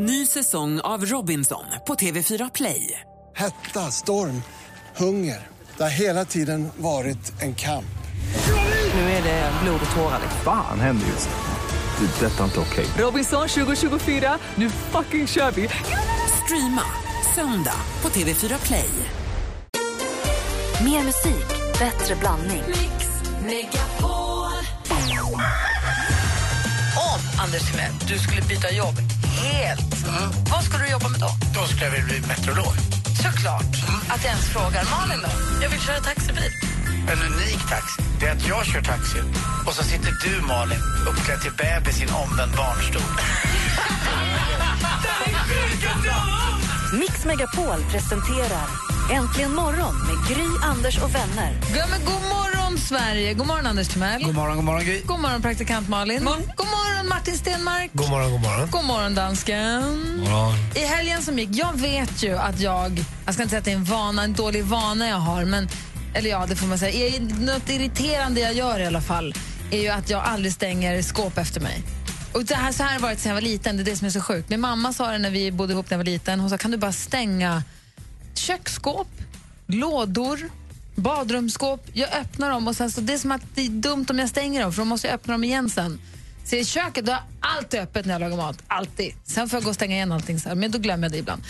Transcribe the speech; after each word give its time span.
Ny 0.00 0.26
säsong 0.26 0.80
av 0.80 1.04
Robinson 1.04 1.64
på 1.86 1.94
TV4 1.94 2.50
Play. 2.54 3.00
Hetta, 3.36 3.90
storm, 3.90 4.42
hunger. 4.96 5.46
Det 5.76 5.82
har 5.82 5.90
hela 5.90 6.24
tiden 6.24 6.68
varit 6.76 7.42
en 7.42 7.54
kamp. 7.54 7.98
Nu 8.94 9.00
är 9.00 9.22
det 9.22 9.52
blod 9.62 9.80
och 9.90 9.96
tårar. 9.96 10.20
Fan 10.44 10.80
händer 10.80 11.06
just 11.06 11.28
nu. 11.28 12.06
Det. 12.06 12.26
Detta 12.26 12.40
är 12.40 12.44
inte 12.44 12.60
okej. 12.60 12.86
Robinson 12.98 13.48
2024, 13.48 14.38
nu 14.54 14.70
fucking 14.70 15.26
kör 15.26 15.50
vi! 15.50 15.68
Streama 16.44 16.82
söndag 17.34 17.80
på 18.00 18.08
TV4 18.08 18.66
Play. 18.66 18.90
Mer 20.84 21.04
musik, 21.04 21.48
bättre 21.78 22.16
blandning. 22.20 22.62
Om, 27.14 27.44
Anders 27.44 27.70
Timell, 27.70 27.92
du 28.08 28.18
skulle 28.18 28.42
byta 28.42 28.70
jobb 28.70 29.17
helt, 29.38 29.94
vad 30.50 30.62
skulle 30.64 30.84
du 30.84 30.90
jobba 30.90 31.08
med 31.08 31.20
då? 31.20 31.30
Då 31.54 31.62
skulle 31.66 31.84
jag 31.84 31.90
vilja 31.90 32.06
bli 32.06 32.20
meteorolog. 32.28 32.74
Såklart. 33.24 33.72
Att 34.12 34.20
jag 34.24 34.30
ens 34.34 34.48
frågar. 34.54 34.82
Malin 34.96 35.20
då? 35.26 35.30
Jag 35.62 35.70
vill 35.70 35.80
köra 35.80 36.00
taxibil. 36.00 36.52
En 37.12 37.18
unik 37.32 37.62
taxi, 37.68 38.02
det 38.20 38.26
är 38.26 38.32
att 38.32 38.48
jag 38.48 38.66
kör 38.66 38.82
taxi 38.82 39.18
och 39.66 39.72
så 39.74 39.82
sitter 39.82 40.12
du, 40.24 40.46
Malin, 40.46 40.82
uppklädd 41.08 41.40
till 41.40 41.52
bebis 41.52 42.00
i 42.00 42.04
en 42.04 42.14
omvänd 42.14 42.52
barnstol. 42.56 43.02
Mix 47.00 47.24
Megapol 47.24 47.80
presenterar 47.92 48.68
Äntligen 49.10 49.54
morgon 49.54 49.94
med 50.06 50.28
Gry, 50.28 50.46
Anders 50.62 50.98
och 50.98 51.14
vänner. 51.14 51.60
Ja, 51.76 51.86
men 51.90 52.04
god 52.04 52.22
morgon, 52.22 52.78
Sverige! 52.78 53.34
God 53.34 53.46
morgon, 53.46 53.66
Anders 53.66 53.88
Timell. 53.88 54.24
God 54.24 54.34
morgon, 54.34 54.56
god 54.56 54.64
morgon, 54.64 54.84
Gry. 54.84 55.02
God 55.06 55.20
morgon, 55.20 55.42
praktikant 55.42 55.88
Malin. 55.88 56.24
God 56.24 56.66
morgon, 56.66 57.08
Martin 57.08 57.36
Stenmark. 57.36 57.90
God 57.92 58.10
morgon, 58.10 58.30
god 58.30 58.40
morgon. 58.40 58.68
God 58.70 58.84
morgon, 58.84 59.14
dansken. 59.14 60.26
I 60.74 60.80
helgen 60.80 61.22
som 61.22 61.38
gick, 61.38 61.48
jag 61.52 61.80
vet 61.80 62.22
ju 62.22 62.36
att 62.36 62.60
jag, 62.60 63.04
jag 63.24 63.34
ska 63.34 63.42
inte 63.42 63.50
säga 63.50 63.58
att 63.58 63.64
det 63.64 63.70
är 63.70 63.76
en 63.76 63.84
vana, 63.84 64.24
en 64.24 64.32
dålig 64.32 64.64
vana 64.64 65.08
jag 65.08 65.16
har, 65.16 65.44
men, 65.44 65.68
eller 66.14 66.30
ja, 66.30 66.46
det 66.48 66.56
får 66.56 66.66
man 66.66 66.78
säga. 66.78 67.16
Är 67.16 67.20
något 67.20 67.68
irriterande 67.68 68.40
jag 68.40 68.54
gör 68.54 68.80
i 68.80 68.86
alla 68.86 69.00
fall 69.00 69.34
är 69.70 69.80
ju 69.80 69.88
att 69.88 70.10
jag 70.10 70.24
aldrig 70.24 70.52
stänger 70.52 71.02
skåp 71.02 71.38
efter 71.38 71.60
mig. 71.60 71.82
Och 72.32 72.44
det 72.44 72.54
här, 72.54 72.72
så 72.72 72.82
här 72.82 72.90
har 72.90 72.98
det 72.98 73.02
varit 73.02 73.18
sedan 73.18 73.30
jag 73.30 73.34
var 73.34 73.42
liten, 73.42 73.76
det 73.76 73.82
är 73.82 73.84
det 73.84 73.96
som 73.96 74.06
är 74.06 74.10
så 74.10 74.20
sjukt. 74.20 74.48
Min 74.48 74.60
mamma 74.60 74.92
sa 74.92 75.10
det 75.12 75.18
när 75.18 75.30
vi 75.30 75.52
bodde 75.52 75.72
ihop 75.72 75.90
när 75.90 75.94
jag 75.94 75.98
var 75.98 76.04
liten, 76.04 76.40
hon 76.40 76.50
sa 76.50 76.58
kan 76.58 76.70
du 76.70 76.76
bara 76.76 76.92
stänga 76.92 77.62
köksskåp, 78.38 79.08
lådor, 79.66 80.50
badrumsskåp. 80.94 81.86
Jag 81.92 82.12
öppnar 82.12 82.50
dem 82.50 82.68
och 82.68 82.76
sen 82.76 82.90
så 82.90 83.00
det 83.00 83.12
är 83.12 83.18
som 83.18 83.32
att 83.32 83.42
det 83.54 83.66
är 83.66 83.68
dumt 83.68 84.06
om 84.10 84.18
jag 84.18 84.28
stänger 84.28 84.62
dem 84.62 84.72
för 84.72 84.82
då 84.82 84.86
måste 84.86 85.06
jag 85.06 85.14
öppna 85.14 85.34
dem 85.34 85.44
igen 85.44 85.70
sen. 85.70 86.00
Så 86.44 86.56
i 86.56 86.64
köket 86.64 87.06
då 87.06 87.12
är 87.12 87.22
allt 87.40 87.74
öppet 87.74 88.06
när 88.06 88.14
jag 88.14 88.20
lagar 88.20 88.36
mat. 88.36 88.62
Alltid. 88.66 89.14
Sen 89.24 89.48
får 89.48 89.56
jag 89.56 89.64
gå 89.64 89.70
och 89.70 89.74
stänga 89.74 89.96
igen 89.96 90.12
allting 90.12 90.40
sen, 90.40 90.58
men 90.58 90.70
då 90.70 90.78
glömmer 90.78 91.04
jag 91.04 91.12
det 91.12 91.18
ibland. 91.18 91.42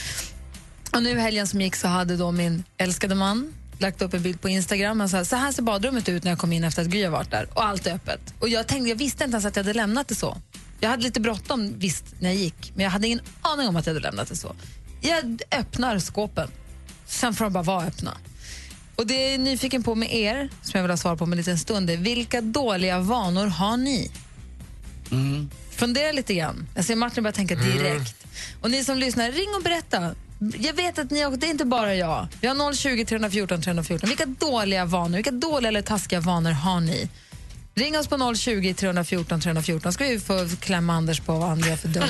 Och 0.92 1.02
nu 1.02 1.18
helgen 1.18 1.46
som 1.46 1.60
gick 1.60 1.76
så 1.76 1.88
hade 1.88 2.16
då 2.16 2.32
min 2.32 2.64
älskade 2.76 3.14
man 3.14 3.54
lagt 3.78 4.02
upp 4.02 4.14
en 4.14 4.22
bild 4.22 4.40
på 4.40 4.48
Instagram 4.48 5.00
och 5.00 5.10
sa 5.10 5.24
så 5.24 5.36
här 5.36 5.52
ser 5.52 5.62
badrummet 5.62 6.08
ut 6.08 6.24
när 6.24 6.30
jag 6.30 6.38
kom 6.38 6.52
in 6.52 6.64
efter 6.64 6.82
att 6.82 6.88
Gry 6.88 7.04
har 7.04 7.10
varit 7.10 7.30
där 7.30 7.48
och 7.54 7.64
allt 7.64 7.86
är 7.86 7.94
öppet. 7.94 8.34
Och 8.38 8.48
jag 8.48 8.66
tänkte, 8.66 8.88
jag 8.88 8.96
visste 8.96 9.24
inte 9.24 9.34
ens 9.34 9.44
att 9.44 9.56
jag 9.56 9.64
hade 9.64 9.74
lämnat 9.74 10.08
det 10.08 10.14
så. 10.14 10.36
Jag 10.80 10.90
hade 10.90 11.02
lite 11.02 11.20
bråttom 11.20 11.78
visst 11.78 12.04
när 12.20 12.28
jag 12.28 12.38
gick, 12.38 12.72
men 12.74 12.84
jag 12.84 12.90
hade 12.90 13.06
ingen 13.06 13.20
aning 13.42 13.68
om 13.68 13.76
att 13.76 13.86
jag 13.86 13.94
hade 13.94 14.02
lämnat 14.02 14.28
det 14.28 14.36
så. 14.36 14.54
Jag 15.00 15.42
öppnar 15.50 15.98
skåpen, 15.98 16.48
sen 17.08 17.34
får 17.34 17.44
de 17.44 17.52
bara 17.52 17.62
vara 17.62 17.86
öppna. 17.86 18.16
Och 18.96 19.06
det 19.06 19.14
jag 19.14 19.34
är 19.34 19.38
nyfiken 19.38 19.82
på 19.82 19.94
med 19.94 20.14
er, 20.14 20.48
som 20.62 20.72
jag 20.78 20.82
vill 20.82 20.90
ha 20.90 20.96
svar 20.96 21.16
på 21.16 21.24
om 21.24 21.32
en 21.32 21.38
liten 21.38 21.58
stund, 21.58 21.90
är 21.90 21.96
vilka 21.96 22.40
dåliga 22.40 22.98
vanor 22.98 23.46
har 23.46 23.76
ni? 23.76 24.10
Fundera 25.70 26.12
lite 26.12 26.34
grann. 26.34 26.66
Jag 26.74 26.84
ser 26.84 26.96
Martin 26.96 27.22
börja 27.22 27.32
tänka 27.32 27.54
direkt. 27.54 28.26
Och 28.60 28.70
ni 28.70 28.84
som 28.84 28.98
lyssnar, 28.98 29.32
ring 29.32 29.54
och 29.56 29.62
berätta. 29.62 30.14
Jag 30.58 30.74
vet 30.74 30.98
att 30.98 31.10
ni, 31.10 31.36
det 31.36 31.46
är 31.46 31.50
inte 31.50 31.64
bara 31.64 31.94
jag. 31.94 32.28
Vi 32.40 32.48
har 32.48 32.74
020 32.74 33.04
314 33.04 33.62
314. 33.62 34.08
Vilka 34.08 34.26
dåliga 34.26 34.84
vanor, 34.84 35.16
vilka 35.16 35.30
dåliga 35.30 35.68
eller 35.68 35.82
taskiga 35.82 36.20
vanor 36.20 36.50
har 36.50 36.80
ni? 36.80 37.08
Ring 37.78 37.98
oss 37.98 38.06
på 38.08 38.34
020 38.34 38.74
314 38.74 39.40
314 39.40 39.92
ska 39.92 40.04
vi 40.04 40.20
få 40.20 40.48
klämma 40.60 40.92
Anders 40.92 41.20
på 41.20 41.32
vad 41.32 41.48
han 41.48 41.60
gör 41.60 41.76
för 41.76 41.88
dumt. 41.88 42.04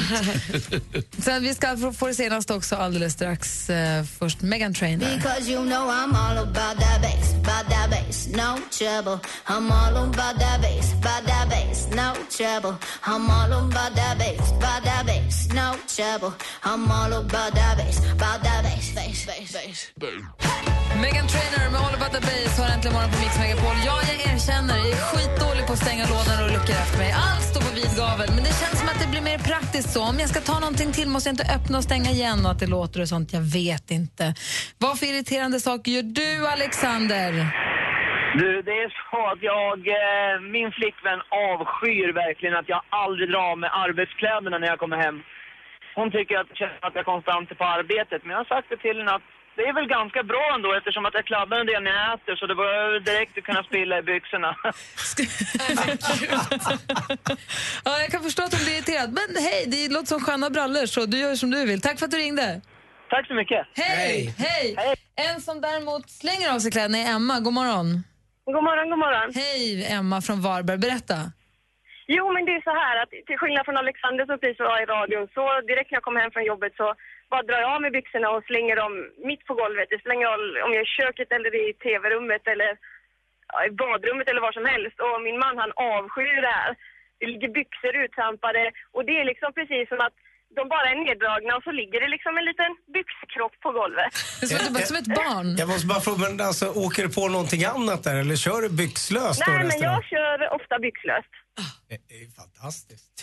Sen 1.18 1.42
vi 1.42 1.54
ska 1.54 1.76
få, 1.76 1.92
få 1.92 2.06
det 2.06 2.14
senaste 2.14 2.54
också 2.54 2.76
alldeles 2.76 3.12
strax. 3.12 3.70
Eh, 3.70 4.04
först 4.18 4.42
Megan 4.42 4.74
Trainor. 4.74 5.16
Because 5.16 5.50
you 5.50 5.66
know 5.66 5.90
I'm 5.90 6.16
all 6.16 6.38
about 6.38 6.80
that 6.80 7.02
bass, 7.02 7.34
about 7.34 7.70
that 7.70 7.90
bass, 7.90 8.28
no 8.28 8.58
trouble. 8.70 9.20
I'm 9.46 9.72
all 9.72 9.96
about 9.96 10.38
that 10.40 10.62
bass, 10.62 10.92
about 10.92 11.26
that 11.26 11.48
bass, 11.50 11.88
no 11.90 12.14
trouble. 12.36 12.74
I'm 13.02 13.30
all 13.30 13.52
about 13.52 13.96
that 13.96 14.18
bass, 14.18 14.50
about 14.52 14.84
that 14.84 15.06
bass, 15.06 15.48
no 15.54 15.74
trouble. 15.96 16.32
I'm 16.62 16.90
all 16.90 17.12
about 17.12 17.54
that 17.54 17.76
bass, 17.76 17.98
about 18.12 18.42
that 18.42 18.62
bass, 18.64 18.94
bass, 18.94 19.26
bass, 19.26 19.92
bass. 19.96 20.38
Megan 21.02 21.26
Trainor 21.28 21.70
med 21.70 21.80
All 21.80 21.94
about 21.94 22.12
the 22.12 22.20
bass 22.20 22.58
har 22.58 22.68
äntligen 22.74 22.94
morgon 22.94 23.10
på 23.10 23.18
Mix 23.20 23.38
Megapol. 23.38 23.76
Ja, 23.86 23.96
jag 24.08 24.34
erkänner, 24.34 24.76
jag 24.76 24.88
är 24.88 24.96
skitdålig 24.96 25.57
på 25.68 25.72
att 25.72 25.86
stänga 25.86 26.04
lådan 26.14 26.36
och 26.44 26.50
luckor 26.56 26.76
efter 26.84 26.98
mig. 27.02 27.10
Allt 27.26 27.46
står 27.50 27.60
på 27.66 27.70
vid 27.78 27.92
gavel, 28.02 28.28
men 28.36 28.42
det 28.48 28.54
känns 28.62 28.76
som 28.80 28.88
att 28.92 29.00
det 29.02 29.08
blir 29.14 29.24
mer 29.30 29.40
praktiskt 29.52 29.90
så. 29.94 30.00
Om 30.10 30.16
jag 30.22 30.28
ska 30.32 30.40
ta 30.52 30.56
någonting 30.64 30.90
till 30.98 31.08
måste 31.14 31.26
jag 31.28 31.34
inte 31.38 31.48
öppna 31.56 31.74
och 31.80 31.86
stänga 31.90 32.10
igen 32.18 32.38
och 32.44 32.50
att 32.52 32.62
det 32.64 32.70
låter 32.78 32.98
och 33.04 33.10
sånt. 33.14 33.28
Jag 33.38 33.46
vet 33.60 33.86
inte. 34.00 34.24
Vad 34.84 34.94
för 34.98 35.06
irriterande 35.12 35.58
saker 35.68 35.88
gör 35.96 36.06
du, 36.20 36.32
Alexander? 36.56 37.30
Du, 38.40 38.48
det 38.68 38.76
är 38.84 38.90
så 39.10 39.20
att 39.32 39.42
jag, 39.52 39.78
eh, 40.00 40.34
min 40.56 40.70
flickvän 40.78 41.20
avskyr 41.50 42.08
verkligen 42.24 42.56
att 42.60 42.68
jag 42.74 42.82
aldrig 43.04 43.26
drar 43.30 43.44
av 43.52 43.58
med 43.64 43.70
arbetskläderna 43.84 44.56
när 44.58 44.68
jag 44.72 44.78
kommer 44.82 44.98
hem. 45.06 45.16
Hon 45.98 46.08
tycker 46.16 46.34
att 46.38 46.48
det 46.50 46.56
känns 46.60 46.74
som 46.78 46.88
att 46.88 46.98
jag 46.98 47.04
konstant 47.12 47.50
är 47.50 47.58
på 47.62 47.68
arbetet, 47.78 48.20
men 48.22 48.30
jag 48.34 48.40
har 48.44 48.50
sagt 48.54 48.68
det 48.70 48.80
till 48.84 48.98
henne 49.00 49.14
att 49.18 49.28
det 49.58 49.64
är 49.70 49.74
väl 49.80 49.88
ganska 49.98 50.22
bra 50.22 50.44
ändå 50.54 50.68
eftersom 50.78 51.06
att 51.06 51.14
jag 51.14 51.24
kladdar 51.30 51.60
en 51.60 51.66
del 51.66 51.82
när 51.82 51.90
jag 51.90 52.14
äter 52.14 52.36
så 52.36 52.46
det 52.46 52.54
var 52.54 53.00
direkt 53.10 53.38
att 53.38 53.44
kunna 53.44 53.62
spilla 53.62 53.98
i 53.98 54.02
byxorna. 54.02 54.50
Ja, 57.84 57.92
jag 58.02 58.10
kan 58.10 58.22
förstå 58.22 58.42
att 58.42 58.54
hon 58.54 58.64
blir 58.64 58.74
irriterad. 58.76 59.10
Men 59.18 59.28
hej, 59.46 59.60
det 59.72 59.92
låter 59.94 60.06
som 60.06 60.20
sköna 60.20 60.50
brallor 60.50 60.86
så 60.86 61.00
du 61.06 61.18
gör 61.18 61.34
som 61.34 61.50
du 61.50 61.60
vill. 61.66 61.80
Tack 61.80 61.98
för 61.98 62.06
att 62.06 62.10
du 62.10 62.18
ringde. 62.18 62.60
Tack 63.10 63.26
så 63.26 63.34
mycket. 63.34 63.66
Hej! 63.74 64.34
Hej! 64.38 64.76
En 65.26 65.40
som 65.40 65.60
däremot 65.60 66.10
slänger 66.10 66.54
av 66.54 66.58
sig 66.58 66.70
kläderna 66.70 66.98
är 66.98 67.06
Emma. 67.16 67.34
God 67.40 67.54
morgon. 67.60 67.86
God 68.54 68.64
morgon, 68.68 68.90
god 68.92 68.98
morgon. 68.98 69.28
Hej, 69.34 69.86
Emma 69.96 70.20
från 70.26 70.38
Varberg. 70.42 70.78
Berätta. 70.78 71.18
Jo, 72.16 72.24
men 72.34 72.42
det 72.46 72.54
är 72.58 72.64
så 72.70 72.74
här 72.82 72.94
att 73.02 73.10
till 73.26 73.38
skillnad 73.40 73.64
från 73.66 73.80
Alexander 73.84 74.22
som 74.26 74.38
precis 74.38 74.58
var 74.68 74.82
i 74.82 74.90
radion 74.96 75.24
så 75.36 75.44
direkt 75.70 75.90
när 75.90 75.96
jag 75.96 76.06
kommer 76.06 76.20
hem 76.20 76.34
från 76.34 76.50
jobbet 76.52 76.72
så 76.80 76.88
bara 77.32 77.42
drar 77.48 77.60
jag 77.64 77.70
av 77.74 77.80
mig 77.82 77.90
byxorna 77.98 78.28
och 78.34 78.44
slänger 78.50 78.76
dem 78.82 78.92
mitt 79.30 79.42
på 79.48 79.54
golvet. 79.62 79.86
Det 79.90 79.98
spelar 80.00 80.16
ingen 80.18 80.32
roll 80.32 80.48
om 80.64 80.70
jag 80.74 80.82
är 80.84 80.90
i 80.92 80.96
köket 81.00 81.28
eller 81.36 81.52
i 81.64 81.66
tv-rummet 81.84 82.44
eller 82.52 82.70
ja, 83.52 83.58
i 83.68 83.70
badrummet 83.82 84.28
eller 84.28 84.46
var 84.48 84.54
som 84.58 84.66
helst. 84.74 84.96
Och 85.04 85.14
min 85.26 85.38
man 85.44 85.58
han 85.62 85.72
avskyr 85.94 86.40
det 86.46 86.54
här. 86.60 86.72
Det 87.20 87.26
ligger 87.32 87.48
byxor 87.58 87.94
uttrampade 88.04 88.62
och 88.94 89.02
det 89.08 89.14
är 89.20 89.24
liksom 89.32 89.50
precis 89.58 89.86
som 89.92 90.00
att 90.06 90.16
de 90.58 90.62
bara 90.74 90.86
är 90.92 90.96
neddragna 91.06 91.56
och 91.56 91.62
så 91.68 91.72
ligger 91.80 91.98
det 92.00 92.08
liksom 92.16 92.32
en 92.38 92.44
liten 92.50 92.70
byxkropp 92.96 93.54
på 93.64 93.70
golvet. 93.80 94.12
Det 94.40 94.46
är 94.54 94.58
som, 94.58 94.76
ett- 94.76 94.86
som 94.90 94.96
ett 95.02 95.12
barn. 95.22 95.48
Jag 95.62 95.68
måste 95.72 95.86
bara 95.92 96.00
fråga, 96.00 96.18
men 96.24 96.40
alltså, 96.50 96.66
åker 96.84 97.02
du 97.06 97.10
på 97.18 97.28
någonting 97.36 97.62
annat 97.64 98.00
där 98.06 98.16
eller 98.22 98.36
kör 98.46 98.60
du 98.62 98.68
byxlöst 98.82 99.42
Nej, 99.46 99.64
men 99.70 99.78
jag 99.90 100.04
kör 100.12 100.36
ofta 100.58 100.74
byxlöst. 100.86 101.32
Det 101.88 102.14
är 102.14 102.18
ju 102.20 102.30
fantastiskt. 102.30 103.04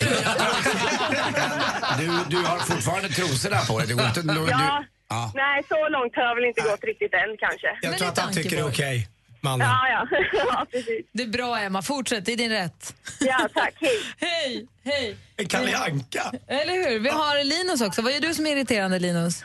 Du, 1.98 2.06
du 2.36 2.36
har 2.46 2.58
fortfarande 2.58 3.08
trosorna 3.08 3.56
på 3.68 3.78
dig. 3.78 3.86
Det 3.88 3.94
går 3.94 4.06
inte, 4.06 4.22
du, 4.22 4.32
Ja. 4.34 4.44
du, 4.46 4.86
ja. 5.08 5.32
Nej, 5.34 5.62
så 5.68 5.88
långt 5.88 6.16
har 6.16 6.22
jag 6.22 6.34
väl 6.34 6.44
inte 6.44 6.60
gått 6.60 6.84
riktigt 6.84 7.14
än 7.14 7.36
kanske. 7.38 7.66
Jag 7.82 7.98
tror 7.98 8.08
att 8.08 8.18
han 8.18 8.32
tycker 8.32 8.50
det 8.50 8.62
är 8.62 8.68
okej, 8.68 9.08
mannen. 9.40 9.68
Ja, 9.68 9.88
ja. 9.88 10.18
ja, 10.32 10.66
precis. 10.72 11.06
Det 11.12 11.22
är 11.22 11.26
bra, 11.28 11.58
Emma. 11.58 11.82
Fortsätt. 11.82 12.24
Det 12.24 12.32
är 12.32 12.36
din 12.36 12.50
rätt. 12.50 12.94
Ja, 13.20 13.48
tack. 13.54 13.74
Hej. 13.80 13.96
Hej, 14.18 14.66
hej. 14.84 15.16
En 15.36 15.46
Kalle 15.48 15.76
Anka. 15.76 16.32
Eller 16.48 16.90
hur? 16.90 16.98
Vi 17.00 17.08
har 17.08 17.44
Linus 17.44 17.80
också. 17.80 18.02
Vad 18.02 18.12
är 18.12 18.20
du 18.20 18.34
som 18.34 18.46
är 18.46 18.50
irriterande, 18.50 18.98
Linus? 18.98 19.42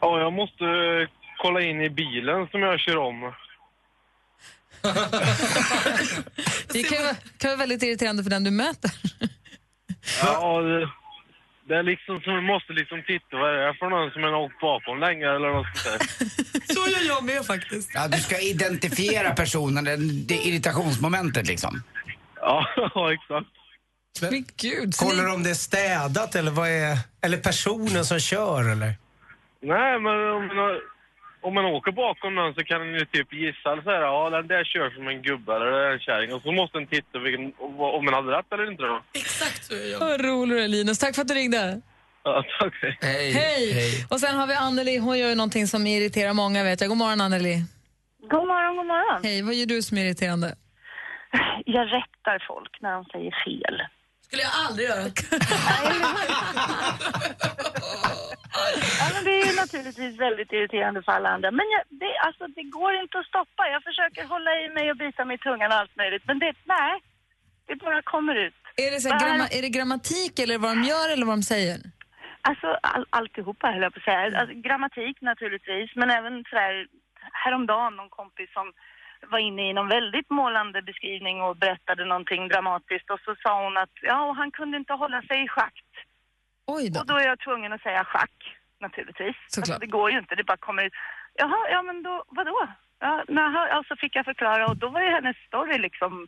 Ja, 0.00 0.20
jag 0.20 0.32
måste 0.32 0.64
kolla 1.42 1.60
in 1.60 1.80
i 1.82 1.90
bilen 1.90 2.46
som 2.50 2.60
jag 2.62 2.80
kör 2.80 2.96
om. 2.96 3.32
Det 6.72 6.82
kan 6.82 7.02
vara, 7.02 7.16
kan 7.38 7.50
vara 7.50 7.56
väldigt 7.56 7.82
irriterande 7.82 8.22
för 8.22 8.30
den 8.30 8.44
du 8.44 8.50
möter. 8.50 8.90
Ja, 10.22 10.60
det, 10.60 10.88
det 11.68 11.74
är 11.74 11.82
liksom 11.82 12.20
som 12.20 12.32
man 12.32 12.44
måste 12.44 12.72
liksom 12.72 13.02
titta 13.06 13.36
vad 13.36 13.54
det 13.54 13.62
är 13.68 13.72
för 13.72 13.90
någon 13.90 14.10
som 14.10 14.22
har 14.22 14.34
åkt 14.34 14.60
bakom 14.60 15.00
länge 15.00 15.26
eller 15.36 15.48
vad 15.48 15.66
ska 15.66 15.90
jag 15.90 16.10
säga. 16.10 16.28
Så 16.74 16.90
gör 16.90 17.08
jag 17.08 17.24
med 17.24 17.46
faktiskt. 17.46 17.90
Ja, 17.94 18.08
du 18.08 18.18
ska 18.18 18.40
identifiera 18.40 19.34
personen, 19.34 19.84
det, 19.84 19.96
det 20.30 20.34
irritationsmomentet 20.34 21.46
liksom. 21.46 21.82
Ja, 22.40 22.66
ja, 22.94 23.12
exakt. 23.12 23.48
Men 24.20 24.44
gud. 24.56 24.94
så 24.94 25.04
Kollar 25.04 25.24
du 25.24 25.32
om 25.32 25.42
det 25.42 25.50
är 25.50 25.54
städat 25.54 26.34
eller 26.34 26.50
vad 26.50 26.68
är... 26.68 26.98
Eller 27.22 27.36
personen 27.36 28.04
som 28.04 28.20
kör 28.20 28.72
eller? 28.72 28.94
Nej, 29.60 30.00
men 30.00 30.30
om 30.30 30.46
man, 30.46 30.80
om 31.48 31.54
man 31.54 31.64
åker 31.64 31.92
bakom 31.92 32.34
någon 32.34 32.54
så 32.54 32.64
kan 32.64 32.78
man 32.80 32.94
ju 32.94 33.04
typ 33.04 33.32
gissa 33.32 33.70
så 33.84 33.90
här, 33.90 34.00
ja 34.00 34.30
den 34.30 34.46
där 34.48 34.64
kör 34.64 34.90
som 34.90 35.08
en 35.08 35.22
gubbe 35.22 35.54
eller 35.56 35.66
det 35.70 35.86
är 35.86 35.92
en 35.92 35.98
kärring. 36.00 36.34
Och 36.34 36.42
så 36.42 36.52
måste 36.52 36.76
man 36.76 36.86
titta 36.86 37.18
vilken, 37.18 37.52
om 37.98 38.04
man 38.04 38.14
hade 38.14 38.32
rätt 38.38 38.52
eller 38.52 38.70
inte 38.70 38.82
då. 38.82 39.00
Exakt 39.12 39.64
så 39.64 39.74
gör 39.74 39.86
jag. 39.92 39.98
Vad 40.00 40.20
rolig 40.24 40.56
du 40.56 40.64
är, 40.64 40.68
Linus. 40.68 40.98
Tack 40.98 41.14
för 41.14 41.22
att 41.22 41.28
du 41.28 41.34
ringde. 41.34 41.80
Ja, 42.24 42.44
tack. 42.58 42.74
Hej. 43.00 43.32
Hej! 43.32 44.06
Och 44.10 44.20
sen 44.20 44.36
har 44.36 44.46
vi 44.46 44.54
Anneli, 44.54 44.98
hon 44.98 45.18
gör 45.18 45.28
ju 45.28 45.34
någonting 45.34 45.66
som 45.66 45.86
irriterar 45.86 46.32
många 46.32 46.64
vet 46.64 46.80
jag. 46.80 46.88
God 46.88 46.98
morgon 46.98 47.20
Anneli. 47.20 47.64
God 48.30 48.46
morgon, 48.46 48.76
god 48.76 48.86
morgon. 48.86 49.20
Hej, 49.24 49.42
vad 49.42 49.54
gör 49.54 49.66
du 49.66 49.82
som 49.82 49.98
är 49.98 50.04
irriterande? 50.04 50.54
Jag 51.64 51.86
rättar 51.86 52.44
folk 52.48 52.78
när 52.80 52.92
de 52.92 53.04
säger 53.04 53.34
fel. 53.44 53.82
skulle 54.26 54.42
jag 54.42 54.50
aldrig 54.68 54.88
göra. 54.88 55.02
Ja, 59.00 59.06
men 59.14 59.22
det 59.28 59.34
är 59.48 59.56
naturligtvis 59.62 60.14
väldigt 60.26 60.52
irriterande 60.52 61.02
för 61.02 61.12
alla 61.12 61.28
andra. 61.34 61.50
Men 61.50 61.66
jag, 61.74 61.82
det, 62.02 62.12
alltså, 62.26 62.44
det 62.46 62.62
går 62.62 62.92
inte 63.02 63.18
att 63.18 63.26
stoppa. 63.32 63.62
Jag 63.74 63.82
försöker 63.88 64.22
hålla 64.34 64.50
i 64.62 64.68
mig 64.76 64.90
och 64.90 64.96
bita 64.96 65.24
mig 65.24 65.34
i 65.34 65.38
tungan 65.38 65.72
och 65.72 65.78
allt 65.78 65.96
möjligt. 65.96 66.22
Men 66.26 66.38
det, 66.38 66.52
nej, 66.64 66.94
det 67.66 67.76
bara 67.76 68.02
kommer 68.02 68.34
ut. 68.46 68.54
Är 68.76 68.90
det, 68.90 69.00
så 69.00 69.08
här, 69.08 69.20
gramma, 69.20 69.46
är 69.56 69.62
det 69.62 69.68
grammatik 69.68 70.38
eller 70.38 70.58
vad 70.58 70.70
de 70.76 70.82
gör 70.92 71.12
eller 71.12 71.26
vad 71.26 71.36
de 71.36 71.42
säger? 71.42 71.78
Alltså 72.40 72.66
all, 72.82 73.06
alltihopa 73.10 73.70
höll 73.72 73.82
jag 73.82 73.94
på 73.94 73.98
att 73.98 74.04
säga. 74.04 74.40
Alltså, 74.40 74.54
grammatik 74.66 75.16
naturligtvis, 75.20 75.90
men 75.94 76.10
även 76.10 76.44
så 76.50 76.56
här, 76.56 76.86
häromdagen 77.44 77.96
någon 77.96 78.10
kompis 78.20 78.50
som 78.52 78.72
var 79.32 79.38
inne 79.38 79.70
i 79.70 79.72
någon 79.72 79.88
väldigt 79.88 80.30
målande 80.30 80.82
beskrivning 80.82 81.42
och 81.42 81.56
berättade 81.56 82.04
någonting 82.04 82.48
dramatiskt 82.48 83.10
och 83.10 83.20
så 83.24 83.34
sa 83.42 83.64
hon 83.64 83.76
att 83.76 83.94
ja, 84.02 84.34
han 84.36 84.50
kunde 84.50 84.76
inte 84.76 84.92
hålla 84.92 85.22
sig 85.22 85.44
i 85.44 85.48
schakt. 85.48 85.92
Oj 86.66 86.90
då. 86.90 87.00
Och 87.00 87.06
då 87.06 87.14
är 87.14 87.26
jag 87.26 87.40
tvungen 87.40 87.72
att 87.72 87.82
säga 87.82 88.04
schack, 88.04 88.38
naturligtvis. 88.80 89.36
Såklart. 89.46 89.68
Alltså, 89.68 89.80
det 89.80 89.86
går 89.86 90.10
ju 90.10 90.18
inte, 90.18 90.34
det 90.34 90.44
bara 90.44 90.56
kommer 90.56 90.86
ut. 90.86 90.92
Jaha, 91.34 91.60
ja 91.70 91.82
men 91.82 92.02
då, 92.02 92.24
vadå? 92.28 92.68
Ja, 93.00 93.24
naha, 93.28 93.68
ja, 93.68 93.84
så 93.88 93.96
fick 93.96 94.16
jag 94.16 94.24
förklara 94.24 94.66
och 94.66 94.76
då 94.76 94.88
var 94.88 95.00
ju 95.00 95.10
hennes 95.10 95.36
story 95.48 95.78
liksom 95.78 96.26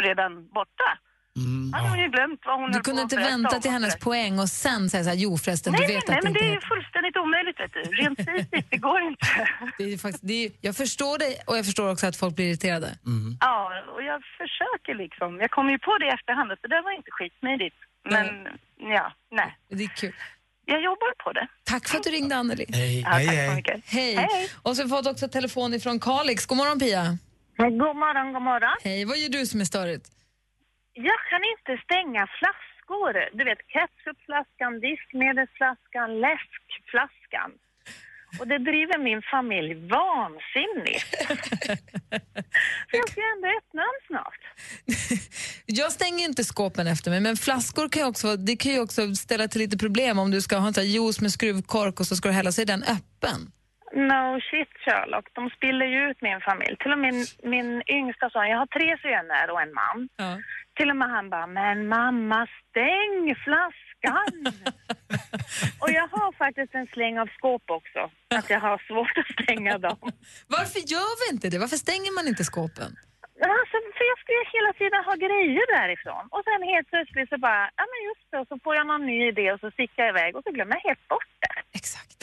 redan 0.00 0.48
borta. 0.48 0.98
Mm. 1.36 1.72
Han 1.72 1.86
har 1.90 1.96
ju 1.96 2.08
glömt 2.08 2.40
vad 2.44 2.60
hon 2.60 2.72
Du 2.72 2.80
kunde 2.80 3.02
inte 3.02 3.16
vänta 3.16 3.60
till 3.60 3.70
hennes 3.70 3.98
poäng 3.98 4.38
och 4.38 4.48
sen 4.48 4.90
säga 4.90 5.04
så 5.04 5.10
här, 5.10 5.16
jo 5.16 5.38
förresten, 5.38 5.72
Nej, 5.72 5.80
du 5.80 5.86
nej, 5.86 5.96
vet 5.96 6.08
nej, 6.08 6.18
att 6.18 6.24
men 6.24 6.32
det 6.32 6.38
det 6.38 6.44
är 6.44 6.52
inte 6.54 6.66
ju 6.66 6.68
fullständigt 6.74 7.16
omöjligt 7.16 7.60
vet 7.60 7.72
du. 7.72 7.82
Rent 7.82 8.18
fysiskt, 8.28 8.70
det 8.70 8.76
går 8.76 9.00
inte. 9.00 9.26
det 9.78 9.84
är 9.84 9.98
faktiskt, 9.98 10.26
det 10.26 10.44
är, 10.44 10.52
Jag 10.60 10.76
förstår 10.76 11.18
dig 11.18 11.40
och 11.46 11.56
jag 11.58 11.64
förstår 11.64 11.90
också 11.92 12.06
att 12.06 12.16
folk 12.16 12.34
blir 12.36 12.46
irriterade. 12.48 12.98
Ja, 13.40 13.72
och 13.94 14.02
jag 14.02 14.22
försöker 14.38 14.94
liksom. 14.94 15.40
Jag 15.40 15.50
kom 15.50 15.70
ju 15.70 15.78
på 15.78 15.98
det 15.98 16.06
i 16.06 16.08
efterhand 16.08 16.52
att 16.52 16.62
det 16.62 16.68
där 16.68 16.82
var 16.82 16.90
inte 16.90 17.10
skitsmidigt. 17.10 17.76
Men 18.04 18.26
ja, 18.76 19.12
nej. 19.30 19.56
Det 19.68 19.84
är 19.84 19.88
kul. 19.88 20.14
Jag 20.72 20.80
jobbar 20.82 21.12
på 21.24 21.32
det. 21.32 21.46
Tack 21.64 21.88
för 21.88 21.96
att 21.98 22.04
du 22.04 22.10
ringde 22.10 22.36
Anneli. 22.36 22.66
Hej. 22.68 23.00
Ja, 23.00 23.10
tack 23.10 23.48
så 23.50 23.54
mycket. 23.56 23.80
Hej. 23.86 24.14
Hej. 24.14 24.48
Och 24.62 24.76
så 24.76 24.82
har 24.82 24.86
vi 24.88 24.90
fått 24.96 25.06
också 25.12 25.28
telefon 25.28 25.74
ifrån 25.74 26.00
Kalix. 26.00 26.46
God 26.46 26.58
morgon 26.58 26.78
Pia. 26.78 27.04
God 27.82 27.96
morgon, 28.04 28.32
god 28.34 28.42
morgon. 28.50 28.76
Hej, 28.84 29.04
vad 29.04 29.18
gör 29.18 29.28
du 29.28 29.46
som 29.46 29.60
är 29.60 29.64
störigt? 29.64 30.06
Jag 30.92 31.20
kan 31.30 31.42
inte 31.54 31.72
stänga 31.86 32.22
flaskor. 32.38 33.12
Du 33.38 33.42
vet, 33.48 33.62
ketchupflaskan, 33.74 34.72
diskmedelsflaskan, 34.88 36.08
läskflaskan. 36.26 37.50
Och 38.38 38.48
det 38.48 38.58
driver 38.58 38.98
min 38.98 39.22
familj 39.22 39.74
vansinnigt. 39.74 41.06
jag 42.92 43.08
ska 43.10 43.20
ändå 43.34 43.48
öppna 43.58 43.82
dem 43.82 43.98
snart. 44.06 44.40
Jag 45.66 45.92
stänger 45.92 46.24
inte 46.24 46.44
skåpen 46.44 46.86
efter 46.86 47.10
mig, 47.10 47.20
men 47.20 47.36
flaskor 47.36 47.88
kan 47.88 48.02
ju 48.02 48.08
också, 48.08 48.36
det 48.36 48.56
kan 48.56 48.72
ju 48.72 48.80
också 48.80 49.14
ställa 49.14 49.48
till 49.48 49.60
lite 49.60 49.78
problem 49.78 50.18
om 50.18 50.30
du 50.30 50.40
ska 50.40 50.56
ha 50.56 50.66
en 50.66 50.74
sån 50.74 50.84
juice 50.84 51.20
med 51.20 51.32
skruvkork 51.32 52.00
och 52.00 52.06
så 52.06 52.16
ska 52.16 52.28
du 52.28 52.34
hälla 52.34 52.52
sig 52.52 52.64
den 52.64 52.82
öppen. 52.82 53.52
No 53.92 54.40
shit 54.40 54.72
Sherlock, 54.84 55.26
de 55.32 55.50
spiller 55.50 55.86
ju 55.86 56.10
ut 56.10 56.20
min 56.20 56.40
familj. 56.40 56.76
Till 56.76 56.92
och 56.92 56.98
med 56.98 57.14
min, 57.14 57.26
min 57.42 57.82
yngsta 57.86 58.30
son, 58.30 58.48
jag 58.48 58.58
har 58.58 58.66
tre 58.66 58.98
söner 59.02 59.50
och 59.52 59.62
en 59.62 59.74
man. 59.74 60.08
Till 60.76 60.90
och 60.90 60.96
med 60.96 61.08
han 61.10 61.30
bara, 61.30 61.46
men 61.46 61.88
mamma 61.88 62.46
stäng 62.70 63.34
flaskan! 63.44 63.89
och 65.82 65.90
jag 65.98 66.06
har 66.16 66.32
faktiskt 66.44 66.74
en 66.74 66.86
släng 66.94 67.18
av 67.18 67.28
skåp 67.38 67.62
också, 67.78 68.00
att 68.38 68.50
jag 68.50 68.60
har 68.60 68.78
svårt 68.88 69.14
att 69.20 69.30
stänga 69.44 69.78
dem. 69.78 69.98
Varför 70.56 70.80
gör 70.94 71.12
vi 71.20 71.34
inte 71.34 71.46
det? 71.50 71.58
Varför 71.58 71.76
stänger 71.86 72.12
man 72.18 72.28
inte 72.28 72.44
skåpen? 72.44 72.90
Alltså, 73.60 73.76
för 73.96 74.04
jag 74.12 74.18
ska 74.22 74.30
ju 74.40 74.44
hela 74.56 74.72
tiden 74.80 75.00
ha 75.08 75.14
grejer 75.26 75.64
därifrån. 75.78 76.24
Och 76.34 76.42
sen 76.46 76.60
helt 76.72 76.88
plötsligt 76.92 77.28
så 77.32 77.38
bara, 77.46 77.62
ja 77.78 77.84
men 77.92 77.98
just 78.08 78.24
det, 78.30 78.36
och 78.42 78.48
så 78.50 78.56
får 78.64 78.74
jag 78.78 78.86
någon 78.90 79.04
ny 79.10 79.18
idé 79.32 79.46
och 79.54 79.60
så 79.64 79.68
sticker 79.76 79.98
jag 80.02 80.08
iväg 80.14 80.30
och 80.36 80.42
så 80.46 80.50
glömmer 80.56 80.74
jag 80.76 80.84
helt 80.90 81.04
bort 81.12 81.30
det. 81.44 81.54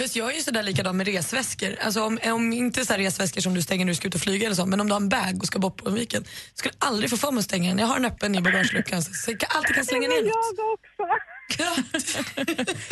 Fast 0.03 0.15
jag 0.15 0.27
är 0.31 0.35
ju 0.35 0.41
sådär 0.41 0.63
likadan 0.63 0.97
med 0.97 1.07
resväskor. 1.07 1.71
Alltså 1.85 1.99
om, 2.03 2.19
om 2.37 2.53
inte 2.53 2.85
så 2.85 2.93
här 2.93 2.99
resväskor 2.99 3.41
som 3.41 3.53
du 3.53 3.61
stänger 3.61 3.85
när 3.85 3.91
du 3.91 3.95
ska 3.95 4.07
ut 4.07 4.15
och 4.15 4.21
flyga 4.21 4.45
eller 4.45 4.55
så, 4.55 4.65
men 4.65 4.79
om 4.81 4.87
du 4.87 4.93
har 4.93 5.01
en 5.01 5.09
bag 5.09 5.35
och 5.41 5.47
ska 5.47 5.59
bort 5.59 5.77
på 5.83 5.89
en 5.89 5.95
weekend, 5.95 6.25
skulle 6.53 6.73
jag 6.79 6.87
aldrig 6.89 7.09
få 7.09 7.17
för 7.17 7.31
mig 7.31 7.39
att 7.39 7.45
stänga 7.45 7.69
den. 7.69 7.79
Jag 7.79 7.87
har 7.87 7.95
den 7.95 8.05
öppen 8.05 8.35
i 8.35 8.41
bagageluckan 8.41 9.01
så 9.01 9.31
jag 9.31 9.39
kan- 9.39 9.49
alltid 9.57 9.75
kan 9.75 9.85
slänga 9.85 10.07
ner 10.07 10.21
något. 10.21 10.33
Jag 10.57 10.73
också. 10.73 11.03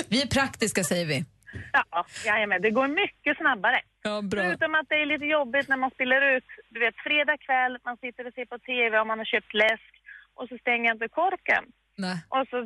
Vi 0.10 0.22
är 0.22 0.28
praktiska 0.28 0.84
säger 0.84 1.06
vi. 1.06 1.26
Ja, 1.74 2.06
jajamän, 2.26 2.62
det 2.62 2.72
går 2.72 2.88
mycket 2.88 3.38
snabbare. 3.38 3.80
Ja, 4.04 4.22
bra. 4.22 4.42
Förutom 4.44 4.76
att 4.76 4.90
det 4.90 4.96
är 4.96 5.06
lite 5.06 5.26
jobbigt 5.26 5.68
när 5.68 5.78
man 5.78 5.92
spiller 5.92 6.22
ut, 6.36 6.50
du 6.70 6.80
vet 6.80 6.96
fredag 7.08 7.38
kväll, 7.38 7.78
man 7.86 7.98
sitter 7.98 8.28
och 8.28 8.34
ser 8.34 8.46
på 8.46 8.58
TV 8.60 9.00
och 9.00 9.08
man 9.08 9.18
har 9.18 9.26
köpt 9.26 9.54
läsk 9.54 9.92
och 10.40 10.46
så 10.50 10.58
stänger 10.58 10.92
inte 10.92 11.08
korken. 11.08 11.64
Nej. 11.98 12.18
Och 12.30 12.46
så 12.52 12.58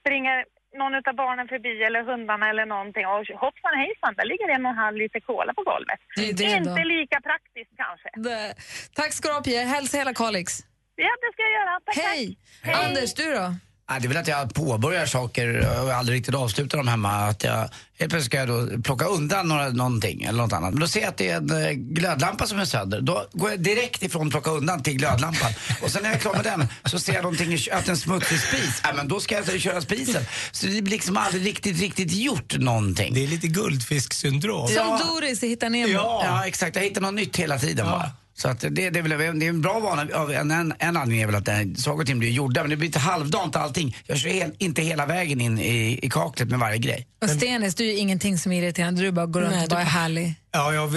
springer 0.00 0.36
någon 0.80 0.94
av 0.94 1.14
barnen 1.24 1.48
förbi 1.48 1.74
eller 1.88 2.02
hundarna 2.10 2.50
eller 2.50 2.66
någonting 2.66 3.06
och 3.06 3.26
hoppsan 3.44 3.74
hejsan, 3.84 4.14
där 4.18 4.26
ligger 4.32 4.48
en 4.48 4.66
och 4.66 4.72
en 4.72 4.78
halv 4.84 4.96
liter 4.96 5.20
cola 5.20 5.52
på 5.54 5.62
golvet. 5.62 6.00
Det 6.16 6.28
är 6.28 6.34
det 6.34 6.56
inte 6.60 6.82
då. 6.82 6.94
lika 6.96 7.20
praktiskt 7.20 7.72
kanske. 7.82 8.08
Det. 8.28 8.54
Tack 8.98 9.12
ska 9.12 9.28
du 9.28 9.34
ha 9.34 9.42
Pia. 9.42 9.60
Hälsa 9.64 9.98
hela 9.98 10.14
Kalix. 10.14 10.48
Ja, 10.96 11.12
det 11.22 11.32
ska 11.32 11.42
jag 11.42 11.52
göra. 11.60 11.80
Tack, 11.84 11.96
Hej. 11.96 12.38
tack. 12.64 12.84
Anders, 12.84 13.14
du 13.14 13.34
då? 13.34 13.54
Ja, 13.90 13.98
det 14.00 14.06
är 14.06 14.08
väl 14.08 14.16
att 14.16 14.28
jag 14.28 14.54
påbörjar 14.54 15.06
saker 15.06 15.68
och 15.82 15.92
aldrig 15.92 16.18
riktigt 16.18 16.34
avslutar 16.34 16.78
dem 16.78 16.88
hemma. 16.88 17.10
Att 17.10 17.44
jag, 17.44 17.56
helt 17.58 17.70
plötsligt 17.98 18.24
ska 18.24 18.36
jag 18.36 18.48
då 18.48 18.82
plocka 18.82 19.04
undan 19.04 19.48
några, 19.48 19.68
någonting 19.68 20.22
eller 20.22 20.38
något 20.38 20.52
annat. 20.52 20.70
Men 20.70 20.80
då 20.80 20.88
ser 20.88 21.00
jag 21.00 21.08
att 21.08 21.16
det 21.16 21.28
är 21.28 21.36
en 21.36 21.64
eh, 21.64 21.70
glödlampa 21.72 22.46
som 22.46 22.58
är 22.58 22.64
sönder. 22.64 23.00
Då 23.00 23.26
går 23.32 23.50
jag 23.50 23.60
direkt 23.60 24.02
ifrån 24.02 24.30
plocka 24.30 24.50
undan 24.50 24.82
till 24.82 24.96
glödlampan. 24.96 25.52
Och 25.82 25.90
sen 25.90 26.02
när 26.02 26.08
jag 26.08 26.16
är 26.16 26.20
klar 26.20 26.34
med 26.34 26.44
den 26.44 26.68
så 26.84 26.98
ser 26.98 27.14
jag 27.14 27.22
någonting, 27.22 27.58
att 27.72 27.88
en 27.88 27.96
smutsig 27.96 28.40
spis. 28.40 28.80
Ja, 28.82 28.92
men 28.96 29.08
då 29.08 29.20
ska 29.20 29.34
jag 29.34 29.42
alltså 29.42 29.58
köra 29.58 29.80
spisen. 29.80 30.24
Så 30.52 30.66
det 30.66 30.82
blir 30.82 30.92
liksom 30.92 31.16
aldrig 31.16 31.46
riktigt, 31.46 31.80
riktigt 31.80 32.12
gjort 32.12 32.58
någonting. 32.58 33.14
Det 33.14 33.24
är 33.24 33.28
lite 33.28 33.48
guldfisksyndrom. 33.48 34.68
Som 34.68 34.98
Doris 35.08 35.42
i 35.42 35.48
Hitta 35.48 35.68
Nemo. 35.68 35.92
Ja. 35.92 36.46
exakt. 36.46 36.76
Jag 36.76 36.82
hittar 36.82 37.00
något 37.00 37.14
nytt 37.14 37.36
hela 37.36 37.58
tiden 37.58 37.86
bara. 37.86 38.10
Så 38.38 38.48
att 38.48 38.60
det, 38.60 38.68
det, 38.68 38.98
är 38.98 39.02
väl, 39.02 39.38
det 39.38 39.46
är 39.46 39.48
en 39.48 39.60
bra 39.60 39.80
vana. 39.80 40.06
av- 40.14 40.30
En, 40.32 40.50
en, 40.50 40.74
en 40.78 40.96
anledning 40.96 41.20
är 41.22 41.26
väl 41.26 41.34
att 41.34 41.44
det- 41.44 41.74
saker 41.80 42.00
och 42.00 42.06
ting 42.06 42.18
blir 42.18 42.30
gjorda, 42.30 42.60
men 42.62 42.70
det 42.70 42.76
blir 42.76 42.88
lite 42.88 42.98
halvdant 42.98 43.56
allting. 43.56 43.96
Jag 44.06 44.18
kör 44.18 44.28
hel, 44.30 44.52
inte 44.58 44.82
hela 44.82 45.06
vägen 45.06 45.40
in 45.40 45.58
i, 45.58 45.98
i 46.02 46.10
kaklet 46.10 46.48
med 46.48 46.58
varje 46.58 46.78
grej. 46.78 47.06
Och 47.22 47.30
Stenis, 47.30 47.74
du 47.74 47.84
är 47.84 47.92
ju 47.92 47.96
ingenting 47.98 48.38
som 48.38 48.52
är 48.52 48.62
irriterande. 48.62 49.02
Du 49.02 49.10
bara 49.12 49.26
går 49.26 49.40
runt 49.40 49.52
Nej, 49.52 49.62
och 49.64 49.70
bara 49.70 49.80
är 49.80 49.84
härlig. 49.84 50.34
Ja, 50.52 50.72
jag, 50.74 50.94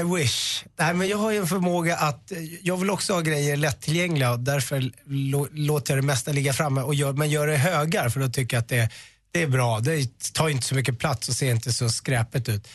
I 0.00 0.16
wish. 0.22 0.64
Nej, 0.78 0.94
men 0.94 1.08
jag 1.08 1.18
har 1.18 1.30
ju 1.30 1.38
en 1.38 1.46
förmåga 1.46 1.96
att, 1.96 2.32
eh, 2.32 2.38
jag 2.62 2.76
vill 2.76 2.90
också 2.90 3.12
ha 3.12 3.20
grejer 3.20 3.56
lättillgängliga 3.56 4.32
och 4.32 4.40
därför 4.40 4.90
lå, 5.06 5.48
låter 5.52 5.94
jag 5.94 6.02
det 6.02 6.06
mesta 6.06 6.32
ligga 6.32 6.52
framme 6.52 6.80
och 6.80 6.94
gör, 6.94 7.12
men 7.12 7.30
gör 7.30 7.46
det 7.46 7.56
högar 7.56 8.08
för 8.08 8.20
då 8.20 8.28
tycker 8.28 8.56
jag 8.56 8.62
att 8.62 8.68
det, 8.68 8.88
det 9.32 9.42
är 9.42 9.46
bra. 9.48 9.80
Det 9.80 10.32
tar 10.32 10.48
inte 10.48 10.66
så 10.66 10.74
mycket 10.74 10.98
plats 10.98 11.28
och 11.28 11.34
ser 11.34 11.50
inte 11.50 11.72
så 11.72 11.88
skräpigt 11.88 12.48
ut. 12.48 12.68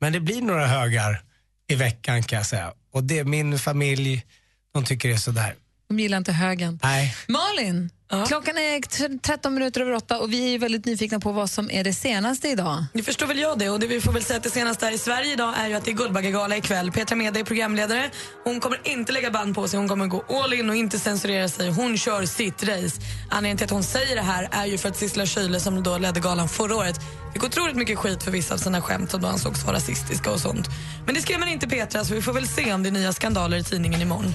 Men 0.00 0.12
det 0.12 0.20
blir 0.20 0.42
några 0.42 0.66
högar 0.66 1.22
i 1.68 1.74
veckan 1.74 2.22
kan 2.22 2.36
jag 2.36 2.46
säga. 2.46 2.72
Och 2.90 3.04
det, 3.04 3.24
min 3.24 3.58
familj, 3.58 4.26
de 4.72 4.84
tycker 4.84 5.08
det 5.08 5.14
är 5.14 5.18
sådär. 5.18 5.54
De 5.90 5.98
gillar 5.98 6.18
inte 6.18 6.32
högen. 6.32 6.78
Nej. 6.82 7.14
Malin, 7.28 7.90
klockan 8.28 8.58
är 8.58 8.80
t- 8.80 9.18
13 9.22 9.54
minuter 9.54 9.80
över 9.80 9.92
åtta 9.92 10.18
och 10.18 10.32
vi 10.32 10.54
är 10.54 10.58
väldigt 10.58 10.84
nyfikna 10.84 11.20
på 11.20 11.32
vad 11.32 11.50
som 11.50 11.70
är 11.70 11.84
det 11.84 11.92
senaste 11.92 12.48
idag. 12.48 12.84
Det 12.94 13.02
förstår 13.02 13.26
väl 13.26 13.38
jag 13.38 13.58
det 13.58 13.70
och 13.70 13.80
det 13.80 13.86
vi 13.86 14.00
får 14.00 14.12
väl 14.12 14.24
säga 14.24 14.36
att 14.36 14.42
det 14.42 14.50
senaste 14.50 14.84
här 14.86 14.92
i 14.92 14.98
Sverige 14.98 15.32
idag 15.32 15.54
är 15.58 15.68
ju 15.68 15.74
att 15.74 15.84
det 15.84 15.90
är 15.90 15.94
Guldbaggegala 15.94 16.56
ikväll. 16.56 16.92
Petra 16.92 17.16
Mede 17.16 17.40
är 17.40 17.44
programledare. 17.44 18.10
Hon 18.44 18.60
kommer 18.60 18.80
inte 18.84 19.12
lägga 19.12 19.30
band 19.30 19.54
på 19.54 19.68
sig, 19.68 19.78
hon 19.78 19.88
kommer 19.88 20.06
gå 20.06 20.24
all 20.42 20.52
in 20.52 20.70
och 20.70 20.76
inte 20.76 20.98
censurera 20.98 21.48
sig. 21.48 21.70
Hon 21.70 21.98
kör 21.98 22.26
sitt 22.26 22.62
race. 22.62 23.00
Anledningen 23.30 23.56
till 23.56 23.64
att 23.64 23.70
hon 23.70 23.82
säger 23.84 24.16
det 24.16 24.22
här 24.22 24.48
är 24.52 24.66
ju 24.66 24.78
för 24.78 24.88
att 24.88 24.96
Sissela 24.96 25.26
Kyle 25.26 25.60
som 25.60 25.82
då 25.82 25.98
ledde 25.98 26.20
galan 26.20 26.48
förra 26.48 26.76
året 26.76 26.96
fick 27.32 27.44
otroligt 27.44 27.76
mycket 27.76 27.98
skit 27.98 28.22
för 28.22 28.30
vissa 28.30 28.54
av 28.54 28.58
sina 28.58 28.82
skämt 28.82 29.10
som 29.10 29.20
då 29.22 29.28
ansågs 29.28 29.64
vara 29.64 29.76
rasistiska 29.76 30.30
och 30.30 30.40
sånt. 30.40 30.68
Men 31.06 31.14
det 31.14 31.20
skrev 31.22 31.40
man 31.40 31.48
inte 31.48 31.68
Petra 31.68 32.04
så 32.04 32.14
vi 32.14 32.22
får 32.22 32.32
väl 32.32 32.48
se 32.48 32.72
om 32.72 32.82
det 32.82 32.88
är 32.88 32.92
nya 32.92 33.12
skandaler 33.12 33.56
i 33.56 33.64
tidningen 33.64 34.00
imorgon. 34.02 34.34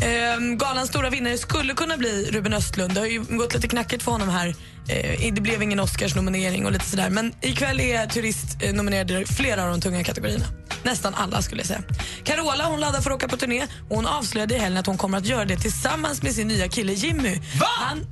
Ehm, 0.00 0.58
galans 0.58 0.88
stora 0.88 1.10
vinnare 1.10 1.38
skulle 1.38 1.74
kunna 1.74 1.96
bli 1.96 2.28
Ruben 2.32 2.52
Östlund. 2.54 2.94
Det 2.94 3.00
har 3.00 3.06
ju 3.06 3.22
gått 3.22 3.54
lite 3.54 3.68
knackigt 3.68 4.02
för 4.02 4.12
honom 4.12 4.28
här. 4.28 4.54
Eh, 4.88 5.32
det 5.34 5.40
blev 5.40 5.62
ingen 5.62 5.80
Oscars-nominering 5.80 6.66
och 6.66 6.72
lite 6.72 6.84
sådär. 6.84 7.10
Men 7.10 7.32
ikväll 7.40 7.80
är 7.80 8.06
Turist 8.06 8.62
eh, 8.62 8.72
nominerad 8.74 9.10
i 9.10 9.26
flera 9.26 9.64
av 9.64 9.70
de 9.70 9.80
tunga 9.80 10.04
kategorierna. 10.04 10.44
Nästan 10.82 11.14
alla 11.14 11.42
skulle 11.42 11.60
jag 11.60 11.66
säga. 11.66 11.82
Carola 12.24 12.64
hon 12.64 12.80
laddar 12.80 13.00
för 13.00 13.10
att 13.10 13.16
åka 13.16 13.28
på 13.28 13.36
turné 13.36 13.62
och 13.88 13.96
hon 13.96 14.06
avslöjade 14.06 14.54
i 14.54 14.58
helgen 14.58 14.80
att 14.80 14.86
hon 14.86 14.98
kommer 14.98 15.18
att 15.18 15.26
göra 15.26 15.44
det 15.44 15.56
tillsammans 15.56 16.22
med 16.22 16.32
sin 16.32 16.48
nya 16.48 16.68
kille 16.68 16.92
Jimmy. 16.92 17.34
Va? 17.60 17.66
Han, 17.78 18.06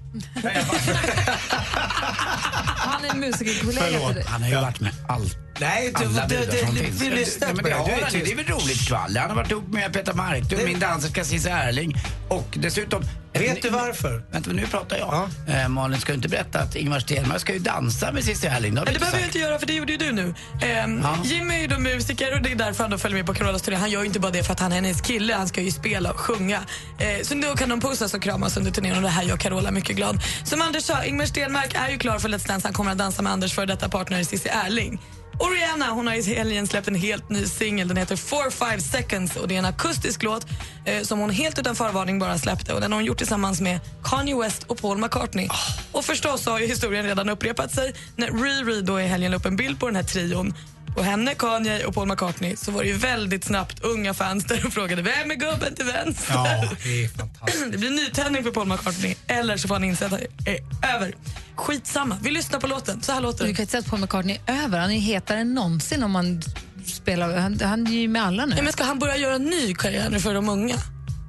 Han 2.76 3.05
är 3.05 3.14
musikerkollega 3.14 3.87
till 4.07 4.14
dig. 4.14 4.25
Han 4.29 4.43
har 4.43 4.49
ju 4.49 4.57
varit 4.57 4.81
med 4.81 4.93
allt. 5.09 5.44
Nej, 5.61 5.92
du- 5.99 6.04
alla 6.04 6.26
det- 6.26 6.28
bidrag 6.28 6.46
det- 6.54 6.66
som 6.66 6.75
det- 6.75 6.80
finns. 6.80 7.00
vi 7.02 7.11
lyssnar 7.11 7.46
Nej, 7.49 7.54
men 7.54 7.62
på 7.64 7.68
det 7.68 7.75
det. 7.75 7.80
har 7.80 7.87
Du 7.87 7.92
ju. 7.92 8.11
tyst. 8.11 8.25
Det 8.25 8.32
är 8.32 8.37
väl 8.37 8.46
roligt 8.46 8.80
skvaller. 8.84 9.20
Han 9.20 9.30
har 9.30 9.37
varit 9.37 9.50
ihop 9.50 9.68
med 9.68 9.92
Peter 9.92 10.12
Marklund, 10.12 10.64
min 10.64 10.78
danserska 10.78 11.25
Cissi 11.25 11.49
Erling 11.49 11.96
och 12.28 12.49
dessutom... 12.54 13.02
Vet 13.38 13.62
du 13.62 13.70
varför? 13.70 14.23
Vänta, 14.32 14.50
nu 14.52 14.66
pratar 14.66 14.96
jag. 14.96 15.28
Eh, 15.62 15.68
Malin, 15.68 16.00
ska 16.00 16.12
du 16.12 16.16
inte 16.16 16.28
berätta 16.28 16.61
att 16.61 16.76
Ingmar 16.76 17.00
Stenmark 17.00 17.40
ska 17.40 17.52
ju 17.52 17.58
dansa 17.58 18.12
med 18.12 18.25
Cissi 18.25 18.46
Erling? 18.46 18.75
Det 18.75 18.80
det 18.84 18.88
inte 18.88 19.00
behöver 19.00 19.18
jag 19.18 19.28
inte 19.28 19.38
göra 19.38 19.58
för 19.58 19.66
det 19.66 19.73
gjorde 19.75 19.92
ju 19.92 19.99
du 19.99 20.12
nu. 20.12 20.34
Ehm, 20.62 21.00
Ja. 21.02 21.18
Jimmy 21.25 21.54
är 21.54 21.58
ju 21.61 21.66
då 21.66 21.78
musiker 21.78 22.34
och 22.37 22.42
det 22.42 22.50
är 22.52 22.56
därför 22.56 22.84
han 22.84 22.90
då 22.90 22.99
följer 22.99 23.16
med 23.18 23.26
på 23.26 23.34
Carolas 23.34 23.62
turné. 23.62 23.76
Han 23.76 23.90
gör 23.90 24.00
ju 24.00 24.06
inte 24.06 24.20
bara 24.20 24.32
det 24.32 24.42
för 24.44 24.52
att 24.52 24.61
han 24.61 24.73
är 24.73 24.76
hennes 24.76 25.00
kille, 25.00 25.34
han 25.34 25.49
ska 25.49 25.61
ju 25.61 25.70
spela 25.70 26.11
och 26.11 26.20
sjunga. 26.20 26.61
Eh, 26.99 27.23
så 27.23 27.34
då 27.34 27.56
kan 27.56 27.68
de 27.68 27.80
pussas 27.80 28.14
och 28.14 28.23
kramas 28.23 28.56
under 28.56 28.70
turnén 28.70 28.96
och 28.96 29.02
det 29.02 29.08
här 29.08 29.23
gör 29.23 29.37
Carola 29.37 29.70
mycket 29.70 29.96
glad. 29.96 30.20
Som 30.44 30.62
Anders 30.62 30.82
sa, 30.84 31.04
Ingmar 31.04 31.26
Stenmark 31.26 31.75
är 31.75 31.88
ju 31.90 31.99
klar 31.99 32.18
för 32.18 32.28
Let's 32.28 32.49
Dance. 32.49 32.66
Han 32.66 32.75
kommer 32.75 32.92
att 32.92 32.99
dansa 32.99 33.23
med 33.23 33.32
Anders 33.32 33.52
före 33.54 33.66
detta 33.66 33.88
partner 33.88 34.25
Cissi 34.25 34.49
Erling. 34.49 35.00
Och 35.38 35.50
Rihanna 35.50 35.91
hon 35.91 36.07
har 36.07 36.14
i 36.14 36.35
helgen 36.35 36.67
släppt 36.67 36.88
en 36.88 36.95
helt 36.95 37.31
ny 37.31 37.47
singel. 37.47 37.88
Den 37.88 37.97
heter 37.97 38.17
4-5 38.17 38.79
seconds 38.79 39.37
och 39.37 39.49
det 39.49 39.55
är 39.55 39.59
en 39.59 39.64
akustisk 39.64 40.23
låt 40.23 40.47
eh, 40.85 41.03
som 41.03 41.19
hon 41.19 41.31
helt 41.31 41.59
utan 41.59 41.76
förvarning 41.76 42.19
bara 42.19 42.38
släppte. 42.38 42.75
Och 42.75 42.81
Den 42.81 42.93
har 42.93 42.99
hon 42.99 43.05
gjort 43.05 43.19
tillsammans 43.19 43.61
med 43.61 43.81
Kanye 44.05 44.37
West 44.37 44.62
och 44.62 44.79
Paul 44.79 44.99
McCartney. 44.99 45.49
Och 45.93 46.05
förstås 46.05 46.47
har 46.47 46.59
historien 46.59 47.05
redan 47.05 47.29
upprepat 47.29 47.73
sig 47.73 47.95
när 48.17 48.26
Riri 48.26 48.83
då 48.83 49.00
i 49.00 49.07
helgen 49.07 49.31
la 49.31 49.37
upp 49.37 49.47
en 49.47 49.57
bild 49.57 49.81
på 49.81 49.87
den 49.87 49.97
här 49.97 50.03
trion 50.03 50.55
på 50.95 51.03
henne, 51.03 51.35
Kanye 51.35 51.85
och 51.85 51.95
Paul 51.95 52.09
McCartney 52.09 52.57
så 52.57 52.71
var 52.73 52.83
det 52.83 52.89
ju 52.89 52.97
väldigt 52.97 53.45
snabbt 53.45 53.85
unga 53.85 54.15
fans 54.15 54.45
där 54.45 54.67
och 54.67 54.73
frågade 54.73 55.03
vem 55.03 55.31
är 55.31 55.35
gubben 55.35 55.75
till 55.75 55.85
vänster? 55.85 56.35
Ja, 56.35 56.65
det 56.85 57.05
är 57.05 57.09
fantastiskt. 57.09 57.73
Det 57.73 57.79
blir 57.79 57.91
nytändning 57.91 58.45
för 58.45 58.51
Paul 58.51 58.69
McCartney 58.69 59.15
eller 59.27 59.57
så 59.57 59.69
får 59.69 59.75
han 59.75 59.85
inse 59.85 60.07
att 60.07 60.13
det 60.39 60.51
är 60.51 60.95
över. 60.97 61.15
Skitsamma, 61.57 62.19
vi 62.23 62.31
lyssnar 62.31 62.61
på 62.61 62.67
låten. 62.67 63.03
Så 63.03 63.13
här 63.13 63.21
låter 63.21 63.47
Du 63.47 63.55
kan 63.55 63.63
inte 63.63 63.71
säga 63.71 63.81
att 63.81 63.87
Paul 63.87 64.01
McCartney 64.01 64.39
är 64.47 64.65
över. 64.65 64.79
Han 64.79 64.91
är 64.91 64.95
ju 64.95 65.01
hetare 65.01 65.39
än 65.39 65.55
någonsin 65.55 66.03
om 66.03 66.11
man 66.11 66.43
spelar. 66.87 67.37
Han, 67.39 67.61
han 67.61 67.87
är 67.87 67.91
ju 67.91 68.09
med 68.09 68.25
alla 68.25 68.47
nu. 68.47 68.57
Ja, 68.57 68.63
men 68.63 68.73
ska 68.73 68.85
han 68.85 68.99
börja 68.99 69.17
göra 69.17 69.35
en 69.35 69.45
ny 69.45 69.75
karriär 69.75 70.11
nu 70.11 70.21
för 70.21 70.35
de 70.35 70.49
unga? 70.49 70.77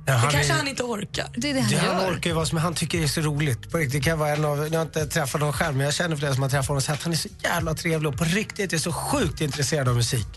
Ja, 0.08 0.14
det 0.14 0.20
han 0.20 0.32
kanske 0.32 0.54
är- 0.54 0.58
han 0.58 0.68
inte 0.68 0.84
orkar. 0.84 1.28
Det 1.36 1.50
är 1.50 1.54
det 1.54 1.60
han 1.62 1.72
Ja, 1.72 1.80
han 1.94 2.14
orkar 2.14 2.30
ju 2.30 2.36
vad 2.36 2.48
som 2.48 2.58
han 2.58 2.74
tycker 2.74 3.04
är 3.04 3.08
så 3.08 3.22
roligt. 3.22 3.72
På 3.72 3.78
riktigt, 3.78 4.04
det 4.04 4.10
kan 4.10 4.20
vara 4.20 4.30
en 4.30 4.46
av, 4.46 4.68
jag 4.72 4.80
har 4.80 4.82
inte 4.86 5.06
träffat 5.06 5.42
honom 5.42 5.54
själv, 5.54 5.76
men 5.78 5.86
jag 5.86 5.94
känner 5.94 6.16
flera 6.16 6.34
som 6.34 6.44
har 6.44 6.50
träffat 6.50 6.68
honom 6.68 6.78
och 6.78 6.84
sagt 6.84 7.00
att 7.00 7.04
han 7.04 7.14
är 7.14 7.18
så 7.18 7.30
jävla 7.44 7.74
trevlig 7.74 8.10
och 8.12 8.18
på 8.18 8.24
riktigt 8.24 8.74
är 8.74 8.78
så 8.78 8.92
sjukt 8.94 9.42
intresserad 9.42 9.90
av 9.90 9.96
musik. 9.96 10.28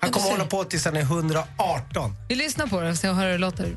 Han 0.00 0.10
kommer 0.10 0.30
hålla 0.30 0.44
på 0.46 0.64
tills 0.64 0.84
han 0.84 0.96
är 0.96 1.00
118. 1.02 2.14
Vi 2.28 2.34
lyssnar 2.34 2.66
på 2.66 2.80
det 2.80 2.90
och 2.90 2.96
ser 2.96 3.12
hur 3.12 3.24
det 3.26 3.38
låter. 3.38 3.68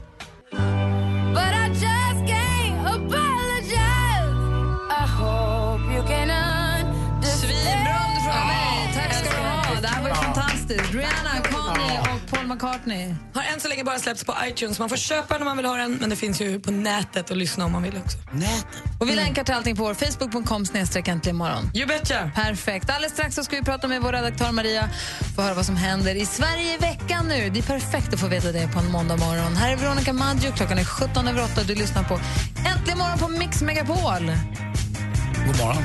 Paul 12.32 12.48
McCartney. 12.48 13.16
Har 13.34 13.44
än 13.54 13.60
så 13.60 13.68
länge 13.68 13.84
bara 13.84 14.00
släppts 14.00 14.24
på 14.24 14.36
iTunes. 14.48 14.80
Man 14.80 14.90
får 14.90 14.98
köpa 14.98 15.34
den 15.34 15.42
om 15.42 15.46
man 15.46 15.58
vill 15.58 15.66
ha 15.66 15.76
den, 15.76 15.98
men 16.02 16.10
det 16.10 16.16
finns 16.16 16.42
ju 16.42 16.60
på 16.60 16.72
nätet 16.72 17.32
och 17.32 17.38
lyssna 17.38 17.66
om 17.66 17.72
man 17.72 17.84
vill 17.84 17.98
också. 18.06 18.18
Och 19.00 19.10
vi 19.10 19.16
länkar 19.16 19.44
till 19.44 19.54
allting 19.54 19.76
på 19.76 19.84
vår 19.84 19.94
Facebook.com 19.94 20.66
snedstreck 20.66 21.08
äntligen 21.08 21.36
morgon. 21.36 21.72
You 21.74 21.88
betcha. 21.88 22.32
Perfekt. 22.36 22.90
Alldeles 22.90 23.14
strax 23.14 23.36
så 23.36 23.44
ska 23.44 23.56
vi 23.56 23.62
prata 23.62 23.88
med 23.88 24.02
vår 24.02 24.14
redaktör 24.14 24.52
Maria 24.52 24.90
för 25.36 25.42
att 25.42 25.48
höra 25.48 25.56
vad 25.56 25.66
som 25.66 25.76
händer 25.76 26.16
i 26.16 26.26
Sverige 26.26 26.74
i 26.74 26.78
veckan 26.78 27.28
nu. 27.28 27.50
Det 27.50 27.60
är 27.60 27.64
perfekt 27.64 28.14
att 28.14 28.20
få 28.20 28.28
veta 28.28 28.52
det 28.52 28.68
på 28.74 28.80
en 28.80 28.92
måndag 28.92 29.18
morgon. 29.18 29.56
Här 29.56 29.72
är 29.72 29.78
Veronica 29.78 30.14
Maggio. 30.14 30.52
Klockan 30.52 30.78
är 30.78 30.84
17 30.84 31.28
över 31.28 31.44
8 31.44 31.62
och 31.62 31.68
du 31.68 31.76
lyssnar 31.76 32.04
på 32.04 32.20
Äntligen 32.76 32.98
morgon 32.98 33.20
på 33.20 33.28
Mix 33.28 33.62
Megapol. 33.62 34.32
God 35.48 35.58
morgon. 35.58 35.84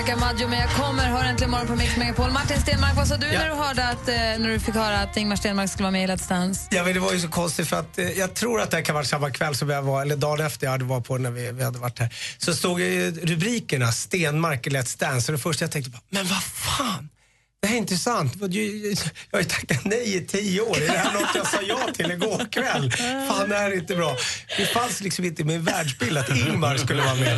Veronica 0.00 0.26
Maggio 0.26 0.48
med 0.48 0.58
Jag 0.58 0.70
kommer, 0.70 1.04
hör 1.04 1.24
äntligen 1.24 1.50
morgon 1.50 1.66
på 1.66 1.76
Mix 1.76 1.96
Megapol. 1.96 2.30
Martin 2.30 2.60
Stenmark, 2.60 2.96
vad 2.96 3.08
sa 3.08 3.16
du 3.16 3.26
när, 3.26 3.48
du 3.48 3.54
hörde 3.54 3.88
att, 3.88 4.08
eh, 4.08 4.14
när 4.14 4.48
du 4.48 4.60
fick 4.60 4.74
höra 4.74 4.98
att 4.98 5.16
Ingmar 5.16 5.36
Stenmark 5.36 5.70
skulle 5.70 5.82
vara 5.82 5.90
med 5.90 6.04
i 6.04 6.06
Let's 6.06 6.28
Dance? 6.28 6.68
Ja, 6.70 6.84
men 6.84 6.94
det 6.94 7.00
var 7.00 7.12
ju 7.12 7.20
så 7.20 7.28
konstigt 7.28 7.68
för 7.68 7.76
att 7.76 7.98
eh, 7.98 8.10
jag 8.10 8.34
tror 8.34 8.60
att 8.60 8.70
det 8.70 8.82
kan 8.82 8.94
vara 8.94 9.04
samma 9.04 9.30
kväll 9.30 9.54
som 9.54 9.70
jag 9.70 9.82
var, 9.82 10.02
eller 10.02 10.16
dagen 10.16 10.46
efter 10.46 10.66
jag 10.66 10.72
hade 10.72 10.84
varit 10.84 11.06
på 11.06 11.18
när 11.18 11.30
vi, 11.30 11.52
vi 11.52 11.64
hade 11.64 11.78
varit 11.78 11.98
här. 11.98 12.14
Så 12.38 12.54
stod 12.54 12.80
ju 12.80 13.10
rubrikerna 13.10 13.92
Stenmark 13.92 14.66
i 14.66 14.70
Let's 14.70 15.00
Dance 15.00 15.32
och 15.32 15.38
det 15.38 15.42
första 15.42 15.64
jag 15.64 15.72
tänkte 15.72 15.90
bara, 15.90 16.02
men 16.10 16.26
vad 16.26 16.42
fan? 16.42 17.08
Det 17.62 17.68
här 17.68 17.74
är 17.74 17.78
inte 17.78 17.96
sant. 17.96 18.32
Vad 18.36 18.52
ju- 18.54 18.94
Jag 19.30 19.38
har 19.38 19.42
ju 19.42 19.44
tackat 19.48 19.84
nej 19.84 20.16
i 20.16 20.20
tio 20.20 20.60
år. 20.60 20.76
Är 20.76 20.86
det 20.86 20.92
här 20.98 21.12
något 21.12 21.28
jag 21.34 21.46
sa 21.46 21.58
ja 21.68 21.78
till 21.94 22.10
igår 22.10 22.46
kväll? 22.52 22.92
Fan, 23.28 23.48
det 23.48 23.56
här 23.56 23.70
är 23.70 23.74
inte 23.76 23.96
bra. 23.96 24.16
Det 24.56 24.66
fanns 24.66 25.00
liksom 25.00 25.24
inte 25.24 25.42
i 25.42 25.44
min 25.44 25.62
världsbild 25.64 26.18
att 26.18 26.28
Ingmar 26.30 26.76
skulle 26.76 27.02
vara 27.02 27.14
med. 27.14 27.34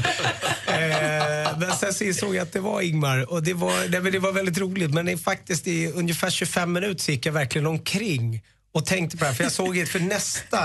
Eh, 0.67 1.59
men 1.59 1.73
sen 1.81 1.95
så 1.95 2.05
insåg 2.05 2.35
jag 2.35 2.43
att 2.43 2.53
det 2.53 2.61
var 2.61 2.81
Ingmar 2.81 3.33
och 3.33 3.43
det 3.43 3.55
var, 3.55 3.89
nej, 3.89 4.01
men 4.01 4.13
det 4.13 4.19
var 4.19 4.33
väldigt 4.33 4.59
roligt. 4.59 4.91
Men 4.95 5.07
det 5.07 5.13
är 5.13 5.17
faktiskt 5.17 5.67
i 5.67 5.87
ungefär 5.87 6.31
25 6.31 6.73
minuter 6.73 7.13
gick 7.13 7.27
jag 7.27 7.33
verkligen 7.33 7.67
omkring 7.67 8.43
och 8.75 8.87
tänkte 8.87 9.17
på 9.17 9.25
det 9.25 9.29
här. 9.31 9.35
För 9.37 9.43
jag 9.45 9.53
såg 9.53 9.79
att 9.81 9.89
för 9.89 10.01
nästa 10.01 10.59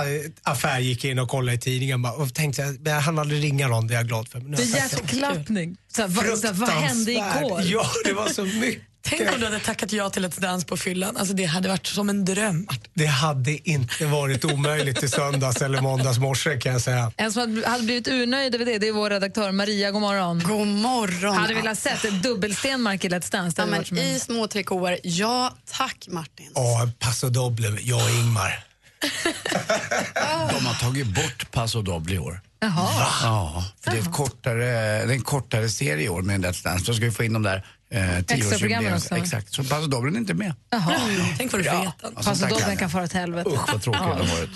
affär 0.43 0.79
gick 0.79 1.03
jag 1.03 1.11
in 1.11 1.19
och 1.19 1.29
kollade 1.29 1.57
i 1.57 1.59
tidningen 1.59 2.05
och 2.05 2.33
tänkte 2.33 2.65
att 2.65 2.75
jag 2.85 2.93
hann 3.01 3.19
aldrig 3.19 3.43
ringa 3.43 3.67
någon, 3.67 3.87
det 3.87 3.93
är 3.93 3.97
jag 3.97 4.07
glad 4.07 4.27
för. 4.27 4.39
Men 4.39 4.51
Det 4.51 4.63
är 4.63 4.65
det. 4.67 4.77
hjärtklappning. 4.77 5.77
Så 5.95 6.01
här, 6.01 6.07
vad, 6.53 6.69
hände 6.69 7.11
igår? 7.11 7.61
Ja, 7.65 7.89
det 8.05 8.13
var 8.13 8.27
så 8.29 8.45
mycket. 8.45 8.83
Tänk 9.09 9.33
om 9.33 9.39
du 9.39 9.45
hade 9.45 9.59
tackat 9.59 9.91
ja 9.91 10.09
till 10.09 10.25
Let's 10.25 10.39
Dance 10.41 10.65
på 10.67 10.77
fyllan. 10.77 11.17
Alltså 11.17 11.33
det 11.33 11.45
hade 11.45 11.67
varit 11.69 11.87
som 11.87 12.09
en 12.09 12.25
dröm. 12.25 12.67
Det 12.93 13.05
hade 13.05 13.69
inte 13.69 14.05
varit 14.05 14.45
omöjligt 14.45 15.03
i 15.03 15.09
söndags 15.09 15.61
eller 15.61 15.81
måndags 15.81 16.17
morse 16.17 16.57
kan 16.59 16.71
jag 16.71 16.81
säga. 16.81 17.11
En 17.17 17.31
som 17.31 17.63
hade- 17.65 17.83
blivit 17.83 18.07
urnöjd 18.07 18.55
över 18.55 18.65
det, 18.65 18.77
det 18.77 18.87
är 18.87 18.91
vår 18.91 19.09
redaktör 19.09 19.51
Maria. 19.51 19.91
God 19.91 20.01
morgon. 20.01 20.43
God 20.45 20.67
morgon. 20.67 21.35
Hade 21.37 21.53
velat 21.53 21.79
sett 21.79 22.05
ett 22.05 22.23
dubbelstenmark 22.23 23.05
i 23.05 23.09
Let's 23.09 23.31
Dance. 23.31 23.61
Det 23.65 23.69
Ja, 23.71 23.83
men 23.91 23.97
I 24.03 24.19
små 24.19 24.47
trikåer, 24.47 24.99
ja 25.03 25.53
tack 25.71 26.05
Martin. 26.09 26.51
Ja, 26.55 26.89
Paso 26.99 27.29
Doble, 27.29 27.77
jag 27.81 28.03
och 28.03 28.09
Ingmar. 28.09 28.63
De 30.49 30.65
har 30.65 30.73
tagit 30.81 31.07
bort 31.07 31.51
Paso 31.51 31.81
Doble 31.81 32.15
i 32.15 32.19
år. 32.19 32.41
Jaha. 32.59 33.07
Ja, 33.23 33.63
för 33.83 33.91
det 33.91 33.97
är, 33.97 34.11
kortare, 34.11 34.65
det 35.05 35.11
är 35.11 35.11
en 35.11 35.21
kortare 35.21 35.69
serie 35.69 36.05
i 36.05 36.09
år 36.09 36.21
med 36.21 36.45
Let's 36.45 36.63
Dance. 36.63 36.85
Då 36.85 36.93
ska 36.93 37.05
vi 37.05 37.11
få 37.11 37.23
in 37.23 37.33
de 37.33 37.43
där 37.43 37.65
eh, 37.91 38.95
också. 38.95 39.15
Exakt, 39.15 39.53
så 39.53 39.63
Paso 39.63 39.87
Doble 39.87 40.11
är 40.11 40.17
inte 40.17 40.33
med. 40.33 40.53
Jaha. 40.69 40.93
Tänk 41.37 41.51
vad 41.51 41.61
du 41.61 41.65
får 41.69 41.73
Ja. 41.75 41.81
veta. 41.81 41.93
Ja, 42.15 42.23
kan 42.23 42.37
den 42.37 42.69
jag. 42.69 42.79
kan 42.79 42.89
fara 42.89 43.03
åt 43.03 43.13
helvete. 43.13 43.49
Usch 43.49 43.71
vad 43.73 43.81
tråkiga 43.81 44.03
de 44.03 44.09
har 44.29 44.37
varit. 44.37 44.49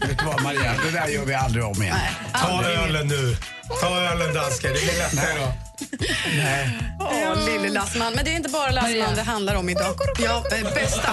Vet 0.00 0.18
du 0.18 0.24
vad 0.24 0.42
Maria, 0.42 0.74
det 0.84 0.90
där 0.90 1.08
gör 1.08 1.24
vi 1.24 1.34
aldrig 1.34 1.64
om 1.64 1.82
igen. 1.82 1.96
Ta 2.34 2.64
ölen 2.64 3.08
nu. 3.08 3.36
Ta 3.80 4.00
ölen 4.00 4.34
dansken, 4.34 4.72
det 4.74 4.80
blir 4.80 4.98
lättare 4.98 5.38
då. 5.38 5.52
Nej. 6.36 6.78
Åh, 7.00 7.44
lille 7.46 7.68
Lassman. 7.68 8.12
Men 8.12 8.24
det 8.24 8.30
är 8.30 8.36
inte 8.36 8.48
bara 8.48 8.70
Lassman 8.70 9.14
det 9.14 9.22
handlar 9.22 9.54
om 9.54 9.68
idag. 9.68 9.94
Ja, 10.18 10.44
bästa. 10.74 11.12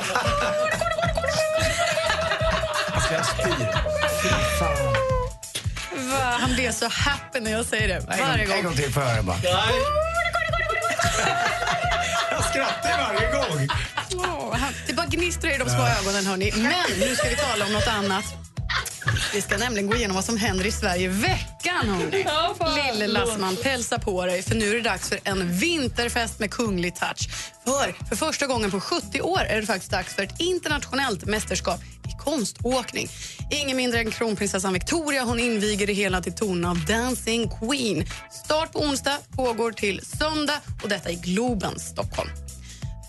Alltså 2.94 3.13
jag 3.13 3.25
spyr. 3.25 3.68
Fy 4.24 4.30
fan. 4.60 4.94
Va, 6.12 6.38
han 6.39 6.53
blir 6.53 6.72
så 6.72 6.88
happy 6.88 7.39
när 7.39 7.51
jag 7.51 7.65
säger 7.65 7.88
det. 7.88 8.06
Varje 8.20 8.46
gång, 8.46 8.58
en 8.58 8.63
gång. 8.63 8.75
till 8.75 8.94
får 8.94 9.03
jag 9.03 9.10
höra 9.10 9.24
bara. 9.24 9.38
Jag 12.32 12.44
skrattar 12.44 13.13
varje 13.13 13.32
gång. 13.32 13.68
Åh, 14.13 14.56
han, 14.58 14.74
det 14.88 14.94
bara 14.94 15.06
gnistrar 15.08 15.56
i 15.56 15.58
de 15.58 15.70
små 15.70 15.88
ögonen, 15.88 16.25
hörni. 16.25 16.51
Men 16.56 17.00
nu 17.00 17.15
ska 17.15 17.30
vi 17.30 17.36
tala 17.36 17.65
om 17.65 17.74
något 17.74 17.88
annat. 17.88 18.25
Vi 19.34 19.42
ska 19.42 19.58
nämligen 19.58 19.89
gå 19.89 19.96
igenom 19.96 20.15
vad 20.15 20.25
som 20.25 20.38
händer 20.38 20.65
i 20.65 20.72
Sverige 20.72 21.08
veckan. 21.08 21.89
Hörni. 21.89 22.92
Lille 22.94 23.08
Lassman, 23.08 23.56
pälsa 23.56 24.00
på 24.00 24.25
dig, 24.25 24.42
för 24.42 24.56
nu 24.56 24.70
är 24.72 24.75
det 24.75 24.82
dags 24.82 25.10
för 25.10 25.20
en 25.24 25.58
vinterfest 25.58 26.39
med 26.39 26.51
kunglig 26.51 26.96
touch. 26.96 27.30
För, 27.65 28.06
för 28.10 28.15
första 28.15 28.48
gången 28.48 28.72
på 28.72 28.80
70 28.80 29.22
år 29.22 29.39
är 29.39 29.62
det 29.62 29.68
faktiskt 29.68 29.92
dags 29.92 30.15
för 30.15 30.24
ett 30.24 30.39
internationellt 30.39 31.25
mästerskap 31.25 31.80
i 31.84 32.18
konståkning. 32.24 33.08
Ingen 33.51 33.77
mindre 33.77 34.00
än 34.00 34.12
kronprinsessan 34.12 34.74
Victoria 34.74 35.24
hon 35.24 35.39
inviger 35.39 35.88
det 35.88 35.94
hela 35.94 36.22
till 36.22 36.36
tonen 36.36 36.65
av 36.65 36.86
Dancing 36.86 37.50
Queen. 37.60 38.06
Start 38.46 38.72
på 38.72 38.80
onsdag, 38.80 39.18
pågår 39.36 39.72
till 39.72 40.06
söndag 40.06 40.60
och 40.84 40.89
detta 40.89 41.12
i 41.12 41.15
Globen, 41.15 41.80
Stockholm. 41.80 42.30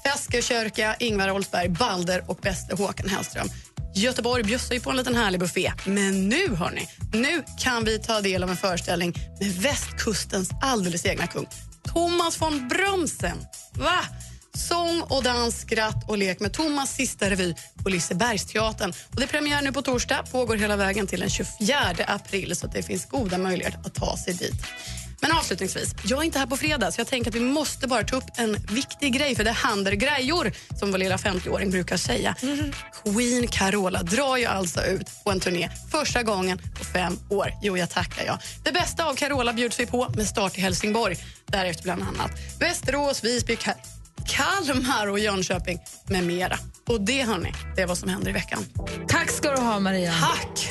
Feskekörka, 0.05 0.97
Ingvar 0.99 1.31
Oldsberg, 1.31 1.69
Balder 1.69 2.25
och 2.27 2.37
bäste 2.37 2.77
Håkan 2.77 3.09
Hellström. 3.09 3.49
Göteborg 3.97 4.45
bjussar 4.45 4.75
ju 4.75 4.81
på 4.81 4.91
en 4.91 4.97
liten 4.97 5.15
härlig 5.15 5.41
buffé. 5.41 5.73
Men 5.85 6.29
nu, 6.29 6.55
hörni, 6.55 6.89
nu 7.13 7.45
kan 7.59 7.85
vi 7.85 7.99
ta 7.99 8.21
del 8.21 8.43
av 8.43 8.51
en 8.51 8.57
föreställning 8.57 9.15
med 9.41 9.53
västkustens 9.53 10.51
alldeles 10.63 11.07
egna 11.07 11.27
kung. 11.27 11.47
Thomas 11.95 12.41
von 12.41 12.69
Brömsen. 12.69 13.39
Va? 13.73 14.01
Sång 14.55 15.01
och 15.01 15.23
dans, 15.23 15.61
skratt 15.61 16.09
och 16.09 16.19
lek 16.19 16.41
med 16.41 16.53
Thomas 16.53 16.95
sista 16.95 17.31
revy 17.31 17.55
på 17.83 17.89
Lisebergsteatern. 17.89 18.93
Och 19.11 19.17
det 19.17 19.23
är 19.23 19.29
premiär 19.29 19.63
nu 19.63 19.73
på 19.73 19.83
torsdag, 19.83 20.25
pågår 20.33 20.57
hela 20.57 20.77
vägen 20.77 21.07
till 21.07 21.21
den 21.21 21.31
24 21.31 21.77
april 22.07 22.57
så 22.57 22.67
att 22.67 22.73
det 22.73 22.83
finns 22.83 23.09
goda 23.09 23.39
möjligheter 23.39 23.81
att 23.85 23.95
ta 23.95 24.17
sig 24.17 24.35
dit. 24.35 24.55
Men 25.29 25.37
avslutningsvis, 25.37 25.95
jag 26.05 26.19
är 26.21 26.23
inte 26.25 26.39
här 26.39 26.47
på 26.47 26.57
fredag 26.57 26.91
så 26.93 27.01
jag 27.01 27.07
tänker 27.09 27.31
att 27.31 27.35
vi 27.37 27.41
måste 27.41 27.89
bara 27.89 28.03
ta 28.05 28.17
upp 28.17 28.25
en 28.37 28.53
viktig 28.71 29.13
grej 29.13 29.37
för 29.37 29.45
det 29.45 29.51
händer 29.51 29.93
grejor 29.93 30.53
som 30.79 30.91
vår 30.91 30.99
lilla 30.99 31.17
50-åring 31.17 31.71
brukar 31.71 31.97
säga. 31.97 32.35
Queen 33.05 33.49
Carola 33.49 34.03
drar 34.03 34.37
ju 34.37 34.47
alltså 34.47 34.85
ut 34.87 35.07
på 35.25 35.31
en 35.31 35.41
turné 35.41 35.71
första 35.91 36.23
gången 36.23 36.59
på 36.79 36.85
fem 36.85 37.19
år. 37.31 37.53
Jo, 37.63 37.79
jag 37.79 37.91
tackar 37.91 38.25
jag. 38.27 38.39
Det 38.65 38.73
bästa 38.73 39.05
av 39.05 39.15
Carola 39.15 39.53
bjuds 39.53 39.81
vi 39.81 39.87
på 39.87 40.09
med 40.17 40.27
start 40.27 40.59
i 40.59 40.61
Helsingborg. 40.61 41.17
Därefter 41.47 41.83
bland 41.83 42.03
annat 42.03 42.31
Västerås, 42.61 43.25
Visby, 43.25 43.55
Ka- 43.55 43.75
Kalmar 44.27 45.07
och 45.07 45.19
Jönköping 45.19 45.79
med 46.09 46.25
mera. 46.25 46.59
Och 46.89 47.01
det, 47.01 47.23
hörni, 47.23 47.53
det 47.77 47.83
är 47.83 47.87
vad 47.87 47.99
som 47.99 48.09
händer 48.09 48.31
i 48.31 48.33
veckan. 48.33 48.65
Tack 49.09 49.31
ska 49.31 49.51
du 49.51 49.61
ha, 49.61 49.81
Maria. 49.81 50.13
Tack! 50.21 50.69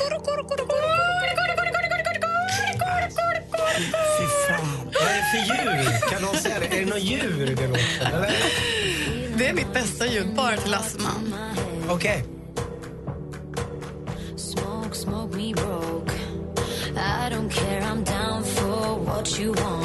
Fy 4.18 4.26
fan. 4.48 4.68
Vad 4.86 5.04
är 5.04 5.16
det 5.16 5.26
för 5.32 5.38
djur? 5.38 6.10
Kan 6.10 6.22
någon 6.22 6.36
säga 6.36 6.60
det? 6.60 6.66
Är 6.66 6.80
det 6.80 6.86
något 6.86 7.04
djur 7.04 7.56
det 7.56 7.68
låter? 7.68 8.16
Eller? 8.16 8.34
Det 9.38 9.48
är 9.48 9.54
mitt 9.54 9.74
bästa 9.74 10.08
ljud, 10.08 10.36
bara 10.36 10.58
till 10.58 10.72
Lasseman. 10.72 11.34
Okej. 11.90 12.24
Smoke, 14.36 14.96
smoke 14.96 15.38
me 15.38 15.54
broke. 15.54 16.12
I 16.96 17.30
don't 17.30 17.50
care, 17.50 17.82
I'm 17.82 18.04
down 18.04 18.44
for 18.44 19.00
what 19.06 19.40
you 19.40 19.54
want. 19.54 19.83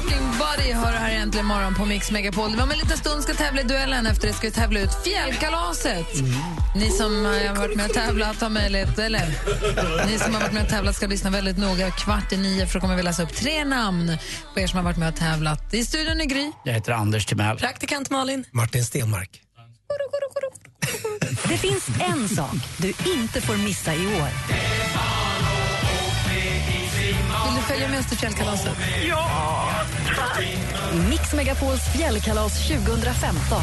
Talking 0.00 0.26
Buddy 0.38 0.72
hör 0.72 0.92
här 0.92 1.10
egentligen 1.10 1.46
imorgon 1.46 1.74
på 1.74 1.84
Mix 1.84 2.10
Megapol. 2.10 2.60
Om 2.60 2.70
en 2.70 2.78
liten 2.78 2.98
stund 2.98 3.22
ska 3.22 3.34
tävla 3.34 3.60
i 3.60 3.64
duellen. 3.64 4.06
Efter 4.06 4.28
det 4.28 4.34
ska 4.34 4.46
vi 4.46 4.52
tävla 4.52 4.80
ut 4.80 4.90
Fjällkalaset. 5.04 6.06
Ni 6.74 6.90
som 6.90 7.24
har 7.24 7.56
varit 7.56 7.76
med 7.76 7.86
och 7.86 7.92
tävlat 7.92 8.40
har 8.40 8.48
möjlighet, 8.48 8.98
eller 8.98 9.26
ni 10.06 10.18
som 10.18 10.34
har 10.34 10.40
varit 10.40 10.52
med 10.52 10.62
och 10.62 10.68
tävlat 10.68 10.96
ska 10.96 11.06
lyssna 11.06 11.30
väldigt 11.30 11.58
noga. 11.58 11.90
Kvart 11.90 12.32
i 12.32 12.36
nio 12.36 12.66
för 12.66 12.74
då 12.74 12.80
kommer 12.80 12.96
vi 12.96 13.02
läsa 13.02 13.22
upp 13.22 13.34
tre 13.34 13.64
namn 13.64 14.18
på 14.54 14.60
er 14.60 14.66
som 14.66 14.76
har 14.76 14.84
varit 14.84 14.96
med 14.96 15.08
och 15.08 15.16
tävlat. 15.16 15.74
I 15.74 15.84
studion 15.84 16.20
är 16.20 16.24
Gry. 16.24 16.52
Jag 16.64 16.72
heter 16.72 16.92
Anders 16.92 17.26
Timell. 17.26 17.58
Praktikant 17.58 18.10
Malin. 18.10 18.44
Martin 18.50 18.84
Stenmark. 18.84 19.40
Det 21.48 21.56
finns 21.56 21.88
en 22.00 22.28
sak 22.28 22.56
du 22.76 22.88
inte 22.88 23.40
får 23.40 23.56
missa 23.56 23.94
i 23.94 24.06
år. 24.06 24.28
Vill 27.50 27.58
du 27.58 27.62
följa 27.62 27.88
med 27.88 28.00
oss 28.00 28.06
till 28.06 28.18
Fjällkalaset? 28.18 28.76
Ja, 29.08 29.70
Mix 31.10 31.32
Megapols 31.32 31.92
fjällkalas 31.92 32.68
2015. 32.68 33.62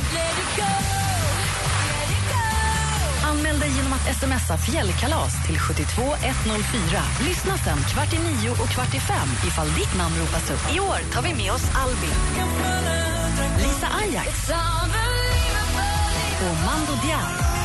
Anmäl 3.24 3.60
dig 3.60 3.70
genom 3.77 3.94
att 3.94 4.15
smsa 4.15 4.58
fjällkalas 4.58 5.46
till 5.46 5.60
72104. 5.60 7.01
Lyssna 7.27 7.58
sen 7.58 7.77
kvart 7.77 8.13
i 8.13 8.17
nio 8.17 8.51
och 8.51 8.70
kvart 8.70 8.96
i 8.96 9.00
fem 9.00 9.29
ifall 9.48 9.67
ditt 9.67 9.98
namn 9.98 10.15
ropas 10.20 10.51
upp. 10.51 10.75
I 10.75 10.79
år 10.79 11.00
tar 11.13 11.22
vi 11.22 11.34
med 11.34 11.51
oss 11.51 11.65
Albin, 11.75 12.17
Lisa 13.58 13.88
Ajax 14.01 14.50
och 16.39 16.58
Mando 16.65 16.94
Diao. 17.03 17.57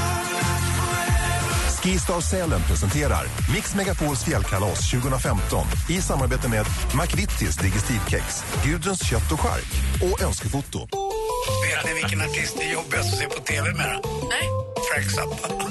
Skistar 1.82 2.20
Sälen 2.20 2.60
presenterar 2.68 3.24
Mix 3.54 3.74
Megapols 3.74 4.24
fjällkalas 4.24 4.90
2015 4.90 5.66
i 5.90 6.02
samarbete 6.02 6.48
med 6.48 6.66
McVittys 7.00 7.56
Digestivkex, 7.56 8.44
Gudruns 8.64 9.08
kött 9.08 9.32
och 9.32 9.40
chark 9.40 9.64
och 10.02 10.22
Önskefoto. 10.22 10.78
Vet 10.78 11.84
ni 11.84 11.94
vilken 11.94 12.20
artist 12.20 12.56
det 12.58 12.64
är 12.64 12.72
jobbigast 12.72 13.12
att 13.12 13.18
se 13.18 13.26
på 13.26 13.42
tv 13.42 13.72
med? 13.72 14.00
Nej. 14.30 14.48
Frank 14.92 15.10
Zappa. 15.10 15.54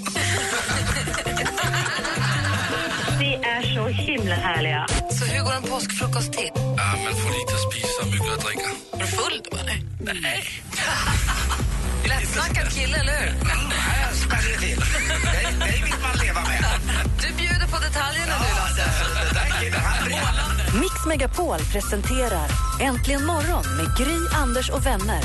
Ni 3.20 3.34
är 3.34 3.76
så 3.76 3.88
himla 3.88 4.36
härliga. 4.36 4.88
Så 5.12 5.26
hur 5.26 5.44
går 5.44 5.54
en 5.54 5.64
påskfrukost 5.64 6.34
till? 6.34 6.50
Ja, 6.56 6.96
man 7.04 7.16
får 7.16 7.30
lite 7.40 7.54
att 7.54 7.72
spisa, 7.72 8.06
mycket 8.06 8.34
att 8.38 8.46
dricka. 8.46 8.70
Är 8.94 9.00
du 9.00 9.08
full 9.08 9.42
då, 9.52 9.58
eller? 9.58 9.82
Nej. 10.22 10.50
Lättsnackad 12.06 12.74
kille, 12.74 12.98
eller 12.98 13.20
hur? 13.20 13.34
Jag 14.32 14.44
smäller 14.44 14.58
till. 14.58 14.80
Dig 15.60 15.82
vill 15.84 15.94
man 16.02 16.18
leva 16.26 16.42
med. 16.42 16.64
Du 17.22 17.34
bjuder 17.38 17.68
på 17.68 17.78
detaljerna 17.78 18.36
du, 18.40 18.56
Lasse. 18.60 18.86
Brinner. 19.60 20.80
Mix 20.80 21.06
Megapol 21.08 21.60
presenterar 21.60 22.48
Äntligen 22.82 23.26
morgon 23.26 23.64
med 23.78 23.98
Gry, 23.98 24.18
Anders 24.34 24.70
och 24.70 24.86
vänner. 24.86 25.22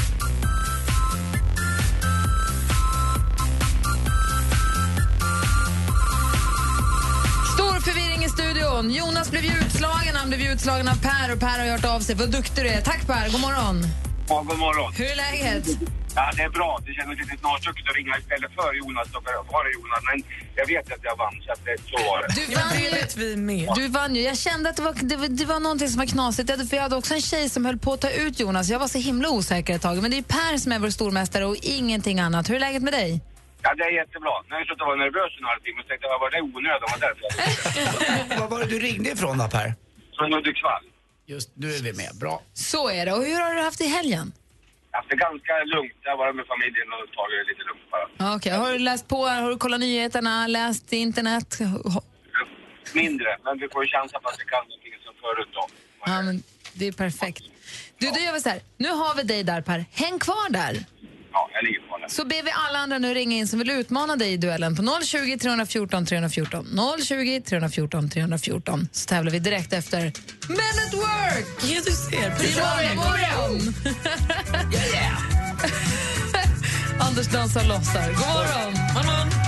Stor 7.54 7.80
förvirring 7.80 8.24
i 8.24 8.28
studion. 8.28 8.90
Jonas 8.90 9.30
blev 9.30 9.44
utslagen. 9.44 10.16
Han 10.16 10.28
blev 10.28 10.40
utslagen 10.40 10.88
av 10.88 11.00
Per 11.02 11.32
och 11.32 11.40
Per 11.40 11.58
har 11.58 11.66
hört 11.66 11.84
av 11.84 12.00
sig. 12.00 12.14
Vad 12.14 12.30
duktig 12.30 12.64
du 12.64 12.68
är. 12.68 12.80
Tack 12.80 13.06
Per, 13.06 13.30
god 13.30 13.40
morgon. 13.40 14.05
Ja, 14.28 14.42
god 14.48 14.58
morgon. 14.58 14.92
Hur 14.98 15.04
är 15.12 15.16
läget? 15.16 15.64
Ja, 16.14 16.30
det 16.36 16.42
är 16.42 16.48
bra. 16.48 16.80
Det 16.86 16.92
känns 16.92 17.18
lite 17.18 17.36
snarstucket 17.40 17.88
att 17.90 17.96
ringa 17.96 18.18
istället 18.18 18.52
för 18.54 18.72
Jonas. 18.74 19.08
Då 19.12 19.20
var 19.54 19.64
det 19.64 19.70
Jonas, 19.78 20.02
men 20.10 20.22
jag 20.54 20.66
vet 20.66 20.92
att 20.92 21.04
jag 21.08 21.16
vann, 21.16 21.34
så 21.46 21.52
att 21.52 21.64
det, 21.64 21.76
så 21.90 21.96
var 22.08 22.16
det. 22.22 22.28
Du 22.40 22.54
vann 22.54 22.78
ju. 22.84 22.90
vi 23.22 23.36
med. 23.36 23.68
Du 23.76 23.88
vann 23.88 24.14
ju. 24.16 24.22
Jag 24.22 24.38
kände 24.38 24.70
att 24.70 24.76
det 24.76 24.82
var, 24.82 24.94
det, 25.10 25.16
var, 25.16 25.28
det 25.28 25.44
var 25.44 25.60
någonting 25.60 25.88
som 25.88 25.98
var 25.98 26.06
knasigt. 26.06 26.48
Jag 26.48 26.56
hade- 26.56 26.68
För 26.68 26.76
jag 26.76 26.82
hade 26.82 26.96
också 26.96 27.14
en 27.14 27.20
tjej 27.20 27.48
som 27.48 27.64
höll 27.64 27.78
på 27.78 27.92
att 27.92 28.00
ta 28.00 28.10
ut 28.10 28.40
Jonas. 28.40 28.68
Jag 28.68 28.78
var 28.78 28.88
så 28.88 28.98
himla 28.98 29.28
osäker 29.28 29.74
ett 29.76 29.82
tag. 29.82 30.02
Men 30.02 30.10
det 30.10 30.18
är 30.18 30.22
Per 30.22 30.56
som 30.58 30.72
är 30.72 30.78
vår 30.78 30.90
stormästare 30.90 31.44
och 31.44 31.56
ingenting 31.62 32.20
annat. 32.20 32.48
Hur 32.50 32.54
är 32.56 32.60
läget 32.60 32.82
med 32.82 32.92
dig? 32.92 33.20
Ja, 33.62 33.74
det 33.74 33.82
är 33.84 33.90
jättebra. 34.00 34.34
Nu 34.46 34.50
har 34.54 34.58
jag 34.60 34.66
suttit 34.68 34.80
och 34.82 34.86
varit 34.86 34.98
nervös 34.98 35.32
i 35.38 35.40
några 35.46 35.58
timmar, 35.66 35.82
så 35.82 35.88
tänkte 35.88 36.06
jag, 36.10 36.18
var 36.24 36.30
det 36.34 36.40
onödigt? 36.40 36.90
var. 38.30 38.38
Var 38.40 38.48
var 38.48 38.58
det 38.60 38.66
du 38.66 38.78
ringde 38.78 39.10
ifrån 39.10 39.38
då 39.38 39.48
Per? 39.48 39.74
Från 40.18 40.32
Hudiksvall. 40.32 40.84
Just, 41.26 41.50
nu 41.54 41.74
är 41.74 41.82
vi 41.82 41.92
med. 41.92 42.10
Bra. 42.20 42.42
Så 42.54 42.88
är 42.90 43.06
det. 43.06 43.12
Och 43.12 43.24
hur 43.24 43.40
har 43.40 43.54
du 43.54 43.60
haft 43.60 43.80
i 43.80 43.86
helgen? 43.86 44.32
Jag 44.90 44.98
har 44.98 45.02
haft 45.02 45.10
det 45.10 45.16
ganska 45.16 45.52
lugnt. 45.64 45.92
Jag 46.02 46.10
har 46.10 46.18
varit 46.18 46.36
med 46.36 46.46
familjen 46.46 46.86
och 46.92 47.12
tagit 47.16 47.36
det 47.40 47.44
lite 47.52 47.64
lugnt 47.68 47.86
bara. 48.18 48.34
Okej, 48.36 48.52
Har 48.52 48.72
du 48.72 48.78
läst 48.78 49.08
på? 49.08 49.26
Har 49.26 49.50
du 49.50 49.56
kollat 49.58 49.80
nyheterna? 49.80 50.46
Läst 50.46 50.92
internet? 50.92 51.58
Mindre, 52.94 53.38
men 53.44 53.58
vi 53.58 53.68
får 53.72 53.84
ju 53.84 53.88
chansa 53.90 54.20
på 54.20 54.28
att 54.28 54.38
det 54.38 54.44
kan 54.44 54.62
någonting 54.68 54.92
som 55.04 55.14
förut 55.20 55.48
då. 55.52 55.66
Ja, 56.06 56.22
men 56.22 56.42
det 56.72 56.86
är 56.86 56.92
perfekt. 56.92 57.42
Du, 57.98 58.06
då 58.10 58.20
gör 58.20 58.32
vi 58.32 58.40
så 58.40 58.48
här. 58.48 58.60
Nu 58.76 58.88
har 58.88 59.14
vi 59.16 59.22
dig 59.22 59.42
där, 59.44 59.60
Per. 59.60 59.84
Häng 59.92 60.18
kvar 60.18 60.50
där. 60.50 60.84
Ja, 61.36 61.48
jag 61.52 61.64
ligger 61.64 61.80
kvar 61.86 61.98
där. 62.00 62.08
Så 62.08 62.24
ber 62.24 62.42
vi 62.42 62.50
alla 62.68 62.78
andra 62.78 62.98
nu 62.98 63.14
ringa 63.14 63.36
in 63.36 63.48
som 63.48 63.58
vill 63.58 63.70
utmana 63.70 64.16
dig 64.16 64.32
i 64.32 64.36
duellen 64.36 64.76
på 64.76 64.82
020 65.04 65.38
314 65.38 66.06
314. 66.06 66.66
020 67.04 67.40
314 67.40 68.10
314. 68.10 68.88
Så 68.92 69.06
tävlar 69.06 69.32
vi 69.32 69.38
direkt 69.38 69.72
efter 69.72 70.00
Men 70.48 70.76
at 70.86 70.94
Work! 70.94 71.46
Ja, 71.62 71.80
du 71.84 71.92
ser. 71.92 72.28
God 72.28 72.56
morgon, 72.56 72.96
morgon! 72.96 73.74
Anders 77.00 77.26
dansar 77.26 77.60
och 77.60 77.68
lossar. 77.68 78.08
God 78.08 78.18
morgon! 78.18 78.72
morgon. 78.94 79.45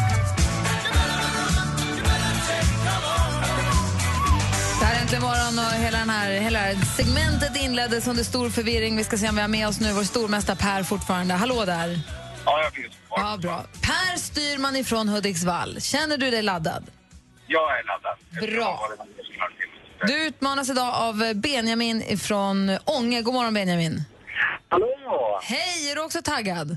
Äntligen 5.09 5.25
morgon 5.25 5.67
och 5.67 5.73
hela, 5.73 5.99
den 5.99 6.11
här, 6.11 6.31
hela 6.31 6.61
segmentet 6.97 7.63
inleddes 7.63 8.09
under 8.09 8.25
stor 8.25 8.51
förvirring. 8.51 8.97
Vi 8.97 9.05
ska 9.05 9.17
se 9.17 9.29
om 9.29 9.35
vi 9.35 9.41
har 9.41 9.49
med 9.49 9.69
oss 9.69 9.81
nu 9.81 9.93
vår 9.93 10.03
stormästare 10.03 10.57
Per 10.57 10.83
fortfarande. 10.83 11.35
Hallå 11.35 11.65
där! 11.65 11.99
Ja, 12.45 12.63
jag 12.63 12.73
finns 12.73 12.95
kvar. 13.07 13.19
Ja, 13.19 13.39
bra. 13.43 13.65
Per 13.83 14.19
Styrman 14.19 14.77
ifrån 14.77 15.09
Hudiksvall. 15.09 15.81
Känner 15.81 16.17
du 16.17 16.31
dig 16.31 16.43
laddad? 16.43 16.91
Jag 17.47 17.79
är 17.79 17.85
laddad. 17.85 18.17
Bra. 18.57 18.89
Du 20.07 20.27
utmanas 20.27 20.71
idag 20.71 20.95
av 20.95 21.35
Benjamin 21.35 22.03
ifrån 22.03 22.79
Ånge. 22.85 23.23
God 23.23 23.35
morgon 23.35 23.55
Benjamin. 23.55 24.05
Hallå! 24.69 25.41
Hej, 25.43 25.91
är 25.91 25.95
du 25.95 26.03
också 26.03 26.23
taggad? 26.23 26.77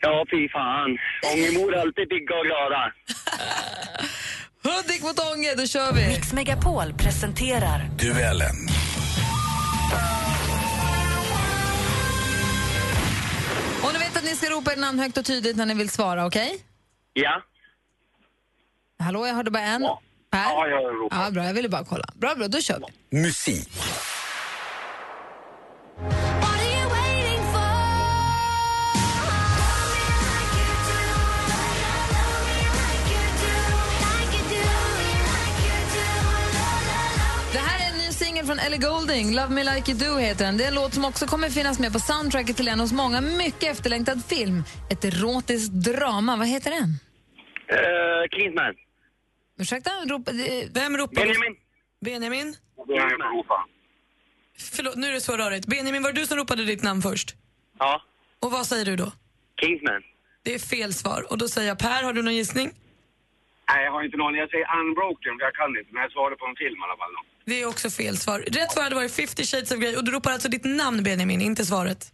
Ja, 0.00 0.26
fy 0.30 0.48
fan. 0.48 0.98
Ångemor 1.34 1.74
är 1.74 1.80
alltid 1.80 2.08
pigga 2.08 2.34
och 2.34 2.44
glada. 2.44 2.92
Hudik 4.64 5.02
mot 5.02 5.18
Ånge, 5.32 5.54
då 5.54 5.66
kör 5.66 5.92
vi! 5.92 6.08
Mix 6.08 6.32
Megapol 6.32 6.92
presenterar 6.94 7.90
Duellen. 7.98 8.56
Och 13.84 13.92
ni 13.92 13.98
vet 13.98 14.16
att 14.16 14.24
ni 14.24 14.36
ska 14.36 14.50
ropa 14.50 14.72
ert 14.72 14.78
namn 14.78 14.98
högt 14.98 15.16
och 15.18 15.24
tydligt 15.24 15.56
när 15.56 15.66
ni 15.66 15.74
vill 15.74 15.90
svara, 15.90 16.26
okej? 16.26 16.58
Ja. 17.12 17.42
Hallå, 18.98 19.26
jag 19.26 19.34
hörde 19.34 19.50
bara 19.50 19.62
en. 19.62 19.80
Per? 20.30 20.42
Ja, 20.42 20.66
jag 20.68 20.94
ropar. 20.94 21.24
Ja, 21.24 21.30
bra, 21.30 21.44
jag 21.44 21.54
ville 21.54 21.68
bara 21.68 21.84
kolla. 21.84 22.04
Bra, 22.14 22.34
bra, 22.34 22.48
då 22.48 22.60
kör 22.60 22.80
vi. 23.10 23.18
Musik. 23.20 23.70
Från 38.48 38.58
Ellie 38.58 38.78
Goulding. 38.78 39.34
Love 39.34 39.54
Me 39.54 39.64
Like 39.64 39.92
You 39.92 39.98
Do 40.04 40.18
heter 40.18 40.44
den. 40.44 40.56
Det 40.56 40.64
är 40.64 40.68
en 40.68 40.74
låt 40.74 40.94
som 40.94 41.04
också 41.04 41.26
kommer 41.26 41.50
finnas 41.50 41.78
med 41.78 41.92
på 41.92 41.98
soundtracket 41.98 42.56
till 42.56 42.68
en 42.68 42.80
hos 42.80 42.92
många 42.92 43.20
mycket 43.20 43.62
efterlängtad 43.62 44.24
film. 44.24 44.64
Ett 44.90 45.04
erotiskt 45.04 45.72
drama. 45.72 46.36
Vad 46.36 46.46
heter 46.46 46.70
den? 46.70 46.88
Uh, 46.88 48.28
Kingsman. 48.30 48.74
Ursäkta? 49.60 49.90
Ropa, 49.90 50.30
eh, 50.30 50.68
Vem 50.74 50.96
ropar? 50.96 51.14
Benjamin. 51.14 51.56
Benjamin? 52.00 52.56
Benjamin 52.86 53.18
ropa. 53.36 53.64
Förlåt, 54.58 54.96
nu 54.96 55.06
är 55.08 55.12
det 55.12 55.20
så 55.20 55.36
rörigt. 55.36 55.66
Benjamin, 55.66 56.02
var 56.02 56.12
det 56.12 56.20
du 56.20 56.26
som 56.26 56.36
ropade 56.36 56.64
ditt 56.64 56.82
namn 56.82 57.02
först? 57.02 57.34
Ja. 57.78 58.02
Och 58.40 58.50
vad 58.50 58.66
säger 58.66 58.84
du 58.84 58.96
då? 58.96 59.12
Kingsman. 59.60 60.02
Det 60.42 60.54
är 60.54 60.58
fel 60.58 60.94
svar. 60.94 61.26
Och 61.30 61.38
då 61.38 61.48
säger 61.48 61.68
jag 61.68 61.78
Per, 61.78 62.02
har 62.02 62.12
du 62.12 62.22
någon 62.22 62.34
gissning? 62.34 62.70
Nej, 63.70 63.84
jag 63.84 63.92
har 63.92 64.02
inte 64.04 64.16
någon. 64.16 64.34
Jag 64.34 64.50
säger 64.50 64.66
Unbroken, 64.80 65.32
jag 65.46 65.54
kan 65.60 65.70
inte. 65.78 65.90
Men 65.94 66.02
jag 66.02 66.12
svarade 66.12 66.36
på 66.36 66.46
en 66.50 66.56
film 66.62 66.78
i 66.80 66.84
alla 66.86 66.98
fall. 67.02 67.12
Då. 67.16 67.20
Det 67.50 67.62
är 67.62 67.66
också 67.72 67.90
fel 67.90 68.16
svar. 68.16 68.38
Rätt 68.58 68.72
svar 68.72 68.82
hade 68.82 68.94
varit 68.94 69.12
50 69.12 69.44
shades 69.44 69.70
of 69.72 69.78
Grey 69.78 69.96
och 69.96 70.04
du 70.04 70.10
ropar 70.12 70.30
alltså 70.32 70.48
ditt 70.48 70.64
namn 70.64 71.02
Benjamin, 71.02 71.40
inte 71.40 71.64
svaret. 71.64 72.12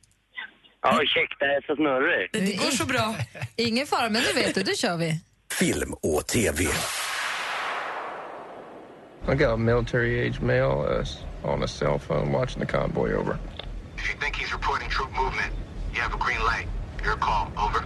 Ja, 0.82 1.02
ursäkta, 1.02 1.44
jag 1.46 1.54
är 1.56 1.64
så 1.66 1.76
snurrig. 1.76 2.28
Det 2.32 2.56
går 2.56 2.70
så 2.70 2.86
bra. 2.86 3.16
Ingen 3.56 3.86
fara, 3.86 4.08
men 4.10 4.22
nu 4.22 4.32
vet 4.42 4.54
du, 4.54 4.62
då 4.62 4.72
kör 4.72 4.96
vi. 4.96 5.20
Film 5.58 5.94
och 6.02 6.26
TV. 6.26 6.64
I 9.32 9.34
got 9.34 9.48
a 9.48 9.56
military 9.56 10.28
age 10.28 10.40
male 10.40 11.00
uh, 11.00 11.50
on 11.52 11.62
a 11.62 11.68
cell 11.68 11.98
phone 11.98 12.32
watching 12.32 12.60
the 12.60 12.66
convoy 12.66 13.14
over. 13.14 13.38
If 13.96 14.08
you 14.10 14.20
think 14.20 14.36
he's 14.36 14.52
reporting 14.52 14.90
troop 14.90 15.10
movement, 15.16 15.52
you 15.94 16.02
have 16.02 16.14
a 16.14 16.18
green 16.18 16.40
light. 16.40 16.68
Your 17.04 17.16
call. 17.16 17.50
Over. 17.56 17.84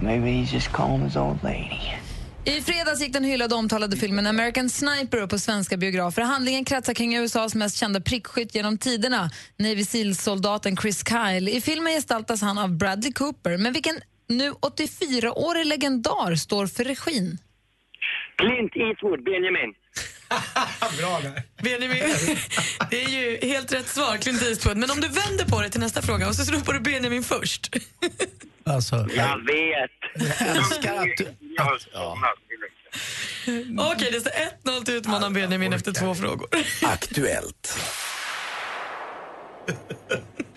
Maybe 0.00 0.32
he's 0.32 0.50
just 0.50 0.72
calling 0.72 1.02
his 1.02 1.16
old 1.16 1.44
lady. 1.44 1.80
I 2.44 2.60
fredags 2.60 3.00
gick 3.00 3.12
den 3.12 3.24
hyllade 3.24 3.54
omtalade 3.54 3.96
filmen 3.96 4.26
American 4.26 4.70
Sniper 4.70 5.18
upp 5.18 5.30
på 5.30 5.38
svenska 5.38 5.76
biografer. 5.76 6.22
Handlingen 6.22 6.64
kretsar 6.64 6.94
kring 6.94 7.16
USAs 7.16 7.54
mest 7.54 7.76
kända 7.76 8.00
prickskytt 8.00 8.54
genom 8.54 8.78
tiderna, 8.78 9.30
Navy 9.56 9.84
Seals-soldaten 9.84 10.76
Chris 10.76 11.04
Kyle. 11.08 11.48
I 11.48 11.60
filmen 11.60 11.92
gestaltas 11.92 12.42
han 12.42 12.58
av 12.58 12.78
Bradley 12.78 13.12
Cooper. 13.12 13.56
Men 13.56 13.72
vilken 13.72 14.00
nu 14.28 14.50
84-årig 14.50 15.66
legendar 15.66 16.34
står 16.34 16.66
för 16.66 16.84
regin? 16.84 17.38
Clint 18.36 18.76
Eastwood, 18.76 19.24
Benjamin. 19.24 19.74
Bra 20.98 21.20
där. 21.20 21.42
Benjamin, 21.62 22.16
det 22.90 23.04
är 23.04 23.08
ju 23.08 23.48
helt 23.48 23.72
rätt 23.72 23.88
svar, 23.88 24.16
Clint 24.16 24.42
Eastwood. 24.42 24.76
Men 24.76 24.90
om 24.90 25.00
du 25.00 25.08
vänder 25.08 25.44
på 25.44 25.62
det 25.62 25.68
till 25.68 25.80
nästa 25.80 26.02
fråga 26.02 26.28
och 26.28 26.34
så 26.34 26.52
ropar 26.52 26.72
du 26.72 26.80
Benjamin 26.80 27.22
först. 27.22 27.76
Alltså, 28.64 28.96
Jag 29.16 29.46
vet. 29.46 29.90
Jag 30.40 30.56
älskar 30.56 30.94
att 30.94 31.16
du... 31.16 31.24
Har 31.58 31.78
somnat. 31.78 32.32
Okej, 33.92 34.08
det 34.12 34.20
står 34.20 34.30
1-0 34.80 34.84
till 34.84 34.94
utmanaren 34.94 35.32
Benjamin 35.32 35.72
efter 35.72 35.92
två 35.92 36.14
frågor. 36.14 36.48
Aktuellt. 36.82 37.78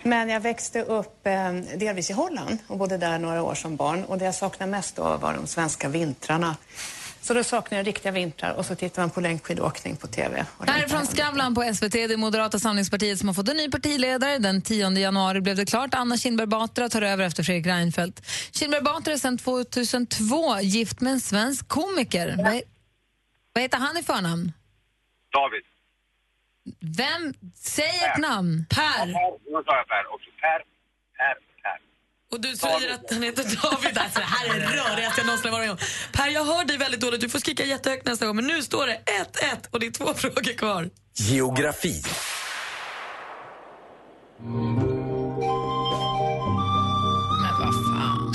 Men 0.03 0.29
jag 0.29 0.39
växte 0.39 0.81
upp 0.81 1.27
eh, 1.27 1.53
delvis 1.77 2.09
i 2.09 2.13
Holland 2.13 2.57
och 2.67 2.77
bodde 2.77 2.97
där 2.97 3.19
några 3.19 3.43
år 3.43 3.55
som 3.55 3.75
barn. 3.75 4.03
Och 4.03 4.17
det 4.17 4.25
jag 4.25 4.35
saknade 4.35 4.71
mest 4.71 4.95
då 4.95 5.17
var 5.17 5.33
de 5.33 5.47
svenska 5.47 5.89
vintrarna. 5.89 6.55
Så 7.25 7.33
då 7.33 7.43
saknade 7.43 7.75
jag 7.75 7.87
riktiga 7.87 8.11
vintrar 8.11 8.53
och 8.53 8.65
så 8.65 8.75
tittar 8.75 9.01
man 9.01 9.09
på 9.09 9.21
längdskidåkning 9.21 9.95
på 9.95 10.07
TV. 10.07 10.45
Här 10.67 10.87
från 10.87 11.05
Skavlan 11.05 11.55
på 11.55 11.73
SVT. 11.73 11.91
Det 11.91 12.03
är 12.03 12.17
Moderata 12.17 12.59
samlingspartiet 12.59 13.19
som 13.19 13.27
har 13.27 13.33
fått 13.33 13.49
en 13.49 13.57
ny 13.57 13.71
partiledare. 13.71 14.37
Den 14.37 14.61
10 14.61 14.89
januari 14.89 15.41
blev 15.41 15.55
det 15.55 15.65
klart. 15.65 15.93
Anna 15.93 16.17
Kinberg 16.17 16.47
Batra 16.47 16.89
tar 16.89 17.01
över 17.01 17.25
efter 17.25 17.43
Fredrik 17.43 17.65
Reinfeldt. 17.65 18.17
Kinberg 18.51 18.81
Batra 18.81 19.13
är 19.13 19.17
sedan 19.17 19.37
2002 19.37 20.59
gift 20.61 21.01
med 21.01 21.13
en 21.13 21.19
svensk 21.19 21.67
komiker. 21.67 22.35
Vad, 22.37 22.61
vad 23.53 23.61
heter 23.61 23.77
han 23.77 23.97
i 23.97 24.03
förnamn? 24.03 24.51
David. 25.31 25.63
Vem? 26.97 27.33
Säg 27.55 27.93
ett 28.05 28.17
namn. 28.17 28.65
Per. 28.69 29.05
Per. 29.05 29.51
Nu 29.51 29.63
sa 29.65 29.75
jag 29.81 29.87
Per 29.87 30.13
också. 30.13 30.29
Per. 30.41 30.59
Per. 31.17 31.35
Och 32.35 32.41
du 32.41 32.57
säger 32.57 32.93
att 32.93 33.11
han 33.11 33.23
heter 33.23 33.43
David. 33.43 33.97
Alltså, 33.97 34.19
det 34.19 34.25
här 34.25 34.45
är 34.55 34.59
det 34.59 34.65
rörigaste 34.65 35.21
jag 35.21 35.25
någonsin 35.25 35.51
har 35.51 35.59
varit 35.59 35.67
med 35.67 35.71
om. 35.71 35.77
Per, 36.11 36.27
jag 36.27 36.45
hör 36.45 36.65
dig 36.65 36.77
väldigt 36.77 37.01
dåligt. 37.01 37.21
Du 37.21 37.29
får 37.29 37.39
skrika 37.39 37.65
jättehögt 37.65 38.05
nästa 38.05 38.25
gång. 38.25 38.35
Men 38.35 38.47
nu 38.47 38.63
står 38.63 38.87
det 38.87 38.99
1-1 39.33 39.67
och 39.71 39.79
det 39.79 39.85
är 39.85 39.91
två 39.91 40.13
frågor 40.15 40.57
kvar. 40.57 40.89
Geografi. 41.13 42.03
Men 47.41 47.59
vad 47.59 47.73
fan. 47.73 48.33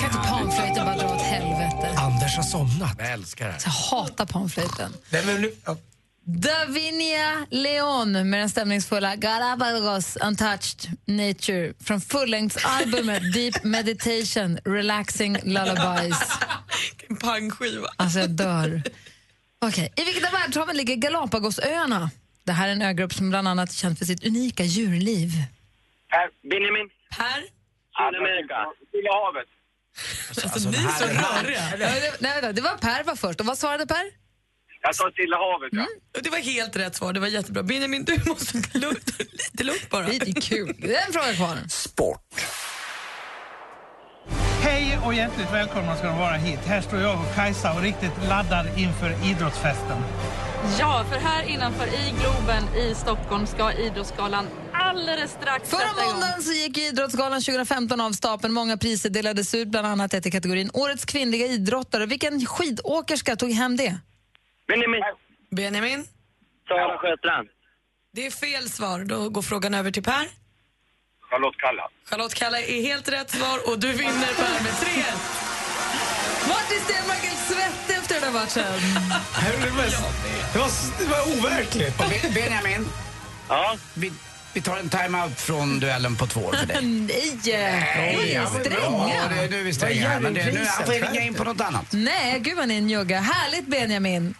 kan 0.00 0.10
inte 0.10 0.28
panflöjten 0.28 0.86
bara 0.86 0.96
dra 0.96 1.14
åt 1.14 1.22
helvete? 1.22 1.94
Anders 1.96 2.36
har 2.36 2.42
somnat. 2.42 2.94
Jag 2.98 3.12
älskar 3.12 3.48
det. 3.48 3.58
Jag 3.64 3.70
hatar 3.70 4.26
panflöjten. 4.26 4.92
Nej, 5.10 5.26
men 5.26 5.40
nu, 5.42 5.52
ja. 5.64 5.76
Davinia 6.28 7.46
Leon 7.50 8.30
med 8.30 8.40
den 8.40 8.50
stämningsfulla 8.50 9.16
Galapagos 9.16 10.16
Untouched 10.16 10.90
Nature 11.04 11.74
från 11.84 12.00
fullängdsalbumet 12.00 13.32
Deep 13.34 13.64
Meditation 13.64 14.58
Relaxing 14.64 15.38
Lullabies. 15.42 16.18
En 17.08 17.16
pangskiva. 17.16 17.88
Alltså, 17.96 18.18
jag 18.18 18.30
dör. 18.30 18.82
Okej. 19.58 19.92
I 19.96 20.04
vilket 20.04 20.24
av 20.26 20.32
världshaven 20.32 20.76
ligger 20.76 20.96
Galapagosöarna? 20.96 22.10
Det 22.44 22.52
här 22.52 22.68
är 22.68 22.72
en 22.72 22.82
ögrupp 22.82 23.12
som 23.14 23.30
bland 23.30 23.48
annat 23.48 23.70
är 23.70 23.74
känd 23.74 23.98
för 23.98 24.04
sitt 24.04 24.26
unika 24.26 24.62
djurliv. 24.64 25.30
Per. 26.10 26.48
Benjamin. 26.50 26.88
Per? 27.16 27.40
Sydamerika. 27.96 28.56
Stilla 28.88 29.10
havet. 29.12 29.48
Alltså, 30.54 30.70
ni 30.70 30.76
är 30.76 30.88
så 30.88 31.04
röriga. 31.04 31.62
Ja, 31.70 31.76
det, 31.76 32.16
nej, 32.20 32.32
vänta, 32.40 32.52
det 32.52 32.60
var 32.62 32.76
Per 32.76 33.04
var 33.04 33.16
först. 33.16 33.40
Och 33.40 33.46
vad 33.46 33.58
svarade 33.58 33.86
Per? 33.86 34.25
Jag 34.86 34.94
sa 34.96 35.10
Stilla 35.10 35.36
havet, 35.36 35.68
ja. 35.72 35.86
Och 36.16 36.22
Det 36.22 36.30
var 36.30 36.38
helt 36.38 36.76
rätt 36.76 36.96
svar. 36.96 37.12
Det 37.12 37.20
var 37.20 37.28
jättebra. 37.28 37.62
Benjamin, 37.62 38.04
du 38.04 38.20
måste 38.26 38.62
ta 38.62 38.78
lugnt, 38.78 39.18
lite 39.18 39.64
lugnt 39.64 39.90
bara. 39.90 40.06
Det 40.06 40.16
är 40.16 40.40
kul. 40.40 40.74
Det 40.78 40.94
är 40.96 41.06
en 41.06 41.12
fråga 41.12 41.32
kvar. 41.34 41.56
Sport. 41.68 42.20
Hej 44.62 44.98
och 45.04 45.14
hjärtligt 45.14 45.52
välkomna 45.52 45.96
ska 45.96 46.06
de 46.06 46.18
vara 46.18 46.32
hit. 46.36 46.58
Här 46.66 46.80
står 46.80 47.00
jag 47.00 47.20
och 47.20 47.34
Kajsa 47.34 47.72
och 47.74 47.82
riktigt 47.82 48.12
laddar 48.28 48.78
inför 48.78 49.30
idrottsfesten. 49.30 49.98
Ja, 50.78 51.04
för 51.10 51.16
här 51.18 51.42
innanför 51.42 51.86
i 51.86 52.14
Globen 52.20 52.64
i 52.76 52.94
Stockholm 52.94 53.46
ska 53.46 53.72
Idrottsgalan 53.72 54.46
alldeles 54.72 55.30
strax 55.30 55.70
Förra 55.70 55.80
sätta 55.80 56.02
igång. 56.02 56.12
måndagen 56.12 56.42
så 56.42 56.52
gick 56.52 56.78
Idrottsgalan 56.78 57.40
2015 57.42 58.00
av 58.00 58.12
stapeln. 58.12 58.54
Många 58.54 58.76
priser 58.76 59.10
delades 59.10 59.54
ut, 59.54 59.68
bland 59.68 59.86
annat 59.86 60.14
ett 60.14 60.26
i 60.26 60.30
kategorin 60.30 60.70
Årets 60.74 61.04
kvinnliga 61.04 61.46
idrottare. 61.46 62.06
Vilken 62.06 62.46
skidåkerska 62.46 63.36
tog 63.36 63.50
hem 63.52 63.76
det? 63.76 63.98
Benjamin. 64.68 65.02
Benjamin? 65.50 66.06
Sara 66.68 66.98
Sjöstrand. 66.98 67.48
Det 68.12 68.26
är 68.26 68.30
fel 68.30 68.68
svar. 68.70 69.04
Då 69.04 69.28
går 69.28 69.42
frågan 69.42 69.74
över 69.74 69.90
till 69.90 70.02
Per. 70.02 70.26
Charlotte 71.30 71.56
Kalla. 71.58 71.88
Charlotte 72.10 72.34
Kalla 72.34 72.60
är 72.60 72.82
helt 72.82 73.08
rätt 73.08 73.30
svar 73.30 73.58
och 73.70 73.78
du 73.78 73.92
vinner 73.92 74.34
Per 74.36 74.62
med 74.64 74.72
3 74.80 74.90
Martin 76.48 76.80
Stenmark 76.84 77.24
är 77.24 77.36
svettig 77.54 77.94
efter 77.96 78.14
den 78.14 78.24
här 78.24 78.32
matchen. 78.32 78.64
Det 79.62 79.70
var, 79.70 79.84
det 80.52 80.58
var, 80.58 80.68
det 80.98 81.04
var 81.04 81.38
overkligt. 81.38 81.98
Be- 81.98 82.30
Benjamin, 82.34 82.88
Ja. 83.48 83.76
vi, 83.94 84.12
vi 84.54 84.60
tar 84.62 84.76
en 84.76 84.88
time-out 84.88 85.40
från 85.40 85.80
duellen 85.80 86.16
på 86.16 86.26
två 86.26 86.40
år 86.40 86.52
för 86.52 86.66
dig. 86.66 86.76
Nej, 86.82 88.16
ni 88.16 88.30
är 88.32 88.40
Ja, 88.40 88.46
stränga. 88.46 89.28
det 89.28 89.44
är 89.44 89.48
nu 89.50 89.62
vi 89.62 89.68
är 89.68 89.72
stränga 89.72 90.20
men 90.20 90.34
det, 90.34 90.44
nu 90.52 90.64
han 90.64 90.86
får 90.86 90.92
ringa 90.92 91.22
in 91.22 91.34
på 91.34 91.44
något 91.44 91.60
annat. 91.60 91.86
Nej, 91.92 92.38
gud 92.40 92.56
vad 92.56 92.68
ni 92.68 92.76
är 92.76 92.80
njugga. 92.80 93.20
Härligt 93.20 93.66
Benjamin. 93.66 94.34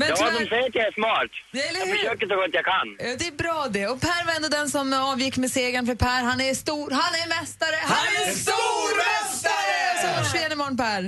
Men 0.00 0.08
Ja, 0.08 0.14
de 0.14 0.30
tyvärr, 0.30 0.48
säger 0.52 0.68
att 0.68 0.74
jag 0.80 0.86
är 0.90 0.92
smart. 1.00 1.32
Eller 1.68 1.80
Jag 1.80 1.86
hur? 1.86 1.96
försöker 1.96 2.26
så 2.32 2.36
gott 2.40 2.52
jag 2.60 2.64
kan. 2.72 2.88
Det 3.20 3.26
är 3.32 3.36
bra 3.44 3.58
det. 3.76 3.86
Och 3.92 4.00
Per 4.08 4.20
var 4.26 4.32
ändå 4.38 4.48
den 4.58 4.68
som 4.76 4.86
avgick 5.12 5.36
med 5.42 5.50
segern 5.58 5.86
för 5.90 5.94
Per. 6.06 6.20
Han 6.30 6.40
är 6.48 6.54
stor, 6.64 6.86
han 7.02 7.12
är 7.22 7.26
mästare, 7.36 7.76
han, 7.94 8.06
är 8.22 8.30
stormästare! 8.46 9.78
Så 10.02 10.06
hörs 10.16 10.34
vi 10.34 10.38
igen 10.38 10.52
imorgon 10.52 10.76
Per. 10.76 11.02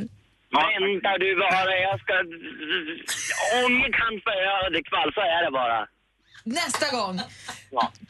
Vänta 0.59 1.11
du 1.25 1.29
bara, 1.45 1.71
jag 1.89 1.97
ska... 2.03 2.13
Om 3.65 3.73
jag 3.85 3.93
kan 4.01 4.13
få 4.25 4.31
Ödekvall 4.67 5.11
så 5.17 5.21
är 5.21 5.41
det 5.45 5.51
bara. 5.61 5.81
Nästa 6.45 6.87
gång. 6.97 7.17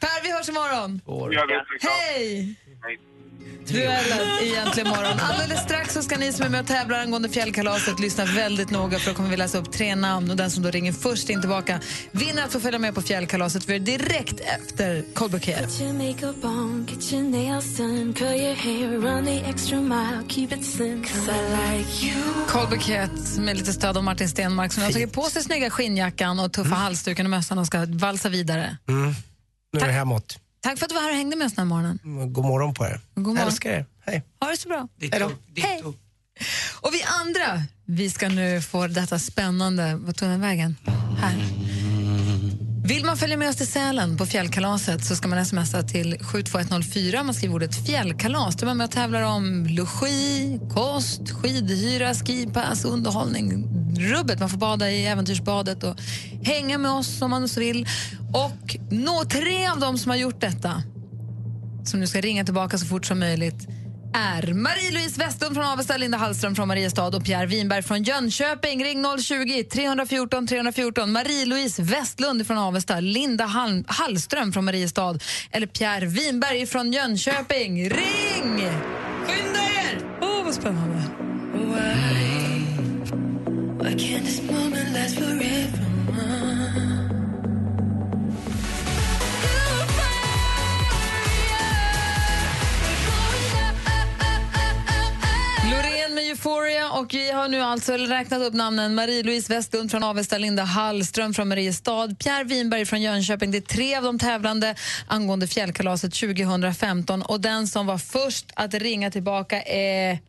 Per, 0.01 0.17
vi 0.23 0.31
hörs 0.35 0.49
imorgon. 0.49 0.91
Jag 1.33 1.43
inte. 1.43 1.87
Hej! 1.89 2.55
Duellen 3.67 4.27
i 4.43 4.55
Äntligen 4.55 4.89
morgon. 4.89 5.19
Alldeles 5.19 5.63
strax 5.63 5.93
så 5.93 6.01
ska 6.01 6.17
ni 6.17 6.33
som 6.33 6.45
är 6.45 6.49
med 6.49 6.61
och 6.61 6.67
tävlar 6.67 6.99
angående 6.99 7.29
fjällkalaset 7.29 7.99
lyssna 7.99 8.25
väldigt 8.25 8.69
noga 8.69 8.99
för 8.99 9.11
då 9.11 9.15
kommer 9.15 9.29
vi 9.29 9.37
läsa 9.37 9.57
upp 9.57 9.71
tre 9.71 9.95
namn 9.95 10.31
och 10.31 10.37
den 10.37 10.51
som 10.51 10.63
då 10.63 10.69
ringer 10.69 10.91
först 10.91 11.29
in 11.29 11.41
tillbaka 11.41 11.79
vinner 12.11 12.43
att 12.43 12.51
få 12.51 12.59
följa 12.59 12.79
med 12.79 12.95
på 12.95 13.01
fjällkalaset 13.01 13.63
för 13.63 13.79
direkt 13.79 14.39
efter. 14.39 15.03
Cold 22.47 22.69
Bouquet 22.69 23.37
med 23.37 23.57
lite 23.57 23.73
stöd 23.73 23.97
av 23.97 24.03
Martin 24.03 24.29
Stenmark 24.29 24.73
som 24.73 24.83
har 24.83 24.91
tagit 24.91 25.13
på 25.13 25.23
sig 25.23 25.43
snygga 25.43 25.69
skinnjackan 25.69 26.39
och 26.39 26.53
tuffa 26.53 26.75
halsduken 26.75 27.25
och 27.25 27.29
mössan 27.29 27.57
och 27.59 27.67
ska 27.67 27.85
valsa 27.87 28.29
vidare. 28.29 28.77
Mm. 28.87 29.13
Nu 29.73 29.79
är 29.79 29.87
det 29.87 29.93
hemåt. 29.93 30.39
Tack 30.61 30.79
för 30.79 30.85
att 30.85 30.89
du 30.89 30.95
var 30.95 31.01
här 31.01 31.09
och 31.09 31.15
hängde 31.15 31.35
med 31.35 31.45
oss 31.45 31.53
den 31.53 31.67
här 31.67 31.75
morgonen. 31.75 31.99
Mm, 32.03 32.33
God 32.33 32.45
morgon 32.45 32.73
på 32.73 32.85
er. 32.85 33.01
God 33.15 33.25
morgon. 33.25 33.47
Älskar 33.47 33.69
er. 33.69 33.85
Hej. 34.05 34.23
Ha 34.39 34.51
det 34.51 34.57
så 34.57 34.69
bra. 34.69 34.87
Hej 34.99 35.19
då. 35.19 35.31
Hej. 35.55 35.83
Och 36.81 36.93
vi 36.93 37.03
andra, 37.03 37.63
vi 37.85 38.09
ska 38.09 38.29
nu 38.29 38.61
få 38.61 38.87
detta 38.87 39.19
spännande... 39.19 39.95
Vad 39.95 40.15
tog 40.15 40.29
den 40.29 40.41
vägen? 40.41 40.75
Här. 41.21 41.35
Vill 42.85 43.05
man 43.05 43.17
följa 43.17 43.37
med 43.37 43.49
oss 43.49 43.55
till 43.55 43.67
Sälen 43.67 44.17
på 44.17 44.25
fjällkalaset 44.25 45.05
så 45.05 45.15
ska 45.15 45.27
man 45.27 45.45
smsa 45.45 45.83
till 45.83 46.19
72104. 46.19 47.23
Man 47.23 47.33
skriver 47.33 47.55
ordet 47.55 47.87
fjällkalas. 47.87 48.55
Då 48.55 48.65
är 48.65 48.67
man 48.67 48.77
med 48.77 48.85
och 48.85 48.91
tävlar 48.91 49.21
om 49.21 49.67
logi, 49.69 50.59
kost, 50.73 51.31
skidhyra, 51.31 52.13
skipass, 52.13 52.85
underhållning. 52.85 53.78
Rubbet. 53.97 54.39
Man 54.39 54.49
får 54.49 54.57
bada 54.57 54.91
i 54.91 55.05
äventyrsbadet 55.05 55.83
och 55.83 55.95
hänga 56.43 56.77
med 56.77 56.91
oss 56.91 57.21
om 57.21 57.29
man 57.29 57.49
så 57.49 57.59
vill. 57.59 57.87
Och 58.33 58.77
nå 58.89 59.23
tre 59.25 59.67
av 59.67 59.79
dem 59.79 59.97
som 59.97 60.09
har 60.09 60.17
gjort 60.17 60.41
detta, 60.41 60.83
som 61.85 61.99
nu 61.99 62.07
ska 62.07 62.21
ringa 62.21 62.45
tillbaka 62.45 62.77
så 62.77 62.85
fort 62.85 63.05
som 63.05 63.19
möjligt 63.19 63.67
är 64.13 64.53
Marie-Louise 64.53 65.19
Westlund 65.19 65.55
från 65.55 65.65
Avesta, 65.65 65.97
Linda 65.97 66.17
Hallström 66.17 66.55
från 66.55 66.67
Mariestad 66.67 67.07
och 67.15 67.25
Pierre 67.25 67.45
Winberg 67.45 67.83
från 67.83 68.03
Jönköping. 68.03 68.83
Ring 68.83 69.05
020 69.21 69.63
314 69.63 70.47
314. 70.47 71.11
Marie-Louise 71.11 71.83
Westlund 71.83 72.47
från 72.47 72.57
Avesta, 72.57 72.99
Linda 72.99 73.45
Hall 73.45 73.83
Hallström 73.87 74.53
från 74.53 74.65
Mariestad 74.65 75.19
eller 75.51 75.67
Pierre 75.67 76.05
Winberg 76.05 76.65
från 76.65 76.93
Jönköping. 76.93 77.89
Ring! 77.89 78.69
Skynda 79.25 79.59
er! 79.59 79.99
Åh, 80.21 80.29
oh, 80.29 80.45
vad 80.45 80.53
spännande. 80.53 81.03
Why 81.53 82.28
och 96.99 97.13
vi 97.13 97.31
har 97.31 97.47
nu 97.47 97.61
alltså 97.61 97.93
räknat 97.93 98.41
upp 98.41 98.53
namnen 98.53 98.95
Marie-Louise 98.95 99.53
Westlund 99.53 99.91
från 99.91 100.03
Avesta, 100.03 100.37
Linda 100.37 100.63
Hallström 100.63 101.33
från 101.33 101.47
Mariestad, 101.47 102.15
Pierre 102.19 102.43
Winberg 102.43 102.85
från 102.85 103.01
Jönköping. 103.01 103.51
Det 103.51 103.57
är 103.57 103.61
tre 103.61 103.95
av 103.95 104.03
de 104.03 104.19
tävlande 104.19 104.75
angående 105.07 105.47
fjällkalaset 105.47 106.13
2015 106.13 107.21
och 107.21 107.41
den 107.41 107.67
som 107.67 107.85
var 107.87 107.97
först 107.97 108.45
att 108.55 108.73
ringa 108.73 109.11
tillbaka 109.11 109.61
är... 109.61 110.19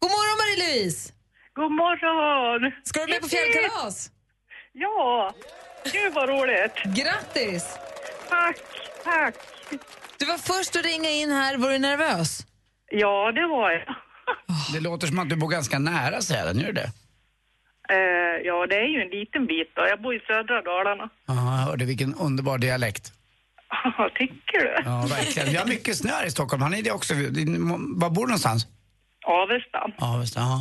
God 0.00 0.10
morgon 0.10 0.38
Marie-Louise! 0.38 1.21
God 1.54 1.72
morgon! 1.72 2.72
Ska 2.84 3.00
du 3.00 3.12
med 3.12 3.22
på 3.22 3.28
fjällkalas? 3.28 4.10
Ja! 4.72 5.32
Gud 5.92 6.12
vad 6.14 6.28
roligt! 6.28 6.72
Grattis! 6.84 7.78
Tack, 8.28 8.56
tack! 9.04 9.34
Du 10.18 10.26
var 10.26 10.38
först 10.38 10.76
att 10.76 10.84
ringa 10.84 11.10
in 11.10 11.30
här. 11.30 11.56
Var 11.56 11.70
du 11.70 11.78
nervös? 11.78 12.46
Ja, 12.90 13.32
det 13.32 13.46
var 13.46 13.70
jag. 13.70 13.94
Det 14.72 14.80
låter 14.80 15.06
som 15.06 15.18
att 15.18 15.28
du 15.28 15.36
bor 15.36 15.48
ganska 15.48 15.78
nära 15.78 16.20
Sälen, 16.20 16.60
gör 16.60 16.72
det? 16.72 16.90
Eh, 17.88 18.40
ja, 18.44 18.66
det 18.66 18.76
är 18.76 18.88
ju 18.88 19.02
en 19.02 19.08
liten 19.20 19.46
bit 19.46 19.72
då. 19.76 19.82
Jag 19.86 20.02
bor 20.02 20.14
i 20.14 20.20
södra 20.20 20.62
Dalarna. 20.62 21.08
Ja, 21.26 21.34
jag 21.34 21.66
hörde 21.66 21.84
vilken 21.84 22.14
underbar 22.14 22.58
dialekt. 22.58 23.12
Tycker 24.18 24.58
du? 24.58 24.74
Ja, 24.84 25.06
verkligen. 25.10 25.48
Vi 25.48 25.56
har 25.56 25.66
mycket 25.66 25.96
snö 25.96 26.10
här 26.12 26.26
i 26.26 26.30
Stockholm. 26.30 26.62
Har 26.62 26.70
ni 26.70 26.82
det 26.82 26.90
också? 26.92 27.14
Var 27.14 28.10
bor 28.10 28.22
du 28.26 28.28
någonstans? 28.30 28.66
Avesta. 29.26 29.90
Avesta, 29.98 30.40
ja. 30.40 30.60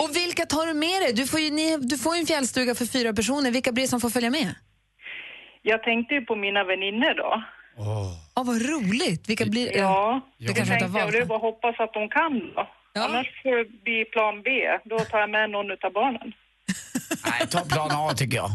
Och 0.00 0.16
vilka 0.16 0.46
tar 0.46 0.66
du 0.66 0.74
med 0.74 1.02
dig? 1.02 1.12
Du 1.12 1.26
får 1.26 1.40
ju 1.40 1.50
ni, 1.50 1.76
du 1.76 1.98
får 1.98 2.16
en 2.16 2.26
fjällstuga 2.26 2.74
för 2.74 2.86
fyra 2.86 3.12
personer. 3.12 3.50
Vilka 3.50 3.72
blir 3.72 3.84
det 3.84 3.88
som 3.88 4.00
får 4.00 4.10
följa 4.10 4.30
med? 4.30 4.54
Jag 5.62 5.82
tänkte 5.82 6.14
ju 6.14 6.20
på 6.20 6.36
mina 6.36 6.64
vänner 6.64 7.14
då. 7.14 7.42
Åh, 7.76 8.44
vad 8.44 8.62
roligt! 8.62 9.28
Vilka 9.28 9.44
blir 9.46 9.76
Ja, 9.76 10.20
Det 10.38 10.44
kanske 10.44 10.60
inte 10.62 10.70
tänkte 10.70 10.86
har 10.86 10.98
jag, 10.98 11.04
valt. 11.06 11.12
det 11.12 11.18
är 11.18 11.24
bara 11.24 11.38
hoppas 11.38 11.80
att 11.80 11.92
de 11.94 12.08
kan 12.08 12.40
då. 12.54 12.68
Annars 13.00 13.42
får 13.42 13.56
det 13.56 13.82
bli 13.84 14.04
plan 14.04 14.42
B. 14.42 14.50
Då 14.84 14.98
tar 14.98 15.18
jag 15.18 15.30
med 15.30 15.50
någon 15.50 15.70
utav 15.70 15.92
barnen. 15.92 16.32
Nej, 17.30 17.48
ta 17.50 17.60
plan 17.60 17.90
A 17.92 18.14
tycker 18.16 18.36
jag. 18.36 18.50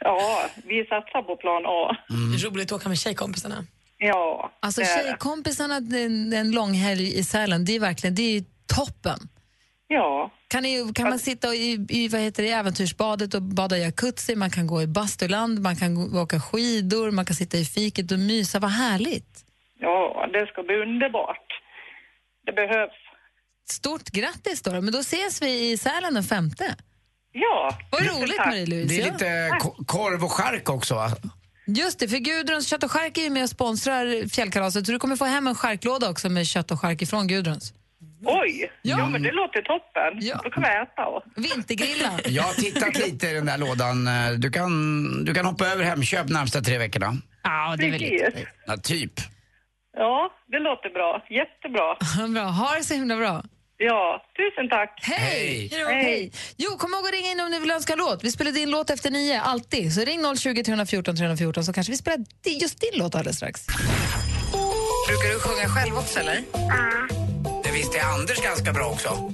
Ja, 0.00 0.42
vi 0.64 0.84
satsar 0.84 1.22
på 1.22 1.36
plan 1.36 1.62
A. 1.66 1.96
Roligt 2.44 2.72
att 2.72 2.76
åka 2.80 2.88
med 2.88 2.98
tjejkompisarna. 2.98 3.64
Ja, 3.98 4.52
Alltså 4.60 4.80
det 4.80 4.86
är 4.86 4.98
det. 4.98 5.02
tjejkompisarna 5.04 5.76
en, 5.76 6.32
en 6.32 6.50
lång 6.50 6.72
helg 6.74 7.18
i 7.18 7.24
Sälen, 7.24 7.64
det 7.64 7.76
är 7.76 7.80
verkligen 7.80 8.14
det 8.14 8.36
är 8.36 8.44
toppen. 8.76 9.18
Ja. 9.88 10.30
Kan, 10.48 10.62
ni, 10.62 10.92
kan 10.94 11.08
man 11.10 11.18
sitta 11.18 11.54
i, 11.54 11.86
i, 11.88 12.08
vad 12.08 12.20
heter 12.20 12.42
det, 12.42 12.48
äventyrsbadet 12.50 13.34
och 13.34 13.42
bada 13.42 13.78
jacuzzi, 13.78 14.36
man 14.36 14.50
kan 14.50 14.66
gå 14.66 14.82
i 14.82 14.86
bastuland, 14.86 15.60
man 15.60 15.76
kan 15.76 15.94
gå, 15.94 16.20
åka 16.22 16.40
skidor, 16.40 17.10
man 17.10 17.24
kan 17.24 17.36
sitta 17.36 17.56
i 17.56 17.64
fiket 17.64 18.12
och 18.12 18.18
mysa. 18.18 18.58
Vad 18.58 18.70
härligt! 18.70 19.44
Ja, 19.80 20.26
det 20.32 20.46
ska 20.46 20.62
bli 20.62 20.74
underbart. 20.76 21.46
Det 22.46 22.52
behövs. 22.52 22.92
Stort 23.70 24.08
grattis 24.10 24.62
då, 24.62 24.70
men 24.70 24.92
då 24.92 24.98
ses 24.98 25.42
vi 25.42 25.70
i 25.70 25.76
Sälen 25.78 26.14
den 26.14 26.22
femte. 26.24 26.76
Ja. 27.32 27.78
Vad 27.90 28.00
roligt. 28.06 28.38
Marie-Louise. 28.38 28.88
Det 28.88 29.02
är 29.02 29.06
Ja. 29.06 29.12
lite 29.12 29.58
ko- 29.60 29.84
korv 29.86 30.24
och 30.24 30.32
chark 30.32 30.68
också 30.70 30.94
va? 30.94 31.10
Just 31.66 31.98
det, 31.98 32.08
för 32.08 32.16
Gudruns 32.16 32.68
kött 32.68 32.82
och 32.84 32.90
chark 32.90 33.18
är 33.18 33.22
ju 33.22 33.30
med 33.30 33.42
och 33.42 33.50
sponsrar 33.50 34.28
fjällkalaset 34.28 34.86
så 34.86 34.92
du 34.92 34.98
kommer 34.98 35.16
få 35.16 35.24
hem 35.24 35.46
en 35.46 35.54
charklåda 35.54 36.10
också 36.10 36.28
med 36.28 36.46
kött 36.46 36.70
och 36.70 36.80
chark 36.80 37.02
ifrån 37.02 37.26
Gudruns. 37.28 37.72
Oj! 38.24 38.70
Ja. 38.82 39.08
men 39.08 39.22
det 39.22 39.32
låter 39.32 39.62
toppen. 39.62 40.40
Då 40.44 40.50
kan 40.50 40.62
vi 40.62 40.68
äta. 40.68 41.06
Och. 41.06 41.22
Vintergrilla. 41.36 42.10
Jag 42.24 42.42
har 42.42 42.52
tittat 42.52 42.98
lite 42.98 43.26
i 43.28 43.34
den 43.34 43.46
där 43.46 43.58
lådan. 43.58 44.08
Du 44.38 44.50
kan, 44.50 44.70
du 45.24 45.34
kan 45.34 45.46
hoppa 45.46 45.66
över 45.66 45.84
Hemköp 45.84 46.28
närmsta 46.28 46.60
tre 46.60 46.78
veckorna. 46.78 47.16
Ja, 47.42 47.74
det 47.78 47.86
är 47.86 47.90
väl 47.90 48.00
lite. 48.00 48.32
Ja, 48.66 48.76
typ. 48.76 49.12
Ja, 49.96 50.30
det 50.46 50.58
låter 50.58 50.90
bra. 50.90 51.26
Jättebra. 51.30 51.96
bra. 52.34 52.44
Ha 52.50 52.74
det 52.76 52.84
så 52.84 52.94
himla 52.94 53.16
bra. 53.16 53.42
Ja, 53.80 54.22
tusen 54.36 54.68
tack. 54.68 55.00
Hej! 55.02 55.68
Hej. 55.72 56.02
Hej! 56.04 56.32
Jo, 56.56 56.70
kom 56.70 56.94
ihåg 56.94 57.04
att 57.06 57.12
ringa 57.12 57.30
in 57.30 57.40
om 57.40 57.50
ni 57.50 57.58
vill 57.60 57.70
önska 57.70 57.92
en 57.92 57.98
låt. 57.98 58.24
Vi 58.24 58.30
spelar 58.30 58.52
din 58.52 58.70
låt 58.70 58.90
efter 58.90 59.10
nio, 59.10 59.40
alltid. 59.40 59.94
Så 59.94 60.00
ring 60.00 60.36
020 60.36 60.62
314 60.62 61.16
314 61.16 61.64
så 61.64 61.72
kanske 61.72 61.90
vi 61.90 61.96
spelar 61.96 62.18
just 62.60 62.80
din 62.80 62.90
låt 62.94 63.14
alldeles 63.14 63.36
strax. 63.36 63.66
Brukar 65.08 65.28
du 65.34 65.40
sjunga 65.40 65.68
själv 65.68 65.96
också, 65.96 66.20
eller? 66.20 66.38
Det 67.78 67.82
visste 67.82 68.02
Anders 68.02 68.42
ganska 68.42 68.72
bra 68.72 68.86
också. 68.86 69.08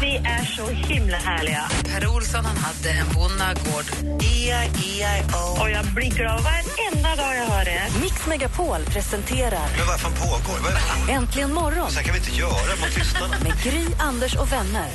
Ni 0.00 0.16
är 0.16 0.44
så 0.56 0.68
himla 0.70 1.16
härliga. 1.16 1.68
Per 1.84 2.06
Olsson 2.06 2.44
han 2.44 2.56
hade 2.56 2.90
en 2.90 3.06
bonnagård. 3.14 3.84
E-I-E-I-O. 4.22 5.60
Och 5.60 5.70
jag 5.70 5.84
blir 5.84 6.10
glad 6.10 6.42
varenda 6.42 7.16
dag 7.16 7.36
jag 7.36 7.46
hör 7.46 7.64
det. 7.64 7.82
Mix 8.00 8.26
Megapol 8.26 8.84
presenterar 8.84 9.68
Men 9.76 9.86
vad 9.86 10.00
fan 10.00 10.12
pågår? 10.12 10.58
Vad 10.62 10.72
är 10.72 11.06
det? 11.06 11.12
Äntligen 11.12 11.54
morgon 11.54 11.90
Så 11.90 11.96
här 11.96 12.04
kan 12.04 12.14
vi 12.14 12.20
inte 12.20 12.32
göra 12.32 12.76
mot 12.80 12.96
lyssnarna. 12.98 13.36
med 13.42 13.62
Gry, 13.62 13.86
Anders 13.98 14.36
och 14.36 14.52
vänner. 14.52 14.88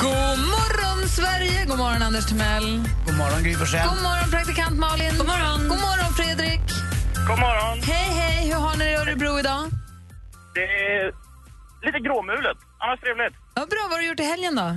God 0.00 0.38
morgon, 0.38 1.08
Sverige! 1.08 1.64
God 1.64 1.78
morgon, 1.78 2.02
Anders 2.02 2.26
Timell. 2.26 2.82
God 3.06 3.16
morgon, 3.16 3.42
Gry 3.42 3.54
Forssell. 3.54 3.88
God 3.88 4.02
morgon, 4.02 4.30
praktikant 4.30 4.78
Malin. 4.78 5.14
God 5.18 5.26
morgon, 5.26 5.68
God 5.68 5.80
morgon 5.80 6.14
Fredrik. 6.16 6.60
God 7.28 7.38
morgon. 7.38 7.76
Hej, 7.92 8.08
hej! 8.20 8.38
Hur 8.50 8.58
har 8.66 8.76
ni 8.76 8.84
det 8.84 8.90
i 8.90 8.96
Örebro 8.96 9.38
idag? 9.38 9.62
Det 10.54 10.66
är 10.92 11.12
lite 11.86 11.98
gråmulet. 11.98 12.58
Annars 12.78 13.00
trevligt. 13.00 13.34
Ja, 13.54 13.62
bra. 13.72 13.82
Vad 13.82 13.92
har 13.92 13.98
du 13.98 14.06
gjort 14.08 14.20
i 14.20 14.22
helgen 14.32 14.54
då? 14.56 14.68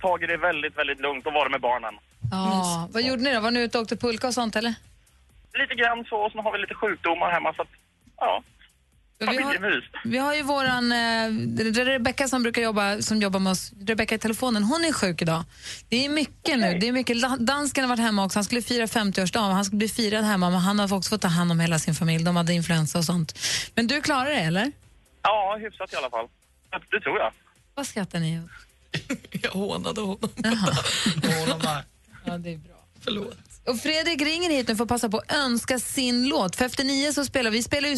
Tagit 0.00 0.28
det 0.28 0.36
väldigt, 0.36 0.78
väldigt 0.78 1.00
lugnt 1.00 1.26
och 1.26 1.32
varit 1.32 1.52
med 1.52 1.60
barnen. 1.60 1.94
Ja, 2.30 2.88
vad 2.92 3.02
gjorde 3.02 3.22
ni 3.22 3.34
då? 3.34 3.40
Var 3.40 3.50
ni 3.50 3.60
ute 3.60 3.78
och 3.78 3.82
åkte 3.82 3.96
pulka 3.96 4.26
och 4.26 4.34
sånt 4.34 4.56
eller? 4.56 4.74
Lite 5.62 5.74
grann 5.74 6.04
så, 6.08 6.16
och 6.24 6.32
sen 6.32 6.40
har 6.44 6.52
vi 6.52 6.58
lite 6.58 6.74
sjukdomar 6.74 7.30
hemma 7.30 7.54
så 7.54 7.62
att, 7.62 7.72
ja. 8.16 8.42
Vi 9.18 9.26
har, 9.26 9.82
vi 10.04 10.18
har 10.18 10.34
ju 10.34 10.42
våran 10.42 10.92
eh, 10.92 11.84
Rebecka 11.84 12.28
som 12.28 12.42
brukar 12.42 12.62
jobba, 12.62 13.02
som 13.02 13.20
jobbar 13.22 13.40
med 13.40 13.50
oss, 13.50 13.72
Rebecka 13.80 14.14
i 14.14 14.18
telefonen, 14.18 14.64
hon 14.64 14.84
är 14.84 14.92
sjuk 14.92 15.22
idag. 15.22 15.44
Det 15.88 16.04
är 16.04 16.08
mycket 16.08 16.58
nu. 16.58 16.78
Det 16.78 16.88
är 16.88 16.92
mycket. 16.92 17.16
Dansken 17.38 17.84
har 17.84 17.88
varit 17.88 18.00
hemma 18.00 18.24
också. 18.24 18.36
Han 18.38 18.44
skulle 18.44 18.62
fira 18.62 18.86
50-årsdagen. 18.86 19.52
Han 19.52 19.64
skulle 19.64 19.78
bli 19.78 19.88
firad 19.88 20.24
hemma, 20.24 20.50
men 20.50 20.60
han 20.60 20.78
har 20.78 20.92
också 20.94 21.10
fått 21.10 21.22
ta 21.22 21.28
hand 21.28 21.50
om 21.52 21.60
hela 21.60 21.78
sin 21.78 21.94
familj. 21.94 22.24
De 22.24 22.36
hade 22.36 22.52
influensa 22.52 22.98
och 22.98 23.04
sånt. 23.04 23.38
Men 23.74 23.86
du 23.86 24.00
klarar 24.00 24.30
det, 24.30 24.40
eller? 24.40 24.72
Ja, 25.22 25.58
hyfsat 25.60 25.92
i 25.92 25.96
alla 25.96 26.10
fall. 26.10 26.28
Det 26.90 27.00
tror 27.00 27.18
jag. 27.18 27.32
Vad 27.74 27.86
skrattar 27.86 28.18
ni 28.20 28.40
åt? 28.40 28.50
Jag 29.42 29.50
hånade 29.60 30.00
honom. 30.00 30.30
Ja, 32.24 32.38
det 32.38 32.52
är 32.52 32.58
bra. 32.58 32.76
Förlåt. 33.04 33.38
Och 33.66 33.78
Fredrik 33.78 34.22
ringer 34.22 34.50
hit 34.50 34.68
nu 34.68 34.76
för 34.76 34.82
att 34.84 34.88
passa 34.88 35.08
på 35.08 35.18
att 35.18 35.34
önska 35.34 35.78
sin 35.78 36.28
låt. 36.28 36.56
För 36.56 36.64
efter 36.64 36.84
nio 36.84 37.12
så 37.12 37.24
spelar 37.24 37.50
vi 37.50 37.62
spelar 37.62 37.88
ju 37.88 37.96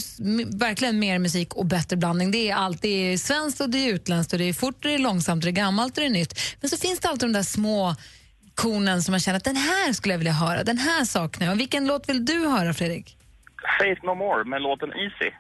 verkligen 0.59 0.99
mer 0.99 1.19
musik 1.19 1.55
och 1.55 1.67
bättre 1.67 1.97
blandning. 1.97 2.31
Det 2.31 2.51
är 2.51 2.55
allt. 2.55 2.83
Det 2.83 3.13
är 3.13 3.17
svenskt 3.19 3.61
och 3.61 3.71
det 3.71 3.79
är 3.79 3.95
utländskt 3.95 4.33
och 4.33 4.39
det 4.39 4.45
är 4.45 4.53
fort 4.53 4.75
och 4.75 4.89
det 4.89 4.95
är 4.95 4.99
långsamt 4.99 5.45
och 5.45 5.53
det 5.53 5.61
är 5.61 5.65
gammalt 5.65 5.97
och 5.97 6.01
det 6.01 6.07
är 6.07 6.11
nytt. 6.11 6.41
Men 6.61 6.71
så 6.71 6.77
finns 6.77 7.01
det 7.01 7.09
alltid 7.09 7.29
de 7.29 7.33
där 7.33 7.43
små 7.43 7.97
konen 8.55 9.03
som 9.03 9.13
man 9.13 9.21
känner 9.21 9.37
att 9.37 9.45
den 9.45 9.57
här 9.57 9.93
skulle 9.93 10.15
jag 10.15 10.19
vilja 10.19 10.33
höra, 10.33 10.65
den 10.65 10.79
här 10.79 11.05
saknar 11.05 11.47
jag. 11.47 11.57
Vilken 11.57 11.87
låt 11.87 12.09
vill 12.09 12.25
du 12.25 12.49
höra 12.49 12.75
Fredrik? 12.75 13.17
Faith 13.81 14.05
No 14.05 14.15
More 14.15 14.45
med 14.45 14.63
låten 14.63 14.89
Easy. 14.93 15.31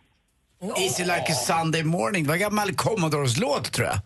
Easy 0.82 1.04
like 1.04 1.26
a 1.28 1.34
Sunday 1.34 1.82
morning. 1.82 2.22
Det 2.22 2.28
var 2.28 2.34
en 2.34 2.40
gammal 2.40 2.74
Commodores 2.74 3.38
låt 3.38 3.72
tror 3.72 3.86
jag. 3.86 3.98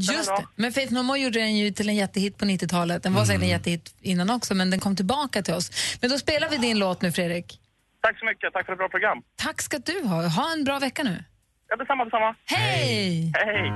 Just 0.00 0.36
det. 0.36 0.46
Men 0.56 0.72
Faith 0.72 0.92
No 0.92 1.02
More 1.02 1.18
gjorde 1.20 1.38
den 1.38 1.56
ju 1.56 1.70
till 1.70 1.88
en 1.88 1.94
jättehit 1.96 2.38
på 2.38 2.44
90-talet. 2.44 3.02
Den 3.02 3.14
var 3.14 3.24
säkert 3.24 3.42
en 3.42 3.48
jättehit 3.48 3.94
innan 4.00 4.30
också, 4.30 4.54
men 4.54 4.70
den 4.70 4.80
kom 4.80 4.96
tillbaka 4.96 5.42
till 5.42 5.54
oss. 5.54 5.70
Men 6.00 6.10
då 6.10 6.18
spelar 6.18 6.48
vi 6.48 6.56
din 6.56 6.78
låt 6.78 7.02
nu, 7.02 7.12
Fredrik. 7.12 7.60
Tack 8.02 8.18
så 8.18 8.24
mycket. 8.24 8.52
Tack 8.52 8.66
för 8.66 8.72
ett 8.72 8.78
bra 8.78 8.88
program. 8.88 9.22
Tack 9.36 9.62
ska 9.62 9.78
du 9.78 10.02
ha. 10.04 10.28
Ha 10.28 10.52
en 10.52 10.64
bra 10.64 10.78
vecka 10.78 11.02
nu. 11.02 11.24
Ja, 11.68 11.76
detsamma, 11.76 12.04
detsamma. 12.04 12.34
Hej! 12.44 13.32
Hej! 13.34 13.66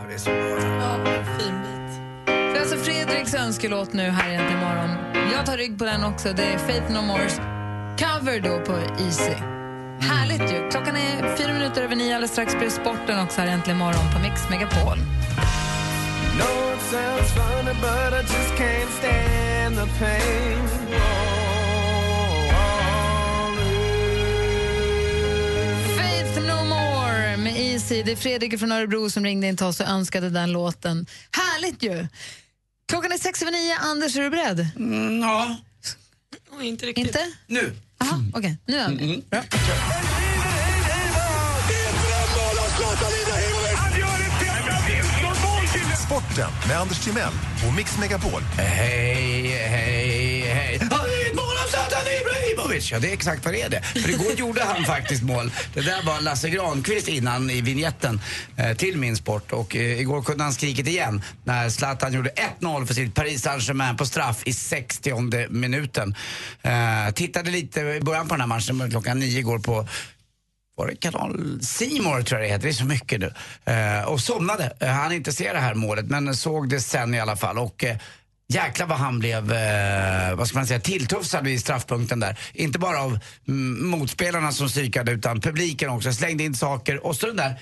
Ja, 0.00 0.06
det 0.08 0.14
är 0.14 0.18
så 0.18 0.30
bra. 0.30 0.40
Ja, 0.80 1.24
fin 1.38 1.54
bit. 1.62 2.00
Det 2.26 2.56
är 2.56 2.60
alltså 2.60 2.76
Fredriks 2.76 3.34
önskelåt 3.34 3.92
nu 3.92 4.02
här 4.02 4.30
egentligen 4.30 4.62
imorgon. 4.62 4.90
Jag 5.32 5.46
tar 5.46 5.56
rygg 5.56 5.78
på 5.78 5.84
den 5.84 6.04
också. 6.04 6.32
Det 6.32 6.42
är 6.42 6.58
Faith 6.58 6.92
No 6.92 7.02
Mores 7.02 7.36
cover 7.98 8.40
då 8.40 8.64
på 8.64 9.02
Easy. 9.02 9.59
Härligt 10.00 10.52
ju. 10.52 10.70
Klockan 10.70 10.96
är 10.96 11.36
fyra 11.36 11.52
minuter 11.52 11.82
över 11.82 11.96
nio. 11.96 12.14
Alldeles 12.14 12.32
strax 12.32 12.56
blir 12.58 12.70
sporten 12.70 13.20
också 13.20 13.40
här 13.40 13.48
äntligen 13.48 13.76
imorgon 13.76 14.12
på 14.14 14.18
Mix 14.18 14.50
Megapol. 14.50 14.98
No, 16.38 16.74
it 16.74 16.80
sounds 16.90 17.32
funny, 17.32 17.74
but 17.80 18.12
I 18.12 18.22
just 18.22 18.54
can't 18.58 18.90
stand 18.98 19.76
the 19.76 19.98
pain. 19.98 20.68
Faith 25.96 26.46
No 26.46 26.64
More 26.64 27.36
med 27.36 27.56
Easy. 27.56 28.02
Det 28.02 28.12
är 28.12 28.16
Fredrik 28.16 28.58
från 28.58 28.72
Örebro 28.72 29.10
som 29.10 29.24
ringde 29.24 29.46
in 29.46 29.56
till 29.56 29.66
oss 29.66 29.80
och 29.80 29.88
önskade 29.88 30.30
den 30.30 30.52
låten. 30.52 31.06
Härligt 31.32 31.82
ju! 31.82 32.06
Klockan 32.88 33.12
är 33.12 33.18
sex 33.18 33.42
över 33.42 33.52
nio. 33.52 33.76
Anders, 33.76 34.16
är 34.16 34.22
du 34.22 34.30
beredd? 34.30 34.66
Mm, 34.76 35.20
ja. 35.20 35.56
Inte 36.62 36.86
riktigt. 36.86 37.06
Inte? 37.06 37.26
Nu. 37.46 37.76
Aha, 38.04 38.16
okej. 38.34 38.58
Nu 38.66 38.76
är 38.76 38.82
han 38.82 38.94
med. 38.94 39.22
Bra. 39.30 39.42
Sporten 46.06 46.50
med 46.68 46.76
Anders 46.80 47.04
Timell 47.04 47.32
och 47.68 47.74
Mix 47.76 47.98
Megapol. 47.98 48.42
Hej, 48.58 49.42
hej. 49.68 50.19
Ibrahimovic. 52.52 52.92
Ja, 52.92 52.98
det 52.98 53.08
är 53.08 53.12
exakt 53.12 53.44
vad 53.44 53.54
det 53.54 53.62
är 53.62 53.68
det. 53.68 53.82
För 53.82 54.10
igår 54.10 54.32
gjorde 54.36 54.64
han 54.64 54.84
faktiskt 54.84 55.22
mål. 55.22 55.52
Det 55.74 55.80
där 55.80 56.02
var 56.02 56.20
Lasse 56.20 56.50
Granqvist 56.50 57.08
innan 57.08 57.50
i 57.50 57.60
vignetten 57.60 58.20
eh, 58.56 58.76
till 58.76 58.96
Min 58.96 59.16
Sport. 59.16 59.52
Och 59.52 59.76
eh, 59.76 60.00
igår 60.00 60.22
kunde 60.22 60.44
han 60.44 60.52
skrikit 60.52 60.86
igen 60.86 61.22
när 61.44 61.70
Zlatan 61.70 62.12
gjorde 62.12 62.30
1-0 62.60 62.86
för 62.86 62.94
sitt 62.94 63.14
Paris 63.14 63.42
Saint-Germain 63.42 63.96
på 63.96 64.06
straff 64.06 64.42
i 64.44 64.52
60 64.52 65.48
minuten. 65.50 66.14
Eh, 66.62 67.14
tittade 67.14 67.50
lite 67.50 67.80
i 67.80 68.00
början 68.00 68.28
på 68.28 68.34
den 68.34 68.40
här 68.40 68.48
matchen, 68.48 68.90
klockan 68.90 69.18
nio 69.18 69.38
igår 69.38 69.58
på 69.58 69.88
var 70.80 70.86
det 70.86 70.96
kanal 70.96 71.58
Simor 71.62 72.22
tror 72.22 72.40
jag 72.40 72.48
det 72.48 72.52
heter, 72.52 72.62
det 72.62 72.70
är 72.70 72.72
så 72.72 72.84
mycket 72.84 73.20
nu. 73.20 73.32
Eh, 73.72 74.04
och 74.04 74.20
somnade. 74.20 74.72
Eh, 74.80 74.88
han 74.88 75.12
inte 75.12 75.32
se 75.32 75.52
det 75.52 75.58
här 75.58 75.74
målet 75.74 76.06
men 76.06 76.36
såg 76.36 76.68
det 76.68 76.80
sen 76.80 77.14
i 77.14 77.20
alla 77.20 77.36
fall. 77.36 77.58
Och 77.58 77.84
eh, 77.84 77.96
jäklar 78.50 78.86
vad 78.86 78.98
han 78.98 79.18
blev, 79.18 79.52
eh, 79.52 80.34
vad 80.34 80.48
ska 80.48 80.58
man 80.58 80.66
säga, 80.66 80.80
tilltufsad 80.80 81.44
vid 81.44 81.60
straffpunkten 81.60 82.20
där. 82.20 82.38
Inte 82.52 82.78
bara 82.78 83.00
av 83.02 83.18
mm, 83.48 83.90
motspelarna 83.90 84.52
som 84.52 84.68
psykade 84.68 85.12
utan 85.12 85.40
publiken 85.40 85.90
också. 85.90 86.12
Slängde 86.12 86.44
in 86.44 86.54
saker 86.54 87.06
och 87.06 87.16
så 87.16 87.26
den 87.26 87.36
där 87.36 87.60